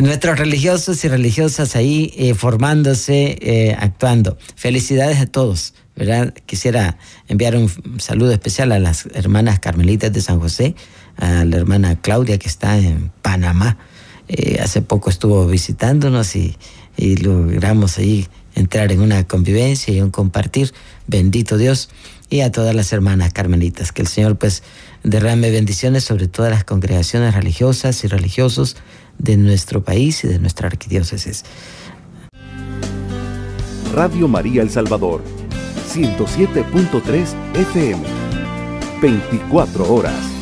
nuestros 0.00 0.38
religiosos 0.38 1.04
y 1.04 1.08
religiosas 1.08 1.74
ahí 1.74 2.14
eh, 2.16 2.34
formándose, 2.34 3.76
actuando. 3.80 4.38
Felicidades 4.54 5.18
a 5.18 5.26
todos. 5.26 5.74
Quisiera 6.44 6.98
enviar 7.26 7.56
un 7.56 7.70
saludo 7.98 8.32
especial 8.32 8.72
a 8.72 8.78
las 8.78 9.06
hermanas 9.14 9.60
carmelitas 9.60 10.12
de 10.12 10.20
San 10.20 10.40
José, 10.40 10.74
a 11.16 11.44
la 11.46 11.56
hermana 11.56 11.96
Claudia 11.96 12.38
que 12.38 12.48
está 12.48 12.76
en 12.76 13.10
Panamá. 13.22 13.78
Eh, 14.28 14.58
hace 14.62 14.82
poco 14.82 15.08
estuvo 15.08 15.46
visitándonos 15.46 16.36
y, 16.36 16.58
y, 16.98 17.16
logramos 17.16 17.96
ahí 17.96 18.26
entrar 18.54 18.92
en 18.92 19.00
una 19.00 19.24
convivencia 19.24 19.94
y 19.94 20.02
un 20.02 20.10
compartir. 20.10 20.74
Bendito 21.06 21.56
Dios. 21.56 21.88
Y 22.28 22.40
a 22.40 22.52
todas 22.52 22.74
las 22.74 22.92
hermanas 22.92 23.32
carmelitas. 23.32 23.92
Que 23.92 24.02
el 24.02 24.08
Señor 24.08 24.36
pues 24.36 24.62
derrame 25.02 25.50
bendiciones 25.50 26.04
sobre 26.04 26.28
todas 26.28 26.50
las 26.50 26.64
congregaciones 26.64 27.34
religiosas 27.34 28.04
y 28.04 28.08
religiosos 28.08 28.76
de 29.18 29.38
nuestro 29.38 29.82
país 29.82 30.24
y 30.24 30.28
de 30.28 30.40
nuestra 30.40 30.66
arquidiócesis. 30.66 31.44
Radio 33.94 34.28
María 34.28 34.60
El 34.60 34.70
Salvador 34.70 35.45
107.3 35.96 37.34
FM. 37.54 38.02
24 39.00 39.94
horas. 39.94 40.35